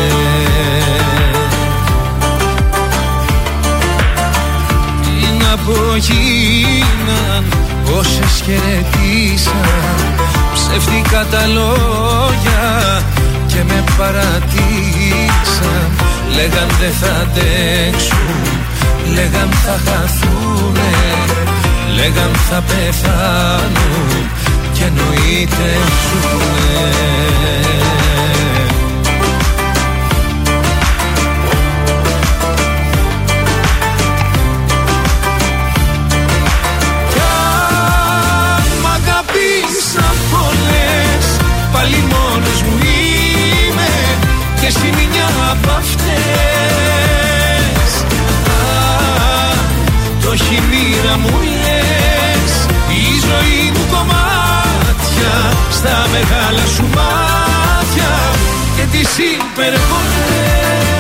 [5.03, 7.45] Τι να πω γίναν
[7.99, 9.99] όσες χαιρετήσαν
[10.55, 13.03] ψεύτικα τα λόγια
[13.51, 15.91] και με παρατήσαν.
[16.37, 18.59] Λέγαν δεν θα αντέξουν
[19.15, 20.93] λέγαν θα χαθούνε
[21.95, 24.31] λέγαν θα πεθάνουν
[24.73, 25.71] και εννοείται
[26.03, 26.91] ζουνε
[37.11, 41.27] Κι αν μ' αγαπήσαν πολλές
[41.73, 42.78] Πάλι μόνος μου είμαι Και εσύ
[45.69, 46.45] μια απ' αυτές.
[48.47, 49.59] Αν
[50.23, 52.53] το έχει η μοίρα μου λες
[52.89, 55.35] Η ζωή μου κομμάτια
[55.71, 58.11] Στα μεγάλα σου μάτια
[58.77, 60.98] Και τις υπερβολές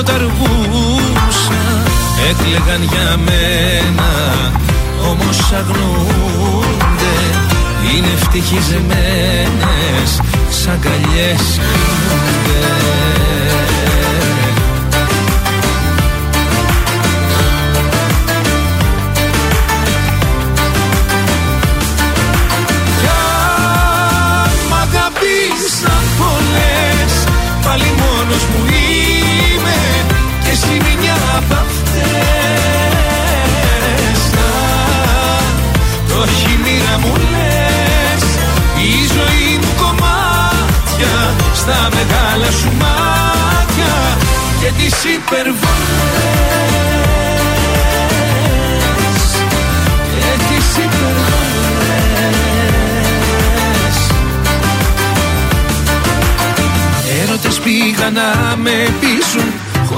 [0.00, 1.82] όποτε αργούσαν
[2.30, 4.10] έκλεγαν για μένα
[5.10, 7.16] όμως αγνοούνται
[7.94, 10.10] είναι ευτυχισμένες
[10.50, 12.66] σαν καλιές κοιμούνται
[23.00, 27.12] Κι αν μ' αγαπήσαν πολλές
[27.64, 28.69] Πάλι μόνος μου
[41.70, 44.18] Στα μεγάλα σου μάτια
[44.60, 45.60] Και τις υπερβολές.
[50.14, 51.38] Και τις υπερβολές.
[57.22, 59.52] Έρωτες πήγαν να με πείσουν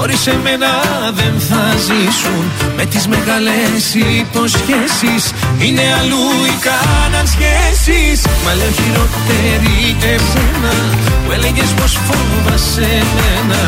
[0.05, 0.71] Χωρίς εμένα
[1.19, 2.43] δεν θα ζήσουν.
[2.77, 3.83] Με τις μεγάλες
[4.19, 5.23] υποσχέσεις.
[5.63, 8.17] Είναι αλλού οι κάναν σχέσεις.
[8.43, 10.75] Μα λέω χειρότερη εσένα.
[11.23, 13.61] Που έλεγες πως φόβασαι εμένα.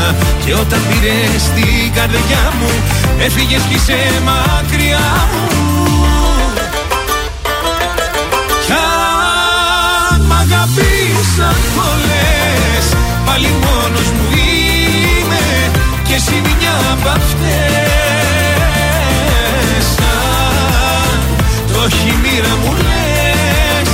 [0.45, 2.71] Και όταν πήρες την καρδιά μου
[3.25, 5.45] Έφυγες κι είσαι μακριά μου.
[8.65, 8.73] Κι
[10.11, 12.85] αν μ' αγαπήσαν πολλές
[13.25, 14.24] Πάλι μόνος μου είμαι
[16.15, 17.85] Και εσύ μια απ' αυτές.
[19.99, 21.19] Αν
[21.73, 23.89] το έχει η μοίρα μου λες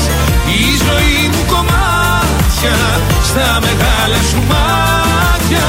[0.45, 2.77] Η ζωή μου κομμάτια
[3.23, 5.67] στα μεγάλα σου μάτια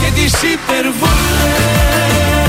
[0.00, 2.41] και τις υπερβολές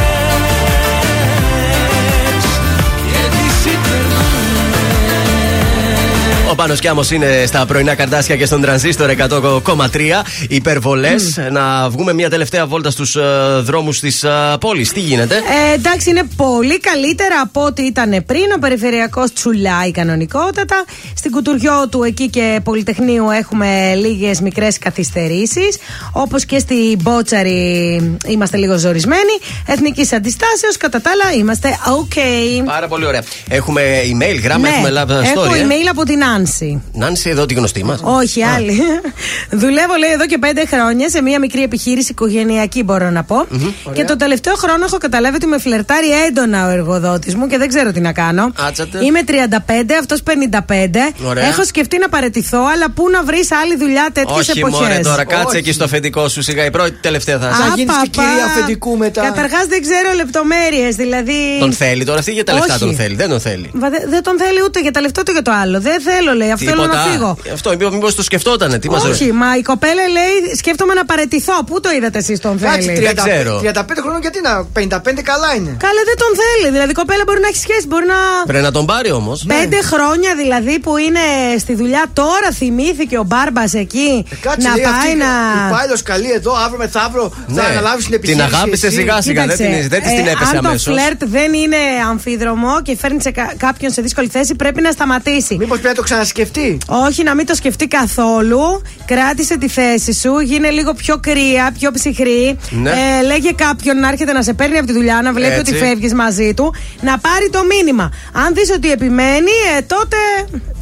[6.53, 10.23] Ο Πάνος Κιάμος είναι στα πρωινά καρτάσια και στον τρανζίστορ 100,3.
[10.47, 11.39] Υπερβολές.
[11.51, 13.17] Να βγούμε μια τελευταία βόλτα στους
[13.61, 14.25] δρόμους της
[14.59, 14.91] πόλης.
[14.93, 18.43] Τι γίνεται; Ε, εντάξει, είναι πολύ καλύτερα από ό,τι ήταν πριν.
[18.55, 20.85] Ο περιφερειακός τσουλάει κανονικότατα.
[21.34, 25.77] Στην κουτουριό του εκεί και Πολυτεχνείου έχουμε λίγες μικρές καθυστερήσεις.
[26.11, 29.31] Όπως και στην Μπότσαρη είμαστε λίγο ζορισμένοι.
[29.68, 31.69] Εθνικής αντιστάσεως, κατά τα άλλα είμαστε
[31.99, 32.18] OK.
[32.65, 33.23] Πάρα πολύ ωραία.
[33.49, 35.14] Έχουμε email, γράμμα, έχουμε love Ναι.
[35.30, 35.55] έχω story.
[35.55, 36.81] ε; email από την Άνση.
[36.93, 37.99] Νάνση, εδώ τη γνωστή μας.
[38.03, 38.81] Όχι, άλλη.
[39.49, 43.45] Δουλεύω, λέει, εδώ και πέντε χρόνια σε μια μικρή επιχείρηση οικογενειακή, μπορώ να πω.
[43.93, 47.68] Και το τελευταίο χρόνο έχω καταλάβει ότι με φλερτάρει έντονα ο εργοδότης μου και δεν
[47.68, 48.51] ξέρω τι να κάνω.
[48.68, 49.05] Άτσατε.
[49.05, 49.31] Είμαι 35,
[49.99, 51.14] αυτός 55.
[51.25, 51.45] Ωραία.
[51.47, 55.23] Έχω σκεφτεί να παρετηθώ, αλλά πού να βρεις άλλη δουλειά τέτοιες Όχι, εποχές; μωρέ τώρα,
[55.25, 56.65] κάτσε εκεί στο αφεντικό σου σιγά.
[56.65, 57.71] Η πρώτη τελευταία θα Α, είσαι.
[57.75, 58.27] γίνεις και παπά.
[58.29, 59.21] κυρία αφεντικού μετά.
[59.21, 61.39] Καταρχάς δεν ξέρω λεπτομέρειες, δηλαδή.
[61.59, 62.83] Τον θέλει τώρα αυτή για τα λεφτά Όχι.
[62.83, 63.69] τον θέλει; Δεν τον θέλει.
[63.73, 65.77] Βα, δε- δεν τον θέλει ούτε για τα λεφτά ούτε για το άλλο.
[65.81, 66.51] Δεν θέλω, λέει.
[66.51, 67.37] Αυτό θέλω να φύγω.
[67.53, 68.79] Αυτό, μήπω το σκεφτότανε.
[68.79, 71.63] Τι μας Όχι, μα η κοπέλα λέει: Σκέφτομαι να παρετηθώ.
[71.67, 73.53] Πού το είδατε εσείς τον Εντάξει, θέλει; 35, ξέρω.
[73.63, 74.53] 35 χρόνια γιατί να.
[74.73, 75.71] 55 καλά είναι.
[75.85, 76.71] Καλά, δεν τον θέλει.
[76.75, 78.19] Δηλαδή, η κοπέλα μπορεί να έχει σχέση, μπορεί να.
[78.51, 79.43] Πρέπει να τον πάρει όμως.
[79.47, 81.12] Πέντε χρόνια δηλαδή που είναι
[81.60, 85.26] στη δουλειά, τώρα θυμήθηκε ο μπάρμπας εκεί Ε, Κάτσε, να λέει, πάει αυτή, να.
[85.68, 87.61] Υπάλληλο καλή εδώ, αύριο μεθαύριο θα Ναι.
[87.61, 88.56] αναλάβεις την Την επιχείρηση.
[88.56, 88.95] αγάπησε εσύ.
[88.95, 89.45] σιγά σιγά.
[89.45, 90.94] Δεν Κοίταξε, την- δεν της την ε, έπεσε αν το αμέσως.
[90.94, 91.77] φλερτ δεν είναι
[92.10, 95.53] αμφίδρομο και φέρνει σε κα- κάποιον σε δύσκολη θέση, πρέπει να σταματήσει.
[95.60, 98.81] Μήπως πρέπει να το ξανασκεφτεί; Όχι, να μην το σκεφτεί καθόλου.
[99.06, 100.40] Κράτησε τη θέση σου.
[100.40, 102.57] Γίνε λίγο πιο κρύα, πιο ψυχρή.
[102.69, 102.90] Ναι.
[102.90, 105.73] Ε, λέγε κάποιον να έρχεται να σε παίρνει από τη δουλειά, να βλέπει Έτσι.
[105.73, 106.73] ότι φεύγεις μαζί του.
[107.02, 108.11] Να πάρει το μήνυμα.
[108.34, 110.18] Αν δεις ότι επιμένει, ε, τότε.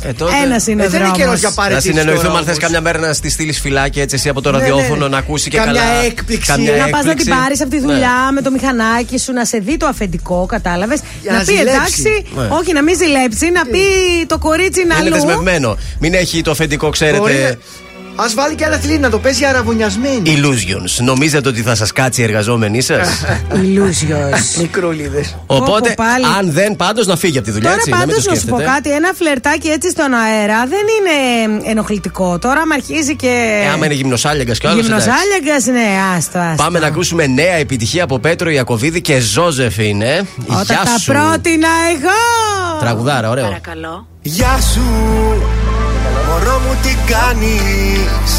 [0.03, 1.18] Ε, τότε- Ένα είναι Ε, δεν είναι δρόμος.
[1.18, 2.64] καιρός για Να παρετήσεις συνεννοηθούμε τώρα αν θες όμως.
[2.66, 5.08] καμιά μέρα να τη στείλεις φυλάκι έτσι εσύ από το Ναι, ναι, ραδιόφωνο ναι.
[5.10, 6.04] να ακούσει και Καμιά καλά.
[6.04, 6.52] έκπληξη.
[6.52, 7.40] Καμιά Να πας να την έκπληξη.
[7.42, 7.82] πάρεις από τη Ναι.
[7.86, 11.52] δουλειά με το μηχανάκι σου, να σε δει το αφεντικό, κατάλαβες; Για Να, να πει
[11.52, 11.74] ζηλέψει.
[11.76, 12.48] εντάξει, Ναι.
[12.60, 13.80] όχι να μην ζηλέψει, να πει
[14.28, 15.14] το κορίτσι να Είναι αλλού.
[15.16, 15.78] δεσμευμένο.
[16.00, 17.58] Μην έχει το αφεντικό, ξέρετε.
[18.16, 20.22] Α βάλει και ένα θηλί να το παίζει αραβωνιασμένη.
[20.26, 21.04] Illusions.
[21.04, 23.08] Νομίζετε ότι θα σας κάτσει οι εργαζόμενοι σας;
[23.62, 24.58] Illusions.
[24.62, 25.36] Μικρούλιδες.
[25.46, 26.26] Οπότε, Πω, πω, πάλι.
[26.40, 27.90] αν δεν, πάντως να φύγει από τη δουλειά, Τώρα έτσι.
[27.90, 28.76] Να μην πάντως το να σου πω σκέφτεται.
[28.76, 32.40] κάτι, ένα φλερτάκι έτσι στον αέρα δεν είναι ενοχλητικό.
[32.40, 33.62] Τώρα με αρχίζει και.
[33.66, 34.80] Ε, άμα είναι γυμνοσάλιαγκας κι άλλο.
[34.82, 36.64] Γυμνοσάλιαγκας, ναι, άστο, άστο.
[36.64, 40.26] Πάμε να ακούσουμε νέα επιτυχία από Πέτρο Ιακοβίδη και Ζώζεφ είναι.
[40.48, 41.12] Όταν Γεια τα σου.
[41.12, 42.80] πρότεινα εγώ.
[42.80, 43.44] Τραγουδάρα, ωραίο.
[43.46, 44.08] Παρακαλώ.
[44.22, 44.82] Γεια σου,
[46.41, 48.31] μωρό μου τι κάνεις;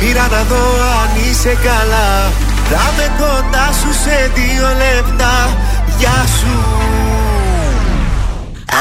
[0.00, 0.64] Πήρα να δω
[1.00, 2.32] αν είσαι καλά.
[2.70, 5.34] Θα με κοντά σου σε δύο λεπτά.
[5.98, 6.56] Γεια σου.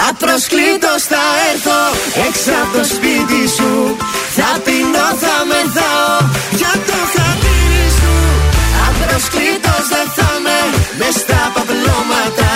[0.09, 1.81] Απροσκλήτως θα έρθω
[2.27, 3.71] έξω από το σπίτι σου.
[4.37, 6.15] Θα πεινώ, θα μεθάω
[6.59, 8.13] για το χατήρι σου.
[8.87, 10.59] Απροσκλήτως δεν θα με
[10.99, 12.51] μες στα παπλώματα.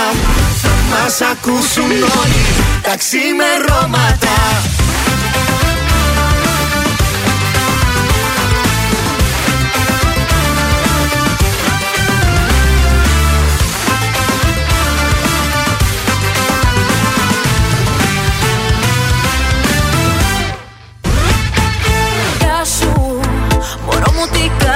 [0.61, 1.91] Θα μας ακούσουν
[2.21, 2.43] όλοι
[2.85, 4.37] τα ξημερώματα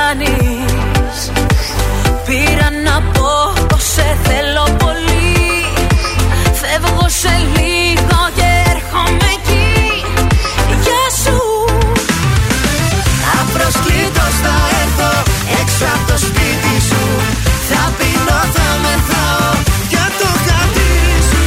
[0.08, 1.20] κάνεις.
[2.26, 3.34] Πήρα να πω
[3.68, 5.36] πως σε θέλω πολύ.
[6.62, 9.70] Φεύγω σε λίγο και έρχομαι εκεί.
[10.84, 11.40] Γεια σου.
[13.40, 15.12] Απροσκλήτως θα έρθω
[15.62, 17.04] έξω από το σπίτι σου.
[17.70, 19.50] Θα πεινώ, θα μεθάω
[19.92, 21.46] για το χατήρι σου.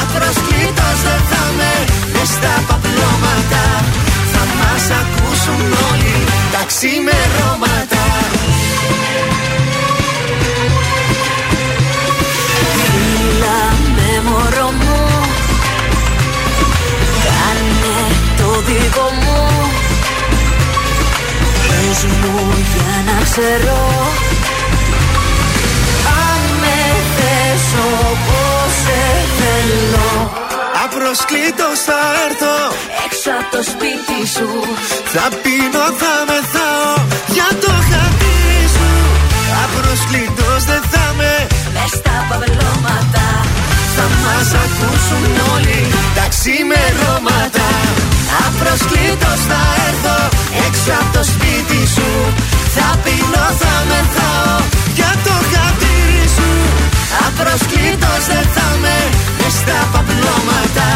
[0.00, 1.72] Απροσκλήτως δεν θα με
[2.12, 3.64] μες στα παπλώματα.
[4.32, 6.16] Θα μας ακούσουν όλοι.
[6.54, 7.57] Τα ξημερώματα
[18.98, 19.40] το δικό μου.
[21.68, 22.34] Πες μου
[22.72, 23.80] για να ξέρω
[26.26, 26.78] Αν με
[27.16, 27.66] θες
[28.10, 29.00] όπως σε
[29.38, 30.10] θέλω.
[30.84, 32.56] Απροσκλήτως θα έρθω.
[33.04, 34.50] Έξω από το σπίτι σου.
[35.14, 36.92] Θα πίνω, θα μεθάω
[37.36, 38.90] για το χατήρι σου.
[39.64, 41.34] Απροσκλήτως δεν θα με.
[41.74, 43.26] Μες στα παυλώματα
[43.96, 45.80] Θα μας ακούσουν όλοι
[46.16, 47.68] τα ξημερώματα
[48.46, 50.18] Απροσκλήτως θα έρθω
[50.66, 52.10] έξω από το σπίτι σου.
[52.76, 54.56] Θα πεινώ, θα μεθάω
[54.98, 56.50] για το χατήρι σου.
[57.26, 58.96] Απροσκλήτως δεν θα με
[59.38, 60.88] μες στα παπλώματα.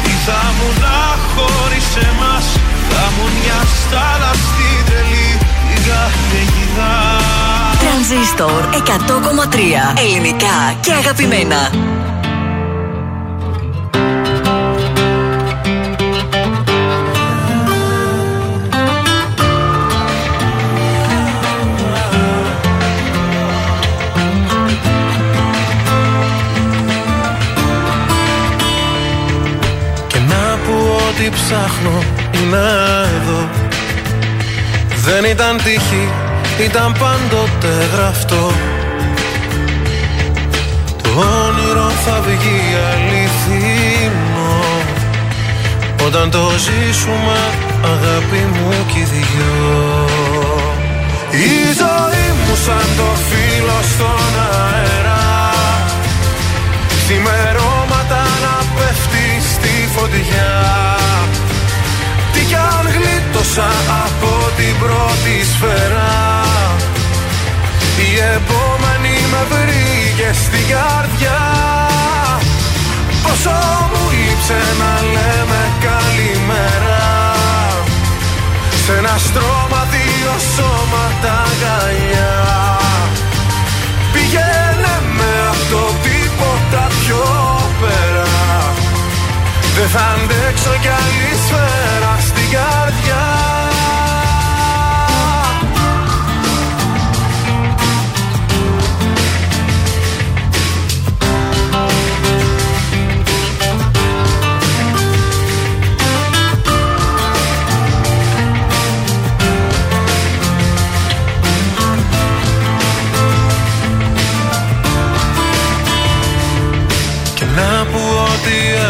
[0.04, 0.98] τι θα μου να
[1.34, 2.46] χωρίς εμάς
[2.90, 5.30] Θα μου μια στάλα στην τρελή
[5.68, 6.96] την καθηγητά
[8.08, 10.02] Τρανζίστορ 100,3.
[10.02, 11.70] Ελληνικά και αγαπημένα.
[30.08, 30.74] Και να που
[31.08, 32.04] ό,τι ψάχνω
[32.34, 32.58] είναι
[33.22, 33.50] εδώ
[34.96, 36.10] Δεν ήταν τύχη,
[36.60, 38.52] ήταν πάντοτε γραφτό.
[41.02, 42.62] Το όνειρο θα βγει
[42.92, 44.64] αληθινό.
[46.06, 47.38] Όταν το ζήσουμε
[47.84, 50.08] αγάπη μου κι οι δυο.
[51.32, 55.24] Η ζωή μου σαν το φύλλο στον αέρα.
[56.88, 60.54] Ξημερώματα να πέφτει στη φωτιά.
[62.34, 62.56] Τι κι
[63.34, 63.70] αν γλίτωσα
[64.06, 66.44] από την πρώτη σφαίρα.
[67.98, 71.42] Η επόμενη με βρήκε στην καρδιά.
[73.24, 73.58] Πόσο
[73.92, 77.06] μου λείψε να λέμε καλημέρα.
[78.86, 82.36] Σ' ένα στρώμα δύο σώματα αγκαλιά.
[84.14, 87.26] Πήγαινε με αυτό τίποτα πιο
[87.82, 88.32] πέρα.
[89.76, 91.93] Δεν θα αντέξω κι άλλη σφαίρα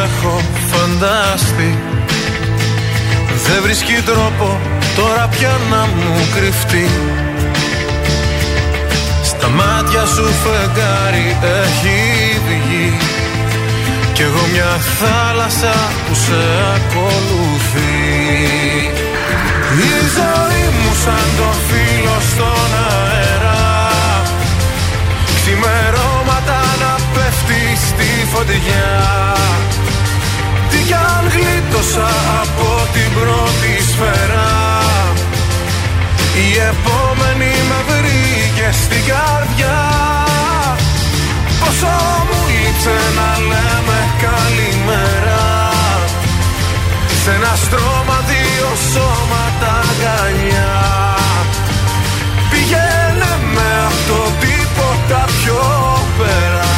[0.04, 1.78] έχω φανταστεί.
[3.46, 4.60] Δεν βρίσκει τρόπο
[4.96, 6.90] τώρα πια να μου κρυφτεί.
[9.24, 12.00] Στα μάτια σου φεγγάρι έχει
[12.48, 12.98] βγει.
[14.14, 15.76] Κι εγώ μια θάλασσα
[16.08, 16.42] που σε
[16.76, 17.92] ακολουθεί.
[19.78, 23.62] Η ζωή μου σαν το φύλλο στον αέρα.
[25.36, 29.14] Ξημερώματα να πέφτει στη φωτιά.
[29.84, 29.93] Τι
[30.88, 32.10] κι αν γλίτωσα
[32.42, 34.52] από την πρώτη σφαίρα.
[36.46, 39.82] Η επόμενη με βρήκε στην καρδιά.
[41.60, 41.94] Πόσο
[42.28, 45.44] μου λείψε να λέμε καλημέρα.
[47.22, 50.74] Σ' ένα στρώμα δύο σώματα αγκαλιά
[52.50, 55.64] Πήγαινε με αυτό τίποτα πιο
[56.18, 56.74] πέρα.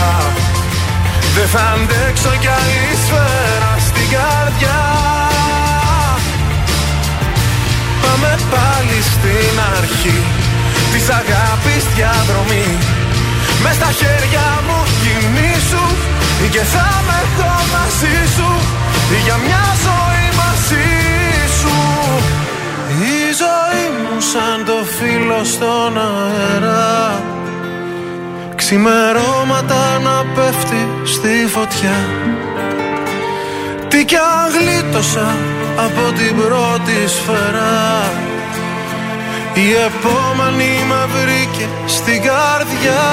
[1.36, 3.75] Δεν θα αντέξω κι άλλη σφαίρα
[4.06, 4.82] στην καρδιά.
[8.02, 10.20] Πάμε πάλι στην αρχή
[10.92, 12.68] Της αγάπης διαδρομή.
[13.64, 15.86] Μες στα χέρια μου κινήσου
[16.54, 18.50] Και θα με έχω μαζί σου
[19.26, 20.90] Για μια ζωή μαζί
[21.60, 21.76] σου.
[23.14, 27.24] Η ζωή μου σαν το φύλλο στον αέρα.
[28.56, 31.98] Ξημερώματα να πέφτει στη φωτιά
[33.96, 35.28] Τι κι αν γλίτωσα
[35.86, 37.78] από την πρώτη σφαίρα.
[39.54, 43.06] Η επόμενη με βρήκε στην καρδιά.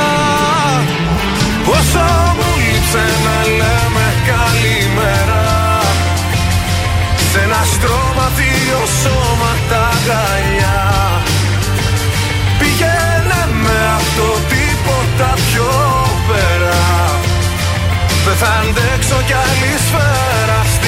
[1.67, 2.07] Πόσο
[2.37, 5.45] μου λείψε να λέμε καλημέρα.
[7.29, 10.83] Σ' ένα στρώμα δύο σώματα αγκαλιά.
[12.59, 15.71] Πήγαινε με αυτό τίποτα πιο
[16.29, 16.72] πέρα
[18.25, 20.82] Δεν θα αντέξω κι άλλη σφαίρα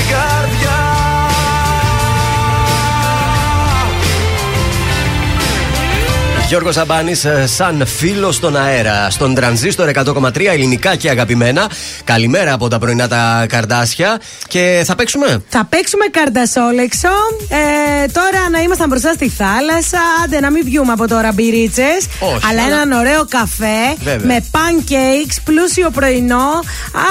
[6.54, 7.14] Γιώργος Αμπάνη,
[7.44, 9.10] σαν φίλο στον αέρα.
[9.10, 11.70] Στον τρανζίστορ 100,3 ελληνικά και αγαπημένα.
[12.04, 14.20] Καλημέρα από τα πρωινά τα καρδάσια.
[14.48, 15.42] Και θα παίξουμε.
[15.48, 17.08] Θα παίξουμε καρτασόλεξο.
[17.48, 19.98] Ε, τώρα να ήμασταν μπροστά στη θάλασσα.
[20.24, 21.86] Άντε να μην πιούμε από τώρα μπυρίτσε.
[22.20, 24.26] Αλλά αλλά- έναν ωραίο καφέ Βέβαια.
[24.26, 26.50] με pancakes, πλούσιο πρωινό.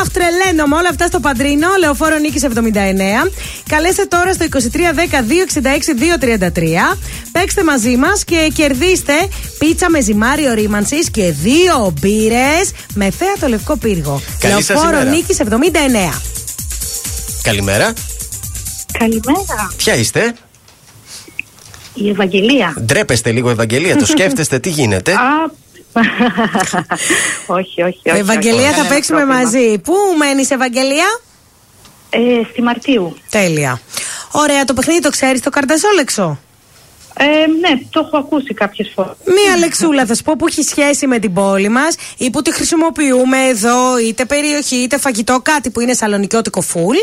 [0.02, 3.30] Αχ, τρελαίνομαι όλα αυτά στο Παντρίνο, λεωφόρο Νίκης 79.
[3.70, 6.98] Καλέστε τώρα στο 2310-266-233.
[7.32, 9.14] Παίξτε μαζί μας και κερδίστε
[9.58, 14.22] πίτσα με ζυμάρι ορίμανση και δύο μπύρες με θέα το λευκό πύργο.
[14.40, 15.10] Καλή σας λεωφόρο ημέρα.
[15.10, 16.22] Νίκης 79.
[17.44, 17.94] Καλημέρα.
[19.00, 19.74] Καλημέρα.
[19.78, 20.34] Ποια είστε;
[21.94, 22.76] Η Ευαγγελία.
[22.82, 23.96] Ντρέπεστε λίγο, Ευαγγελία.
[23.98, 25.18] Το σκέφτεστε, τι γίνεται; Α,
[27.46, 28.20] όχι, όχι, όχι.
[28.20, 28.80] Ευαγγελία, όχι.
[28.80, 29.62] θα παίξουμε Κανένα πρόβλημα.
[29.66, 29.80] μαζί.
[29.80, 31.06] Πού μένεις, Ευαγγελία;
[32.10, 32.20] Ε,
[32.52, 33.18] στη Μαρτίου.
[33.30, 33.82] Τέλεια.
[34.32, 36.40] Ωραία, το παιχνίδι το ξέρεις, το καρταζόλεξο.
[37.18, 39.14] Ε, ναι, το έχω ακούσει κάποιες φορές.
[39.26, 42.54] Μία λεξούλα θα σου πω που έχει σχέση με την πόλη μας ή που τη
[42.54, 46.96] χρησιμοποιούμε εδώ, είτε περιοχή είτε φαγητό, κάτι που είναι σαλονικιώτικο φουλ.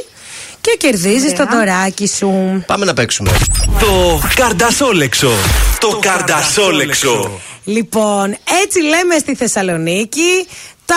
[0.60, 2.62] Και κερδίζεις το δωράκι σου.
[2.66, 3.30] Πάμε να παίξουμε.
[3.80, 5.30] Το καρδασόλεξο.
[5.80, 7.40] Το καρδασόλεξο.
[7.64, 10.46] Λοιπόν, έτσι λέμε στη Θεσσαλονίκη
[10.84, 10.96] τα,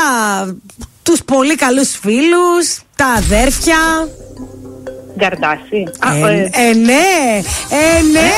[1.04, 3.78] τους πολύ καλούς φίλους, τα αδέρφια.
[5.18, 5.84] Γκαρντάσι.
[6.14, 8.32] Ε, ε, ναι, ε, ναι,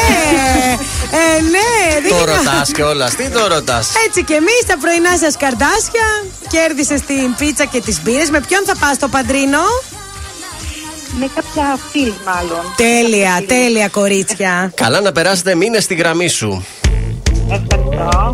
[1.11, 1.99] ε, ναι.
[2.01, 3.15] δεν Το είναι- ρωτάς κιόλας.
[3.15, 6.07] Τι το ρωτάς; Έτσι και εμείς τα πρωινά σας καρτάσια.
[6.49, 8.29] Κέρδισες την πίτσα και τις μπύρες.
[8.29, 9.59] Με ποιον θα πας στο παντρίνο,
[11.19, 12.73] Με κάποια φίλη μάλλον.
[12.75, 14.71] Τέλεια, τέλεια κορίτσια.
[14.75, 16.65] Καλά να περάσετε, μείνε στη γραμμή σου.
[17.51, 18.33] Ευχαριστώ.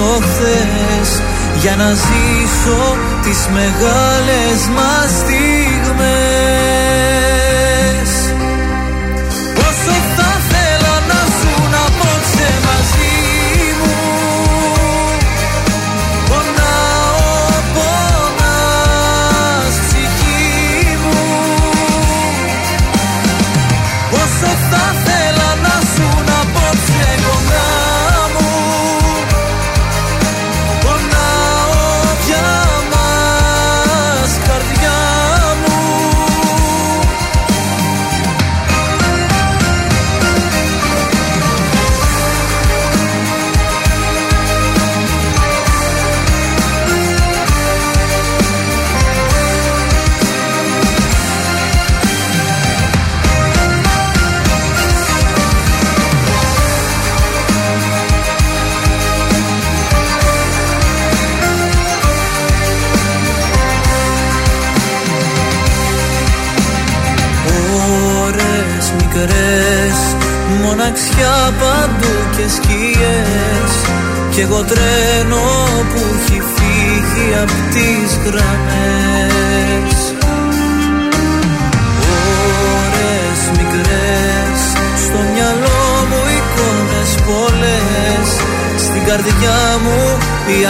[0.00, 1.22] πάλι στο χθες
[1.60, 5.49] Για να ζήσω τις μεγάλες μας στιγμές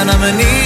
[0.00, 0.59] οι αναμενήσεις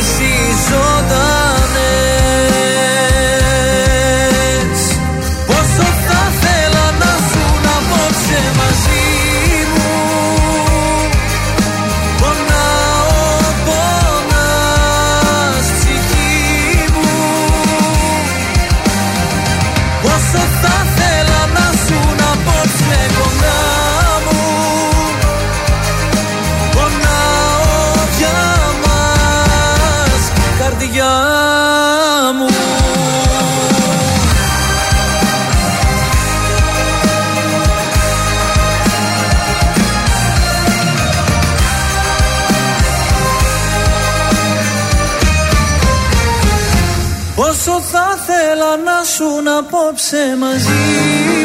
[49.58, 50.68] απόψε μαζί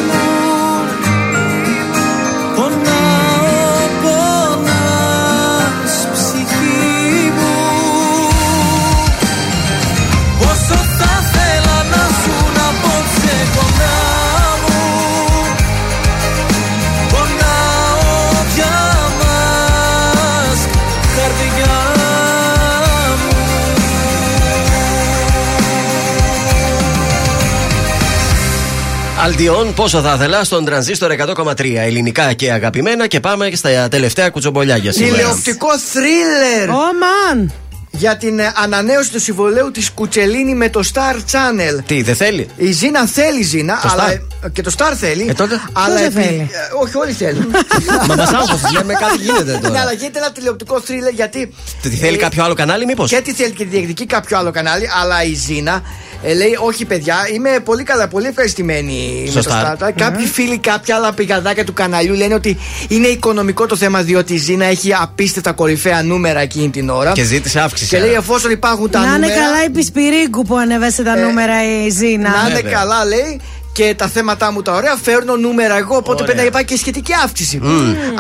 [0.08, 0.29] μου
[29.30, 34.76] Αλτιόν, πόσο θα ήθελα στον τρανζίστορ 100,3 ελληνικά και αγαπημένα και πάμε στα τελευταία κουτσομπολιά
[34.92, 35.16] σήμερα.
[35.16, 36.70] Τηλεοπτικό θρίλερ.
[36.70, 36.72] Oh
[37.44, 37.52] man.
[37.92, 41.84] Για την ε, ανανέωση του συμβολέου της Κουτσελίνη με το Star Channel.
[41.86, 45.26] Τι, δεν θέλει; Η Ζήνα θέλει Ζήνα, Το αλλά Star; ε, και το Star θέλει.
[45.30, 45.62] Ε, τότε.
[45.74, 47.46] αλλά Ποιος δεν επί- θέλει; ε, όχι, όλοι θέλουν.
[48.08, 49.80] Μα μας άγχωσε, λέμε κάτι γίνεται Ναι, τώρα.
[49.82, 51.54] αλλά γίνεται ένα τηλεοπτικό θρίλερ γιατί.
[51.82, 54.90] Τι θέλει ε, κάποιο άλλο κανάλι, μήπως; Και τι θέλει και διεκδικεί κάποιο άλλο κανάλι,
[55.02, 55.82] αλλά η Ζήνα
[56.24, 59.78] ε, λέει: Όχι, παιδιά, είμαι πολύ καλά, πολύ ευχαριστημένη με το Σωστά.
[59.80, 59.92] Star.
[59.96, 62.58] Κάποιοι φίλοι, κάποια άλλα πηγαδάκια του καναλιού λένε ότι
[62.88, 67.12] είναι οικονομικό το θέμα, διότι η Ζήνα έχει απίστευτα κορυφαία νούμερα εκείνη την ώρα.
[67.12, 67.90] Και ζήτησε αύξηση.
[67.90, 69.34] Και λέει: Εφόσον υπάρχουν τα Να είναι νούμερα.
[69.42, 71.54] καλά η Πισπυρίγκου που ανέβασε τα Ε, νούμερα
[71.86, 72.30] η Ζήνα.
[72.30, 72.72] Να είναι Βέβαια.
[72.72, 73.40] καλά, λέει.
[73.72, 75.96] Και τα θέματα μου τα ωραία φέρνω νούμερα εγώ.
[75.96, 76.26] Οπότε Ωραία.
[76.26, 77.62] πρέπει να υπάρχει και σχετική αύξηση.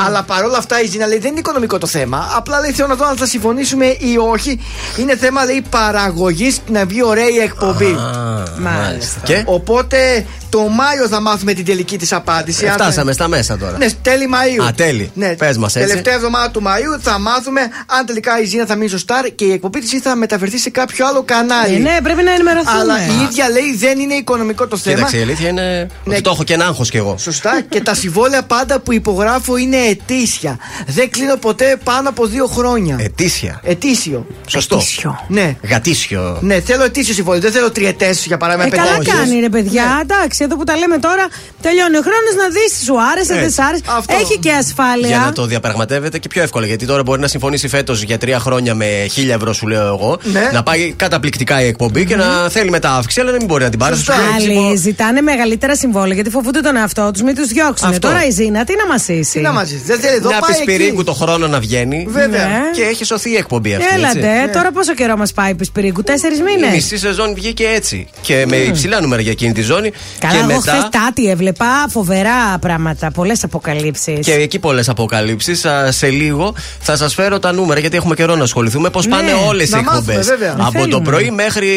[0.05, 2.31] Αλλά παρόλα αυτά η Ζήνα λέει δεν είναι οικονομικό το θέμα.
[2.35, 4.59] Απλά λέει θέλω να δω αν θα συμφωνήσουμε ή όχι.
[4.97, 7.91] Είναι θέμα λέει παραγωγής να βγει ωραία η εκπομπή.
[7.91, 9.19] Α, Μάλιστα.
[9.23, 12.65] Και; Οπότε το Μάιο θα μάθουμε την τελική της απάντηση.
[12.65, 13.77] ε, Αν- φτάσαμε στα μέσα τώρα.
[13.77, 14.65] Ναι, τέλη Μαΐου.
[14.67, 15.11] Α, τέλη.
[15.13, 15.87] Ναι, Πες μας, έτσι.
[15.87, 19.45] Τελευταία εβδομάδα του Μαΐου θα μάθουμε αν τελικά η Ζήνα θα μείνει στο Star και
[19.45, 21.75] η εκπομπή της θα μεταφερθεί σε κάποιο άλλο κανάλι.
[21.75, 22.79] Ε, ναι, πρέπει να ενημερωθούμε.
[22.79, 24.95] Αλλά η ίδια λέει δεν είναι οικονομικό το θέμα.
[24.95, 27.15] Κοίταξε, η αλήθεια είναι ότι το έχω και ένα άγχος κι εγώ.
[27.17, 27.61] Σωστά.
[27.69, 30.57] και τα συμβόλαια πάντα που υπογράφω είναι ετήσια.
[30.87, 32.95] Δεν κλείνω ποτέ πάνω από δύο χρόνια.
[32.99, 33.59] Ετήσια.
[33.63, 34.27] Ετήσιο.
[34.47, 34.81] Σωστό.
[35.27, 35.55] Ναι.
[35.61, 36.37] Γατήσιο.
[36.41, 37.41] Ναι, θέλω ετήσιο συμβόλαιο.
[37.41, 39.13] Δεν θέλω τριετές για παράδειγμα Ε, καλά πενταετές.
[39.13, 40.38] κάνει ρε παιδιά, εντάξει.
[40.39, 41.25] Εντάξει, εδώ που τα λέμε τώρα,
[41.61, 43.55] τελειώνει ο χρόνος να δεις, σου άρεσε, δεν Έτσι.
[43.55, 43.83] σ' άρεσε.
[44.21, 45.07] Έχει και ασφάλεια.
[45.07, 46.65] Για να το διαπραγματεύεται και πιο εύκολα.
[46.65, 48.85] Γιατί τώρα μπορεί να συμφωνήσει φέτος για τρία χρόνια με
[49.15, 50.19] 1000 ευρώ, σου λέω εγώ.
[50.23, 50.49] Ναι.
[50.53, 53.69] Να πάει καταπληκτικά η εκπομπή και να θέλει μετά αύξηση, αλλά να μην μπορεί να
[53.69, 53.95] την πάρει.
[53.95, 54.15] Σωστά.
[54.35, 57.87] Άλλοι ζητάνε μεγαλύτερα συμβόλαια γιατί φοβούνται τον εαυτό τους, μην τους διώξουν.
[57.87, 58.07] Αυτό.
[58.07, 59.31] Τώρα η Ζήνα τι να μασίσει.
[59.31, 59.81] Τι να μαζί.
[59.85, 60.65] Δεν θέλει εδώ, Μια πάει εκεί.
[60.65, 62.05] πισπυρίκου το χρόνο να βγαίνει.
[62.09, 62.45] Βέβαια.
[62.45, 62.61] Ναι.
[62.73, 63.95] Και έχει σωθεί η εκπομπή αυτή.
[63.95, 64.53] Έλατε, έτσι.
[64.53, 68.07] τώρα πόσο καιρό μας πάει η Πισπυρίκου, τέσσερις Η μήνες; μισή σεζόν βγήκε έτσι.
[68.21, 69.91] Και με υψηλά νούμερα για εκείνη τη ζώνη.
[70.31, 70.71] Καλά, και εγώ μετά.
[70.71, 74.25] χθες τάτι έβλεπα φοβερά πράγματα, πολλές αποκαλύψεις.
[74.25, 75.65] Και εκεί πολλές αποκαλύψεις.
[75.89, 78.89] Σε λίγο θα σας φέρω τα νούμερα γιατί έχουμε καιρό να ασχοληθούμε.
[78.89, 80.27] Πώ Ναι, πάνε όλες οι να μάθουμε, εκπομπές.
[80.27, 80.55] βέβαια.
[80.59, 81.01] Από το Θέλουμε.
[81.03, 81.67] πρωί μέχρι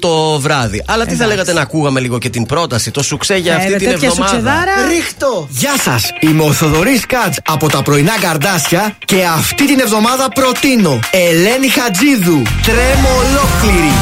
[0.00, 0.82] το βράδυ.
[0.86, 3.88] Αλλά τι θα λέγατε να ακούγαμε λίγο και την πρόταση, το σουξέ για αυτή την
[3.88, 4.54] εβδομάδα.
[4.88, 5.46] Ρίχτω!
[5.50, 6.10] Γεια σας!
[6.20, 12.42] Είμαι ο Θοδωρής Κάτς από τα πρωινά καρδάσια και αυτή την εβδομάδα προτείνω Ελένη Χατζίδου.
[12.62, 13.92] Τρέμω ολόκληρη.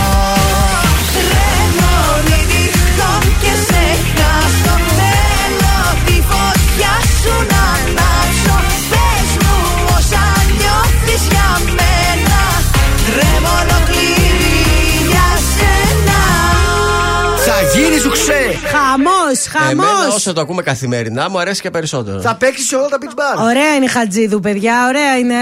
[18.95, 19.49] Ξέ!
[19.59, 20.15] Χαμός, Εμένα χαμός.
[20.15, 22.21] όσο το ακούμε καθημερινά μου αρέσει και περισσότερο.
[22.21, 23.43] Θα παίξει σε όλα τα beach bar.
[23.45, 25.35] Ωραία είναι η Χατζίδου, παιδιά, ωραία είναι.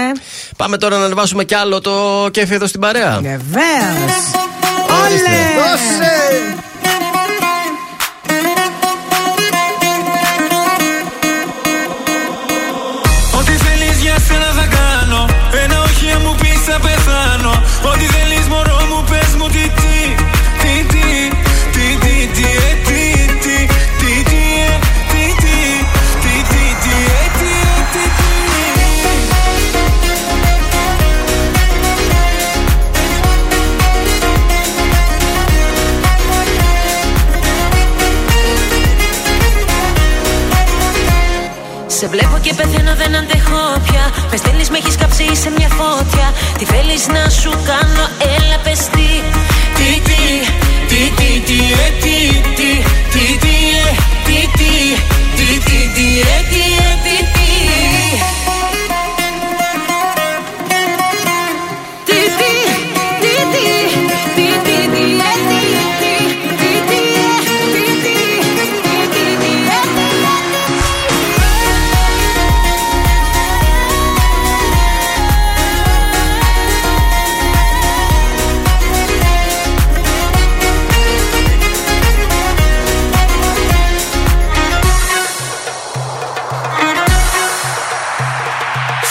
[0.57, 3.19] Πάμε τώρα να ανεβάσουμε κι άλλο το κέφι εδώ στην παρέα.
[3.21, 4.21] Βεβαίως.
[5.03, 5.29] Ορίστε.
[42.41, 44.05] Και πεθαίνω, δεν αντέχω πια.
[44.31, 46.27] Με στέλνεις, με έχεις κάψει σε μια φώτια.
[46.57, 48.03] Τι θέλεις να σου κάνω,
[48.37, 48.79] έλα πες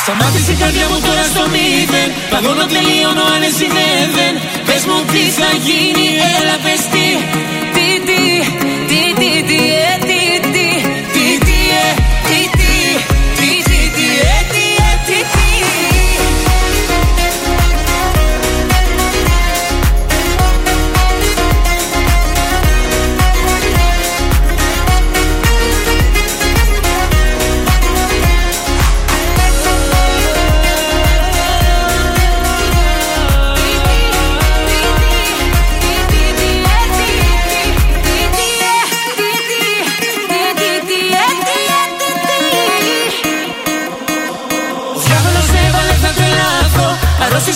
[0.08, 2.08] Σταμάτησε η καρδιά μου τώρα στο μηδέν.
[2.32, 4.34] Παγώνω τελείωνω αν εσύ δεν δεν.
[4.66, 6.06] Πες μου τι θα γίνει
[6.36, 7.06] έλα πες τι.
[7.12, 7.16] Τι
[7.54, 7.67] τι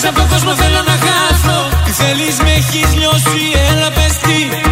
[0.07, 4.62] από τον κόσμο θέλω να χάθω Τι θέλεις με έχεις λιώσει έλα πες τι Τι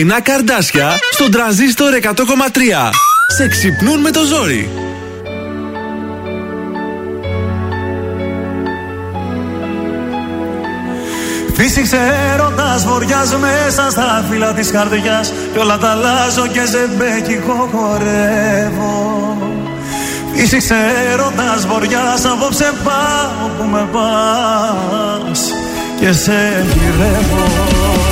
[0.00, 2.08] Πρωινά καρδάσια στον τραζίστορ 100,3.
[3.36, 4.68] Σε ξυπνούν με το ζόρι.
[11.54, 11.98] Φύσηξε
[12.32, 19.36] έρωτας βοριάς μέσα στα φύλλα της καρδιάς Κι όλα τα αλλάζω και ζεμπέκικο χορεύω
[20.34, 20.76] Φύσηξε
[21.12, 25.50] έρωτας βοριάς απόψε πάω που με πας
[26.00, 28.09] Και σε γυρεύω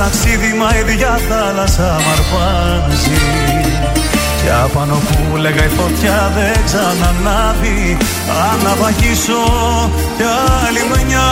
[0.00, 3.20] ταξίδι μα η διαθάλασσα μ' αρπάζει.
[4.40, 7.96] Κι απάνω που λέγα η φωτιά δεν ξανανάβει
[8.50, 9.42] Αν να βαγίσω
[10.16, 10.24] κι
[10.66, 11.28] άλλη μια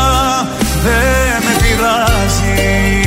[0.85, 3.03] δεν με πειράζει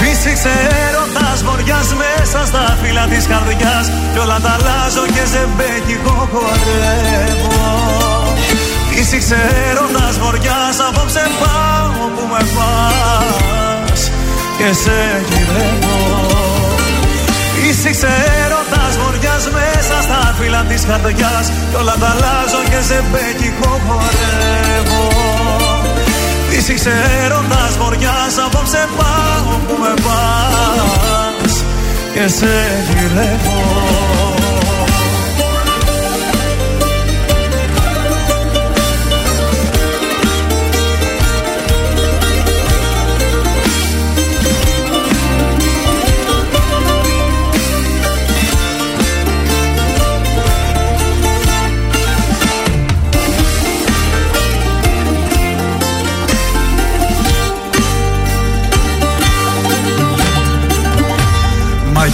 [0.00, 0.52] Φύσηξε
[0.86, 8.21] έρωτας βοριάς μέσα στα φύλλα της καρδιάς Κι όλα τα αλλάζω και ζεμπέκικο χορεύω
[9.12, 14.00] Φύσηξε έρωτας βοριάς απόψε πάω που με πας
[14.58, 16.00] Και σε γυρεύω.
[17.54, 18.12] Φύσηξε
[18.44, 25.04] έρωτας βοριάς μέσα στα φύλλα της καρδιάς Κι όλα τα αλλάζω και ζεμπέκικο χορεύω.
[26.48, 26.92] Φύσηξε
[27.22, 31.54] έρωτας βοριάς απόψε πάω που με πας
[32.14, 32.52] Και σε
[32.88, 34.21] γυρεύω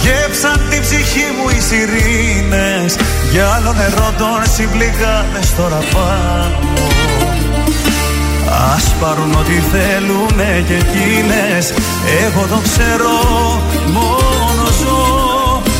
[0.09, 2.95] Μαγέψαν την ψυχή μου οι σιρήνες.
[3.31, 6.73] Για άλλο νερό των συμπληγάδες τώρα πάνω
[8.75, 11.73] Ας πάρουν ό,τι θέλουνε και εκείνες.
[12.23, 13.15] Εγώ το ξέρω
[13.95, 15.01] μόνο ζω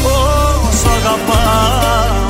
[0.03, 2.27] όσο αγαπάω.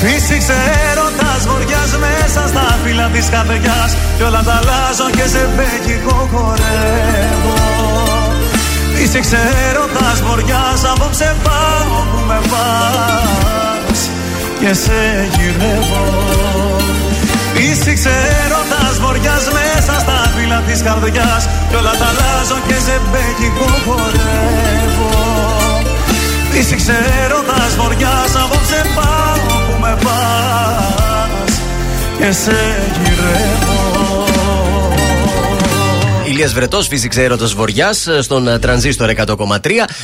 [0.00, 0.58] Φύσηξε
[0.90, 3.96] έρωτας βοριάς μέσα στα φύλλα της καρδιάς.
[4.16, 8.19] Κι όλα τα αλλάζω και σε μπέκικο χορεύω
[9.02, 14.00] Είσαι ξέροντας βοριάς απόψε πάω που με πας
[14.60, 16.04] και σε γυρεύω.
[17.54, 23.70] Είσαι ξέροντας βοριάς μέσα στα φύλλα της καρδιάς κι όλα τα αλλάζω και σε μπέκικο
[23.84, 25.12] χορεύω.
[26.58, 31.52] Είσαι ξέροντας βοριάς απόψε πάω που με πας
[32.18, 32.58] και σε
[33.02, 34.29] γυρεύω
[36.40, 39.36] Ηλία Βρετός, φύσηξε έρωτα Βοριάς στον ε, τρανζίστορ 100,3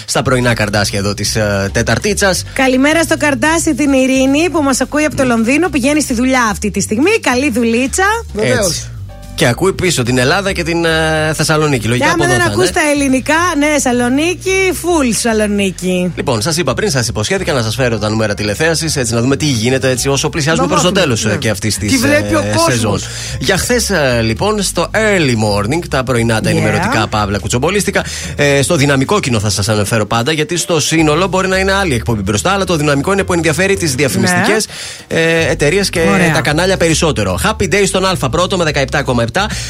[0.04, 2.44] στα πρωινά καρδάσια εδώ της uh, Τεταρτίτσας.
[2.52, 5.68] Καλημέρα στο καρδάσι την Ειρήνη που μας ακούει από το Λονδίνο.
[5.68, 7.10] Πηγαίνει στη δουλειά αυτή τη στιγμή.
[7.20, 8.04] Καλή δουλίτσα.
[8.32, 8.88] Βεβαίως.
[9.36, 10.88] Και ακούει πίσω την Ελλάδα και την uh,
[11.34, 11.86] Θεσσαλονίκη.
[11.86, 12.72] Λογικά Και άμα από εδώ δεν θα ακούς είναι.
[12.72, 16.12] τα ελληνικά, ναι, Σαλονίκη, full Σαλονίκη.
[16.16, 19.36] Λοιπόν, σας είπα πριν, σας υποσχέθηκα να σας φέρω τα νούμερα τηλεθέασης έτσι να δούμε
[19.36, 21.36] τι γίνεται έτσι όσο πλησιάζουμε Να προς το μάθουμε, τέλος ναι.
[21.36, 22.72] και αυτής της Τι βλέπει ο κόσμος.
[22.72, 23.00] σεζόν.
[23.40, 23.90] Για χθες
[24.22, 26.52] λοιπόν στο early morning, τα πρωινά τα Yeah.
[26.52, 28.04] ενημερωτικά παύλα κουτσομπολίστικα,
[28.36, 31.94] ε, στο δυναμικό κοινό θα σας αναφέρω πάντα γιατί στο σύνολο μπορεί να είναι άλλη
[31.94, 34.66] εκπομπή μπροστά, αλλά το δυναμικό είναι που ενδιαφέρει τις διαφημιστικές
[35.08, 36.10] ε, εταιρείες και Ναι.
[36.10, 36.32] Ωραία.
[36.32, 37.38] τα κανάλια περισσότερο.
[37.44, 39.25] Happy Day στον Α πρώτο με 17,7.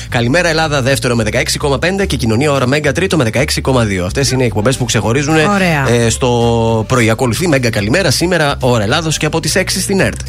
[0.09, 4.05] Καλημέρα Ελλάδα δεύτερο με 16,5 και Κοινωνία Ωρα Μέγκα τρίτο με 16,2.
[4.05, 5.89] Αυτές είναι οι εκπομπές που ξεχωρίζουν Ωραία.
[5.89, 7.11] ε, στο πρωί.
[7.11, 10.21] Ακολουθεί Μέγκα Καλημέρα σήμερα ώρα Ελλάδος και από τις 6 στην ΕΡΤ.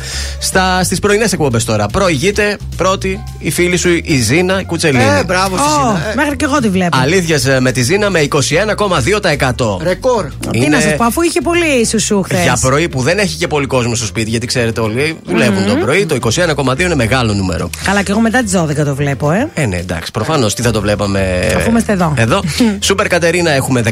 [0.84, 1.88] Στις πρωινές εκπομπές τώρα.
[1.88, 5.04] Προηγείται πρώτη η φίλη σου η Ζήνα Κουτσελίνη.
[5.04, 6.10] Ε, μπράβο στη Ω, Σίνα.
[6.12, 6.98] Ε, μέχρι και εγώ τη βλέπω.
[7.02, 9.78] Αλήθειας με τη Ζήνα με 21,2%.
[9.82, 10.26] Ρεκόρ.
[10.52, 12.42] Τι Είναι να σας πω, αφού είχε πολύ σουσού χθες.
[12.42, 15.76] Για πρωί που δεν έχει και πολύ κόσμο στο σπίτι, γιατί ξέρετε όλοι δουλεύουν το
[15.76, 17.70] πρωί, το 21,2 είναι μεγάλο νούμερο.
[17.84, 19.48] Καλά, και εγώ μετά τις 12 το βλέπω, ε.
[19.54, 22.14] Ε, ναι, εντάξει, προφανώς τι θα το βλέπαμε; Αφού είμαστε εδώ.
[22.18, 22.42] Εδώ.
[22.80, 23.92] Σούπερ Κατερίνα έχουμε 15,6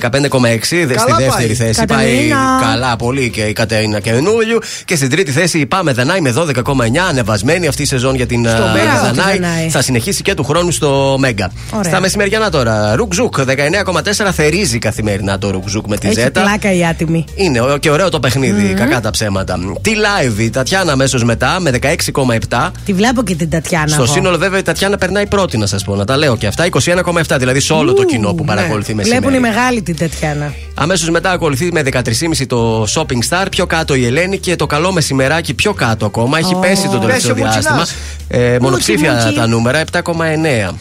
[0.61, 1.55] στη Καλά δεύτερη πάει.
[1.55, 1.79] θέση.
[1.85, 2.35] Κατερίνα.
[2.59, 4.59] Πάει καλά πολύ και η Κατερίνα Καινούριου.
[4.85, 6.61] Και στην τρίτη θέση η Πάμε Δανάη με 12,9
[7.09, 8.83] ανεβασμένη αυτή η σεζόν για την Στο α, Μέγκα.
[8.91, 9.39] Μπράβο, τη Δανάη.
[9.39, 9.69] Δανάη.
[9.69, 11.51] Θα συνεχίσει και του χρόνου στο Μέγκα.
[11.71, 11.91] Ωραία.
[11.91, 12.95] Στα μεσημεριανά τώρα.
[12.95, 16.41] Ρουκζούκ 19,4 θερίζει καθημερινά το Ρουκζούκ με τη Έχει Ζέτα.
[16.41, 17.25] πλάκα η άτιμη.
[17.35, 19.57] Είναι ω- και ωραίο το παιχνίδι, κακά τα ψέματα.
[19.81, 22.71] Τι live, η Τατιάνα αμέσως μετά με 16,7.
[22.85, 23.87] Τη βλέπω και την Τατιάνα.
[23.87, 24.11] Στο εγώ.
[24.13, 26.67] σύνολο, βέβαια, η Τατιάνα περνάει πρώτη, να σας πω, να τα λέω και αυτά.
[26.71, 29.03] 21,7 δηλαδή σε όλο το κοινό που παρακολουθεί ναι.
[29.03, 29.53] Βλέπουν μεσημέρι.
[29.53, 30.53] οι μεγάλοι την Τατιάνα.
[30.73, 34.91] Αμέσως μετά ακολουθεί με 13,5 το Shopping Star, πιο κάτω η Ελένη και το καλό
[34.91, 36.37] μεσημεράκι πιο κάτω ακόμα.
[36.37, 36.59] Έχει Ω.
[36.59, 37.75] πέσει το τελευταίο Πέσει ο διάστημα.
[37.75, 37.95] Μουτσινάς.
[38.27, 39.33] Ε, μονοψήφια Μουτσι.
[39.33, 40.73] τα νούμερα, 7,9.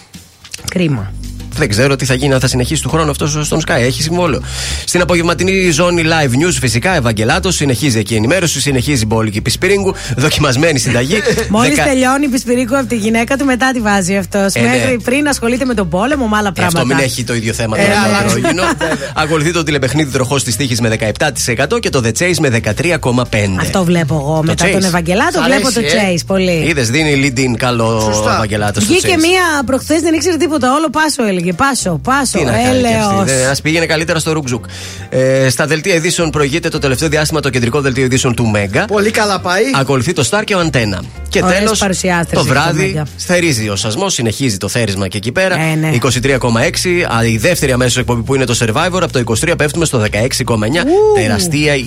[0.71, 1.13] Κρίμα.
[1.57, 3.79] Δεν ξέρω τι θα γίνει αν θα συνεχίσει του χρόνου αυτό στον Sky.
[3.81, 4.41] Έχει συμβόλαιο.
[4.85, 9.95] Στην απογευματινή ζώνη live news, φυσικά, Ευαγγελάτος συνεχίζει εκεί η ενημέρωση, συνεχίζει η μπόλικη Πισπυρίγκου,
[10.17, 11.19] δοκιμασμένη συνταγή.
[11.49, 14.55] Μόλις Δεκα- τελειώνει η Πισπυρίκου από τη γυναίκα του, μετά τη βάζει αυτός.
[14.55, 14.69] Ε, ναι.
[14.69, 16.81] Μέχρι πριν ασχολείται με τον πόλεμο, με άλλα Ε, πράγματα.
[16.81, 18.63] Αυτό μην έχει το ίδιο θέμα Ε, τώρα με αλλά- το Ευρωγίνο.
[19.23, 23.25] Ακολουθεί το τηλεπαιχνίδι τροχός της τύχης με 17% και το The Chase με 13,5%.
[23.61, 24.43] Αυτό βλέπω εγώ.
[24.45, 24.73] Μετά Chase.
[24.73, 26.23] τον Ευαγγελάτο Σ' βλέπω το αρέσει, ε; Chase.
[26.27, 26.65] Πολύ.
[26.69, 28.35] Είδες, δίνει lead-in καλό Σωστά.
[28.35, 29.21] Ευαγγελάτο στο Βγήκε Chase.
[29.21, 30.73] μία προχθές, δεν ήξερε τίποτα.
[30.75, 31.57] Όλο πάσο έλεγε έλεγε.
[31.57, 32.39] Πάσο, πάσο.
[32.39, 33.21] Τι να κάνει και Έλεος.
[33.21, 33.33] αυτή.
[33.33, 34.65] Α πήγαινε καλύτερα στο Ρουκζουκ.
[35.09, 38.85] Ε, στα δελτία ειδήσεων προηγείται το τελευταίο διάστημα το κεντρικό δελτίο ειδήσεων του Μέγκα.
[38.85, 39.63] Πολύ καλά πάει.
[39.75, 41.03] Ακολουθεί το Star και ο Αντένα.
[41.29, 43.07] Και Ωραίες τέλος, παρουσιάστρες το έχει το βράδυ Μέγκα.
[43.17, 45.59] σθερίζει ο σασμός, συνεχίζει το θέρισμα και εκεί πέρα.
[45.61, 45.91] Ε, ναι.
[45.91, 47.05] 23,6.
[47.17, 50.85] Α, Η δεύτερη αμέσως εκπομπή που είναι το Survivor από το 23 πέφτουμε στο 16,9.
[51.15, 51.83] Τεραστία η.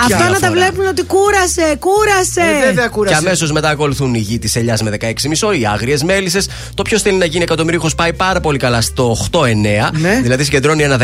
[0.00, 0.50] Αυτό να τα διαφορά.
[0.50, 2.42] βλέπουν ότι κούρασε, κούρασε.
[3.08, 6.48] Και αμέσως μετά ακολουθούν οι γη της Ελιάς με 16,5, οι άγριες μέλισσες.
[6.74, 9.44] Το ποιο θέλει να γίνει εκατομμυρίχο πάει πάρα πολύ καλά στο 8-9.
[9.92, 10.20] Ναι.
[10.22, 10.98] Δηλαδή συγκεντρώνει ένα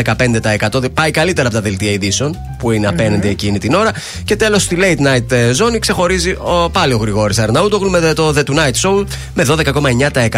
[0.71, 0.93] 15%.
[0.93, 3.91] Πάει καλύτερα από τα δελτία ειδήσεων που είναι απέναντι εκείνη την ώρα.
[4.23, 8.33] Και τέλος στη late night ε, ζώνη ξεχωρίζει ο, πάλι ο Γρηγόρης Αρναούτογλου με το
[8.37, 9.45] The Tonight Show με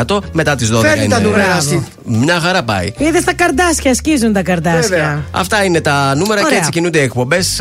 [0.05, 0.79] 12,9% μετά τις 12.
[0.81, 1.27] Φέρνει τα είναι.
[1.27, 1.87] νούμερα εσύ.
[2.03, 2.93] Μια χαρά πάει.
[2.97, 5.23] Είδες τα καρδάσια, σκίζουν τα καρδάσια.
[5.31, 6.57] Αυτά είναι τα νούμερα και Ωραία.
[6.57, 7.59] έτσι κινούνται οι εκπομπές.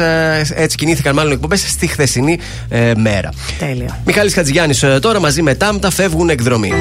[0.54, 2.38] Έτσι κινήθηκαν μάλλον οι εκπομπές στη χθεσινή
[2.68, 3.28] ε, μέρα.
[3.58, 4.00] Τέλεια.
[4.04, 6.72] Μιχάλης Χατζηγιάννης ε, τώρα μαζί με Τάμτα φεύγουν εκδρομή.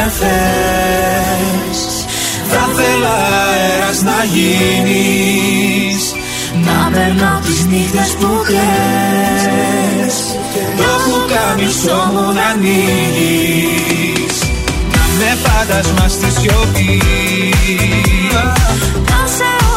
[0.00, 1.80] Με θες.
[2.50, 3.14] Θα θέλα
[3.48, 6.02] αέρας να γίνεις.
[6.64, 10.16] Να περνάω τις νύχτες που κλαις.
[10.76, 14.36] Το πουκάμισο μου να ανοίγεις.
[14.92, 17.02] Να με φάντασμα στη σιωπή.
[19.08, 19.69] Να σε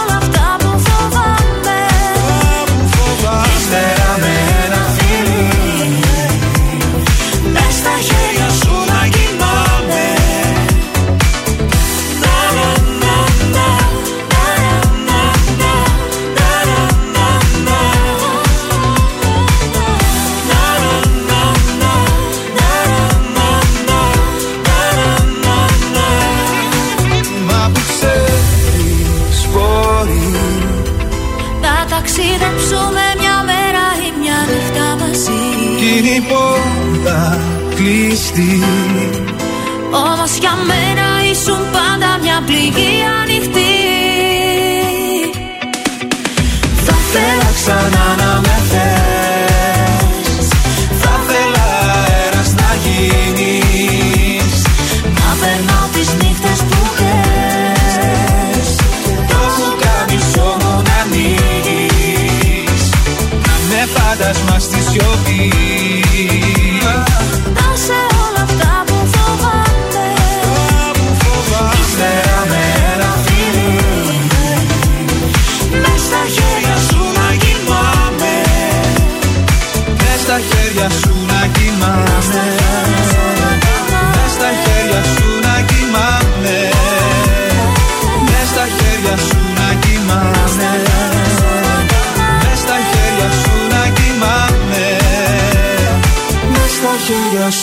[38.35, 38.72] existir.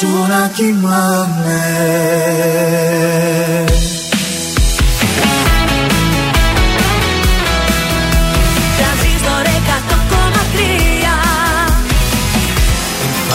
[0.01, 1.61] σου να κοιμάμαι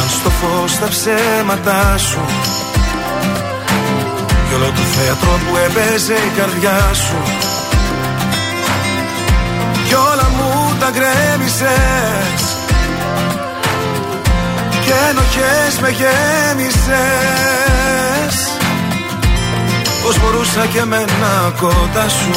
[0.10, 2.26] στο φως τα ψέματα σου
[4.48, 7.22] Κι όλο το θέατρο που έπαιζε η καρδιά σου.
[9.88, 12.45] Κι όλα μου τα γκρέμισες
[14.86, 16.96] και ενοχές με γέμισες.
[20.04, 22.32] Πώς μπορούσα και εμένα κοντά σου.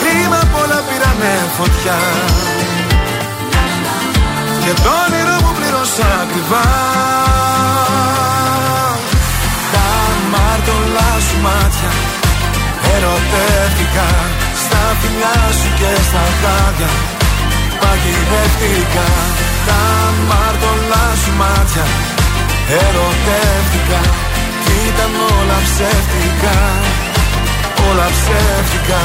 [0.00, 1.98] Κρίμα απ' όλα πήρανε φωτιά.
[4.64, 6.66] Και το όνειρο μου πλήρωσα ακριβά.
[9.72, 9.88] Τα
[10.32, 11.92] μάρτωλά σου μάτια
[12.94, 14.08] Ερωτεύτηκα.
[14.62, 16.90] Στα φιλιά σου και στα χάδια
[17.80, 19.31] Παγιδεύτηκα
[19.68, 19.82] Τα
[20.28, 21.86] μάρτωλά σου μάτια.
[22.82, 24.00] Ερωτεύτηκα
[24.64, 26.56] Κι ήταν όλα ψεύτικα.
[27.88, 29.00] Όλα ψεύτικα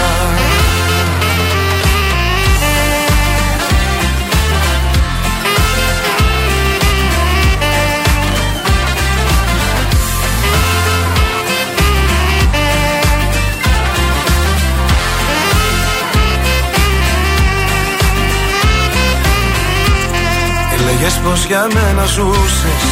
[21.00, 22.84] Έλεγες πως για μένα ζούσες.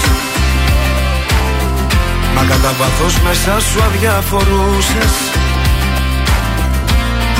[2.35, 5.15] Μα κατά βάθος μέσα σου αδιαφορούσες.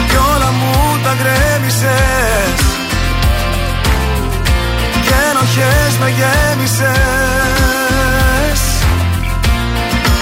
[0.10, 2.60] Κι όλα μου τα γκρέμισες.
[5.06, 6.90] Και ενοχές με γέμισες.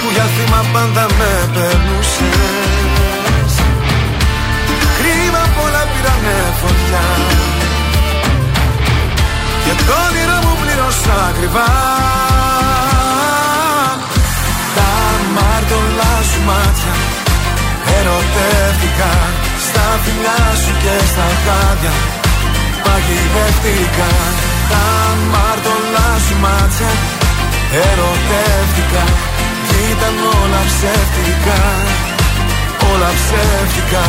[0.00, 3.52] Που για θύμα πάντα με περνούσες
[4.98, 7.04] Κρίμα πολλά πήρανε φωτιά.
[7.34, 7.43] και
[9.88, 11.68] το όνειρο μου πλήρωσα ακριβά.
[14.76, 14.90] Τα
[15.36, 16.94] μάρτωλά σου μάτια
[17.98, 19.12] Ερωτεύτηκα
[19.66, 21.94] Στα φιλιά σου και στα χάδια
[22.84, 24.10] Παγιδεύτηκα.
[24.70, 24.84] Τα
[25.32, 26.90] μάρτωλά σου μάτια
[27.88, 29.04] Ερωτεύτηκα.
[29.68, 31.60] Κι ήταν όλα ψεύτικα.
[32.90, 34.04] Όλα ψεύτικα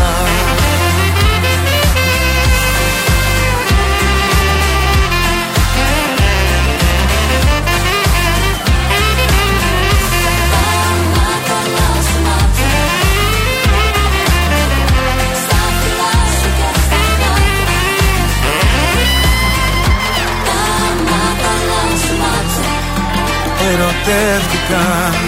[24.08, 24.86] Ερωτεύτηκα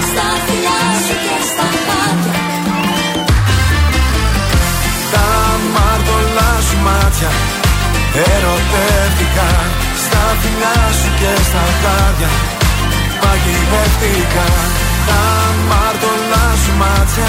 [0.09, 2.35] Στα φιλιά σου και στα χάδια
[5.13, 5.27] Τα
[5.73, 7.31] μάρτωλά σου μάτια.
[8.33, 9.49] Ερωτεύτηκα.
[10.03, 12.31] Στα φιλιά σου και στα χάδια.
[13.21, 14.47] Παγιδεύτηκα
[15.09, 15.23] Τα
[15.69, 17.27] μάρτωλά σου μάτια.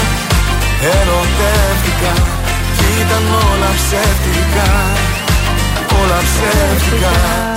[0.97, 2.13] Ερωτεύτηκα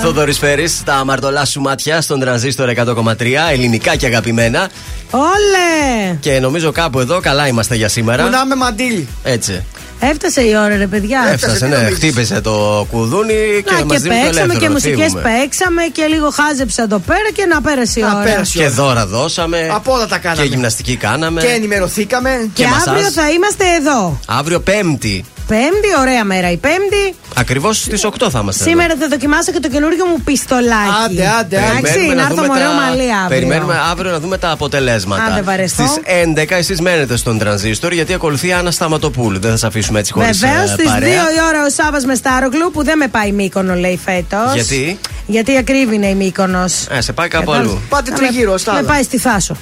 [0.03, 3.15] Θοδωρής Φέρης, τα αμαρτωλά σου μάτια στον τρανζίστορ 100,3,
[3.51, 4.69] ελληνικά και αγαπημένα.
[5.11, 6.15] Όλε!
[6.19, 8.23] Και νομίζω κάπου εδώ καλά είμαστε για σήμερα.
[8.23, 9.07] Που να είμαι μαντίλι.
[9.23, 9.65] Έτσι.
[9.99, 11.19] Έφτασε η ώρα, ρε παιδιά.
[11.31, 13.33] Έφτασε, ναι, χτύπησε το κουδούνι
[13.65, 14.59] και Να μας και δίνει το παίξαμε ελεύθερο.
[14.59, 15.21] και να μουσικέ φύγουμε.
[15.21, 18.23] παίξαμε και λίγο χάζεψα εδώ πέρα και να πέρασε η Να ώρα.
[18.23, 19.69] πέρασε η Και δώρα δώσαμε.
[19.71, 20.41] Από όλα τα κάναμε.
[20.43, 21.41] Και γυμναστική κάναμε.
[21.41, 22.29] Και ενημερωθήκαμε.
[22.53, 23.13] Και, και αύριο μασάζ.
[23.13, 24.19] θα είμαστε εδώ.
[24.27, 25.25] Αύριο Πέμπτη.
[25.53, 27.15] Πέμπτη, ωραία μέρα η Πέμπτη.
[27.35, 28.63] Ακριβώς στις 8 θα είμαστε.
[28.63, 30.89] Σήμερα θα δοκιμάσω και το καινούργιο μου πιστολάκι.
[31.05, 31.77] Άντε, άντε, άντε.
[31.77, 33.27] Εντάξει, να έρθω με ωραίο μαλλί αύριο.
[33.29, 35.23] Περιμένουμε αύριο να δούμε τα αποτελέσματα.
[35.23, 35.83] Άντε, βαρεστώ.
[35.83, 39.39] Στις 11 εσείς μένετε στον τρανζίστορ γιατί ακολουθεί η Άννα Σταματοπούλου.
[39.39, 41.09] Δεν θα σας αφήσουμε έτσι χωρίς Βεβαίως στις 2 παρέα.
[41.09, 44.53] η ώρα ο Σάβα με Στάρογλου που δεν με πάει Μύκονο, λέει φέτος.
[44.53, 46.85] Γιατί; Γιατί ακρίβει είναι η Μύκονος.
[46.89, 47.81] Ε, σε πάει κάπου αλλού.
[47.89, 48.87] Πάτε τριγύρω, στα Με άλλα.
[48.87, 49.55] πάει στη Θάσο.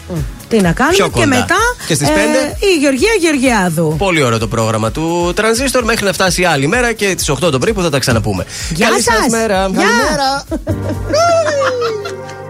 [0.49, 1.27] Τι να κάνουμε Πιο και κοντά.
[1.27, 1.55] μετά.
[1.87, 3.95] Και στις ε, πέντε; η Γεωργία Γεωργιάδου.
[3.97, 7.37] Πολύ ωραίο το πρόγραμμα του Τρανζίστορ μέχρι να φτάσει η άλλη μέρα και τις 8
[7.51, 8.45] το πρωί που θα τα ξαναπούμε.
[8.73, 9.15] Γεια Καλή σας.
[9.15, 9.67] σας μέρα.
[9.67, 9.81] Γεια.
[9.81, 10.43] Καλημέρα.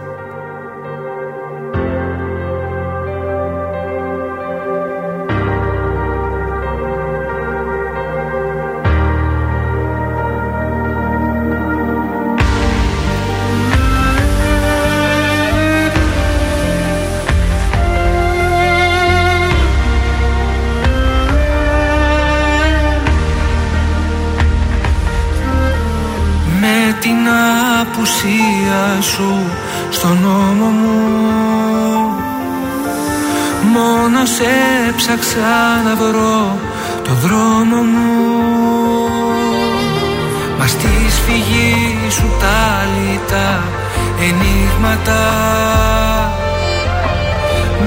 [28.02, 29.34] απουσία σου
[29.90, 31.00] στον νόμο μου.
[33.74, 34.44] Μόνος σε
[34.90, 36.58] έψαξα να βρω
[37.04, 38.10] το δρόμο μου.
[40.60, 43.64] Μα στη σφυγή σου τα λιτά
[44.20, 45.24] ενίγματα.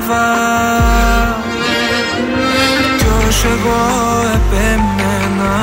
[0.00, 0.26] πρόλαβα
[2.98, 3.80] Κι όσο εγώ
[4.34, 5.54] επέμενα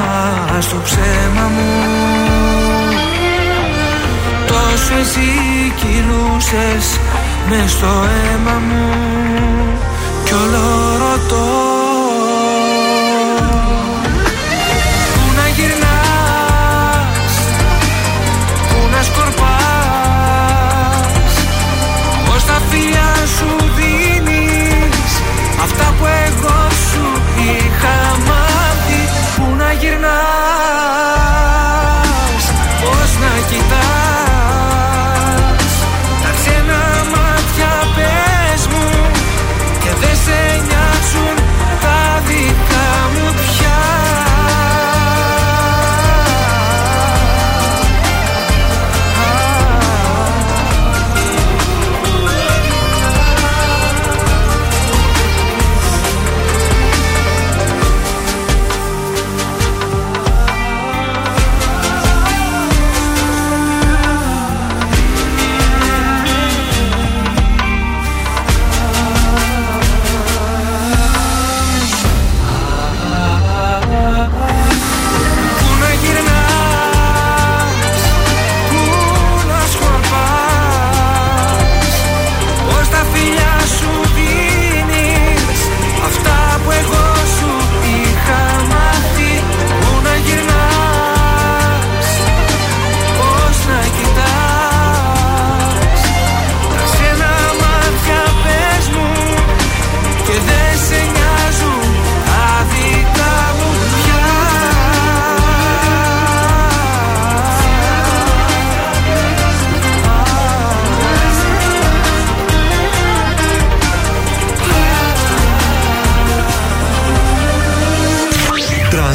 [0.59, 1.71] στο ψέμα μου.
[4.47, 6.99] Τόσο εσύ κυλούσες
[7.49, 8.91] μες στο αίμα μου.
[10.23, 10.96] Κι όλο